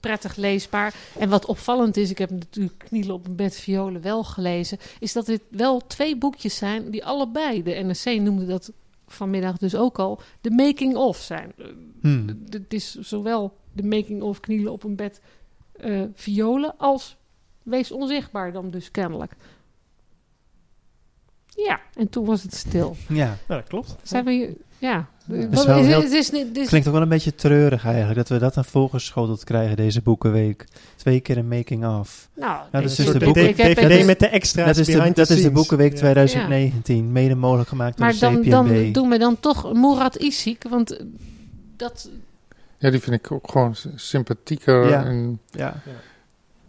prettig 0.00 0.36
leesbaar. 0.36 0.94
En 1.18 1.28
wat 1.28 1.46
opvallend 1.46 1.96
is, 1.96 2.10
ik 2.10 2.18
heb 2.18 2.30
natuurlijk 2.30 2.78
Knielen 2.78 3.14
op 3.14 3.26
een 3.26 3.36
bed 3.36 3.56
violen 3.56 4.02
wel 4.02 4.24
gelezen... 4.24 4.78
is 4.98 5.12
dat 5.12 5.26
dit 5.26 5.42
wel 5.48 5.86
twee 5.86 6.16
boekjes 6.16 6.56
zijn 6.56 6.90
die 6.90 7.04
allebei... 7.04 7.62
de 7.62 7.70
NRC 7.70 8.20
noemde 8.20 8.46
dat 8.46 8.72
vanmiddag 9.06 9.58
dus 9.58 9.74
ook 9.74 9.98
al... 9.98 10.20
de 10.40 10.50
making-of 10.50 11.16
zijn. 11.16 11.52
Eh, 11.58 11.66
Hmm. 12.00 12.44
Het 12.48 12.72
is 12.72 12.94
zowel 12.94 13.56
de 13.72 13.82
making-of 13.82 14.40
Knielen 14.40 14.72
op 14.72 14.84
een 14.84 14.96
bed 14.96 15.20
eh, 15.72 16.02
violen... 16.14 16.74
als 16.78 17.16
Wees 17.62 17.92
Onzichtbaar 17.92 18.52
dan 18.52 18.70
dus 18.70 18.90
kennelijk. 18.90 19.32
Ja, 21.56 21.80
en 21.94 22.08
toen 22.08 22.24
was 22.24 22.42
het 22.42 22.54
stil. 22.54 22.96
Ja, 23.08 23.36
dat 23.46 23.62
klopt. 23.68 23.96
Zijn 24.02 24.24
we 24.24 24.32
hier? 24.32 24.50
Ja. 24.78 25.06
is 25.28 25.44
Wat- 25.50 25.64
wel 25.64 25.78
is- 25.78 25.86
heel- 25.86 26.02
het 26.02 26.12
is 26.12 26.30
is- 26.30 26.68
klinkt 26.68 26.86
ook 26.86 26.92
wel 26.92 27.02
een 27.02 27.08
beetje 27.08 27.34
treurig 27.34 27.84
eigenlijk, 27.84 28.16
dat 28.16 28.28
we 28.28 28.38
dat 28.38 28.54
dan 28.54 28.64
voorgeschoteld 28.64 29.44
krijgen 29.44 29.76
deze 29.76 30.02
boekenweek. 30.02 30.64
Twee 30.96 31.20
keer 31.20 31.36
een 31.36 31.48
making-of. 31.48 32.28
nou, 32.34 32.60
dat 32.70 32.82
is 32.82 32.94
dus 32.94 33.04
de 33.06 33.10
soort- 33.12 33.24
boeken- 33.24 33.48
ik 33.48 33.56
heb- 33.56 33.66
DVD 33.76 33.90
ik 33.90 33.96
heb- 33.96 34.06
met 34.06 34.18
de 34.18 34.26
extra's 34.28 34.66
Dat 34.66 34.76
is 34.76 34.86
de, 34.86 35.12
dat 35.14 35.30
is 35.30 35.42
de 35.42 35.50
boekenweek 35.50 35.92
Ja. 35.92 35.98
2019, 35.98 37.12
mede 37.12 37.34
mogelijk 37.34 37.68
gemaakt 37.68 37.96
door 37.96 38.06
Maar 38.06 38.18
dan, 38.18 38.42
dan 38.42 38.92
doen 38.92 39.08
we 39.08 39.18
dan 39.18 39.40
toch 39.40 39.72
Murat 39.72 40.16
Isik, 40.16 40.64
want 40.68 40.98
dat... 41.76 42.10
Ja, 42.78 42.90
die 42.90 43.00
vind 43.00 43.16
ik 43.16 43.32
ook 43.32 43.50
gewoon 43.50 43.74
sympathieker. 43.94 44.88
Ja. 44.88 45.04
En 45.04 45.40
ja. 45.50 45.80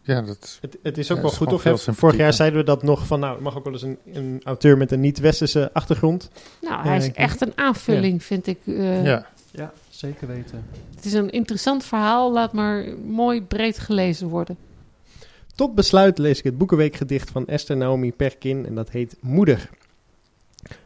Ja, 0.03 0.21
dat, 0.21 0.57
Het, 0.61 0.77
het 0.83 0.97
is 0.97 1.09
ook 1.11 1.15
Ja, 1.17 1.23
wel 1.23 1.31
is 1.31 1.37
goed, 1.37 1.49
toch? 1.49 1.95
Vorig 1.95 2.17
jaar 2.17 2.33
zeiden 2.33 2.59
we 2.59 2.65
dat 2.65 2.83
nog 2.83 3.05
van, 3.07 3.19
nou, 3.19 3.33
het 3.33 3.43
mag 3.43 3.57
ook 3.57 3.63
wel 3.63 3.73
eens 3.73 3.81
een, 3.81 3.97
een 4.13 4.41
auteur 4.43 4.77
met 4.77 4.91
een 4.91 4.99
niet-westerse 4.99 5.69
achtergrond. 5.73 6.29
Nou, 6.61 6.83
hij 6.87 6.97
is 6.97 7.05
ik- 7.05 7.15
echt 7.15 7.41
een 7.41 7.51
aanvulling, 7.55 8.23
vind 8.23 8.47
ik. 8.47 8.57
eh, 8.65 9.03
ja. 9.05 9.25
ja, 9.51 9.73
zeker 9.89 10.27
weten. 10.27 10.65
Het 10.95 11.05
is 11.05 11.13
een 11.13 11.29
interessant 11.29 11.83
verhaal, 11.85 12.31
laat 12.33 12.53
maar 12.53 12.85
mooi 13.05 13.41
breed 13.43 13.79
gelezen 13.79 14.27
worden. 14.27 14.57
Tot 15.55 15.75
besluit 15.75 16.17
lees 16.17 16.37
ik 16.37 16.43
het 16.43 16.57
boekenweekgedicht 16.57 17.29
van 17.31 17.47
Esther 17.47 17.77
Naomi 17.77 18.13
Perkin 18.13 18.65
en 18.65 18.75
dat 18.75 18.89
heet 18.89 19.15
Moeder. 19.21 19.69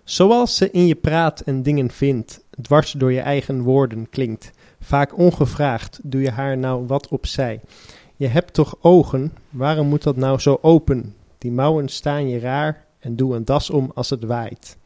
Zoals 0.04 0.56
ze 0.56 0.72
in 0.72 0.86
je 0.88 0.96
praat 0.96 1.40
en 1.40 1.64
dingen 1.64 1.92
vindt, 1.92 2.40
dwars 2.62 2.92
door 2.92 3.12
je 3.12 3.20
eigen 3.20 3.62
woorden 3.62 4.10
klinkt. 4.10 4.52
Vaak 4.82 5.18
ongevraagd 5.18 6.00
doe 6.04 6.22
je 6.22 6.32
haar 6.32 6.58
nou 6.58 6.86
wat 6.88 7.08
opzij. 7.08 7.60
Je 8.20 8.28
hebt 8.28 8.54
toch 8.54 8.76
ogen, 8.82 9.34
waarom 9.50 9.88
moet 9.88 10.04
dat 10.04 10.16
nou 10.16 10.40
zo 10.40 10.58
open? 10.62 11.16
Die 11.38 11.52
mouwen 11.52 11.90
staan 11.90 12.30
je 12.30 12.40
raar 12.40 12.86
en 13.00 13.16
doe 13.16 13.36
een 13.36 13.46
das 13.46 13.70
om 13.70 13.92
als 13.96 14.10
het 14.10 14.24
waait. 14.24 14.78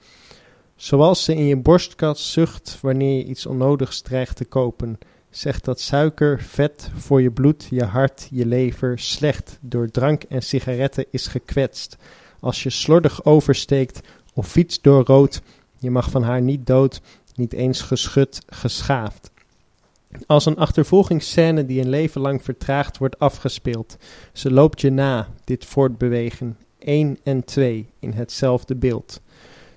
Zoals 0.76 1.24
ze 1.24 1.36
in 1.36 1.46
je 1.46 1.58
borstkas 1.58 2.32
zucht 2.32 2.78
wanneer 2.82 3.18
je 3.18 3.26
iets 3.26 3.46
onnodigs 3.46 4.02
dreigt 4.02 4.36
te 4.36 4.46
kopen. 4.46 4.98
Zegt 5.30 5.66
dat 5.66 5.80
suiker, 5.80 6.42
vet 6.42 6.90
voor 6.96 7.22
je 7.22 7.32
bloed, 7.32 7.68
je 7.70 7.84
hart, 7.84 8.28
je 8.32 8.46
lever 8.46 9.00
slecht 9.00 9.58
door 9.62 9.92
drank 9.92 10.24
en 10.24 10.42
sigaretten 10.42 11.06
is 11.12 11.28
gekwetst. 11.28 11.98
Als 12.40 12.64
je 12.64 12.70
slordig 12.70 13.26
oversteekt 13.26 14.02
of 14.34 14.48
fiets 14.48 14.82
door 14.82 15.04
rood, 15.06 15.42
je 15.78 15.92
mag 15.92 16.10
van 16.10 16.24
haar 16.24 16.42
niet 16.42 16.68
dood, 16.68 17.02
niet 17.36 17.54
eens 17.54 17.82
geschud, 17.82 18.42
geschaafd. 18.48 19.31
Als 20.26 20.46
een 20.46 20.58
achtervolgingsscène 20.58 21.66
die 21.66 21.82
een 21.82 21.90
leven 21.90 22.22
lang 22.22 22.44
vertraagd 22.44 22.98
wordt 22.98 23.20
afgespeeld. 23.20 23.98
Ze 24.34 24.52
loopt 24.52 24.82
je 24.82 24.90
na, 24.90 25.28
dit 25.44 25.66
voortbewegen. 25.66 26.58
één 26.80 27.18
en 27.24 27.44
twee 27.44 27.90
in 28.00 28.12
hetzelfde 28.12 28.76
beeld. 28.76 29.22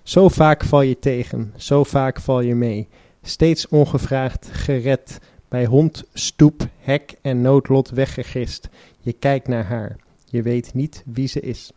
Zo 0.03 0.29
vaak 0.29 0.65
val 0.65 0.83
je 0.83 0.99
tegen, 0.99 1.53
zo 1.57 1.85
vaak 1.85 2.21
val 2.21 2.41
je 2.41 2.55
mee. 2.55 2.89
Steeds 3.23 3.69
ongevraagd 3.69 4.49
gered, 4.53 5.19
bij 5.49 5.65
hond, 5.65 6.05
stoep, 6.13 6.67
hek 6.79 7.15
en 7.23 7.41
noodlot 7.41 7.91
weggegist. 7.91 8.69
Je 9.01 9.13
kijkt 9.13 9.49
naar 9.49 9.65
haar, 9.65 9.97
je 10.25 10.43
weet 10.43 10.75
niet 10.75 11.03
wie 11.07 11.29
ze 11.29 11.41
is. 11.41 11.73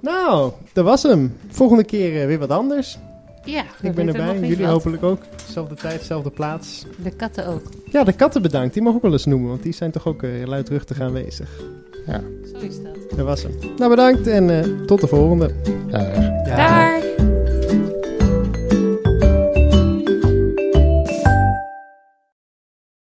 Nou, 0.00 0.52
dat 0.72 0.84
was 0.84 1.02
hem. 1.02 1.36
Volgende 1.48 1.84
keer 1.84 2.20
eh, 2.20 2.26
weer 2.26 2.38
wat 2.38 2.50
anders. 2.50 2.98
Ja, 3.46 3.64
Ik 3.82 3.94
ben 3.94 4.06
erbij, 4.06 4.38
jullie 4.40 4.56
wat. 4.64 4.72
hopelijk 4.72 5.02
ook. 5.02 5.22
Zelfde 5.48 5.74
tijd, 5.74 6.02
zelfde 6.02 6.30
plaats. 6.30 6.84
De 7.02 7.10
katten 7.10 7.46
ook. 7.46 7.62
Ja, 7.90 8.04
de 8.04 8.12
katten 8.12 8.42
bedankt. 8.42 8.74
Die 8.74 8.82
mag 8.82 8.90
ik 8.90 8.96
ook 8.96 9.02
wel 9.02 9.12
eens 9.12 9.24
noemen, 9.24 9.48
want 9.48 9.62
die 9.62 9.72
zijn 9.72 9.90
toch 9.90 10.06
ook 10.06 10.22
uh, 10.22 10.46
luidruchtig 10.46 11.00
aanwezig. 11.00 11.60
Ja. 12.06 12.20
Zo 12.52 12.58
is 12.66 12.82
dat. 12.82 13.16
Dat 13.16 13.26
was 13.26 13.42
hem. 13.42 13.52
Nou, 13.76 13.90
bedankt 13.90 14.26
en 14.26 14.48
uh, 14.48 14.84
tot 14.86 15.00
de 15.00 15.06
volgende. 15.06 15.50
Ja. 15.88 16.42
Daar! 16.44 17.02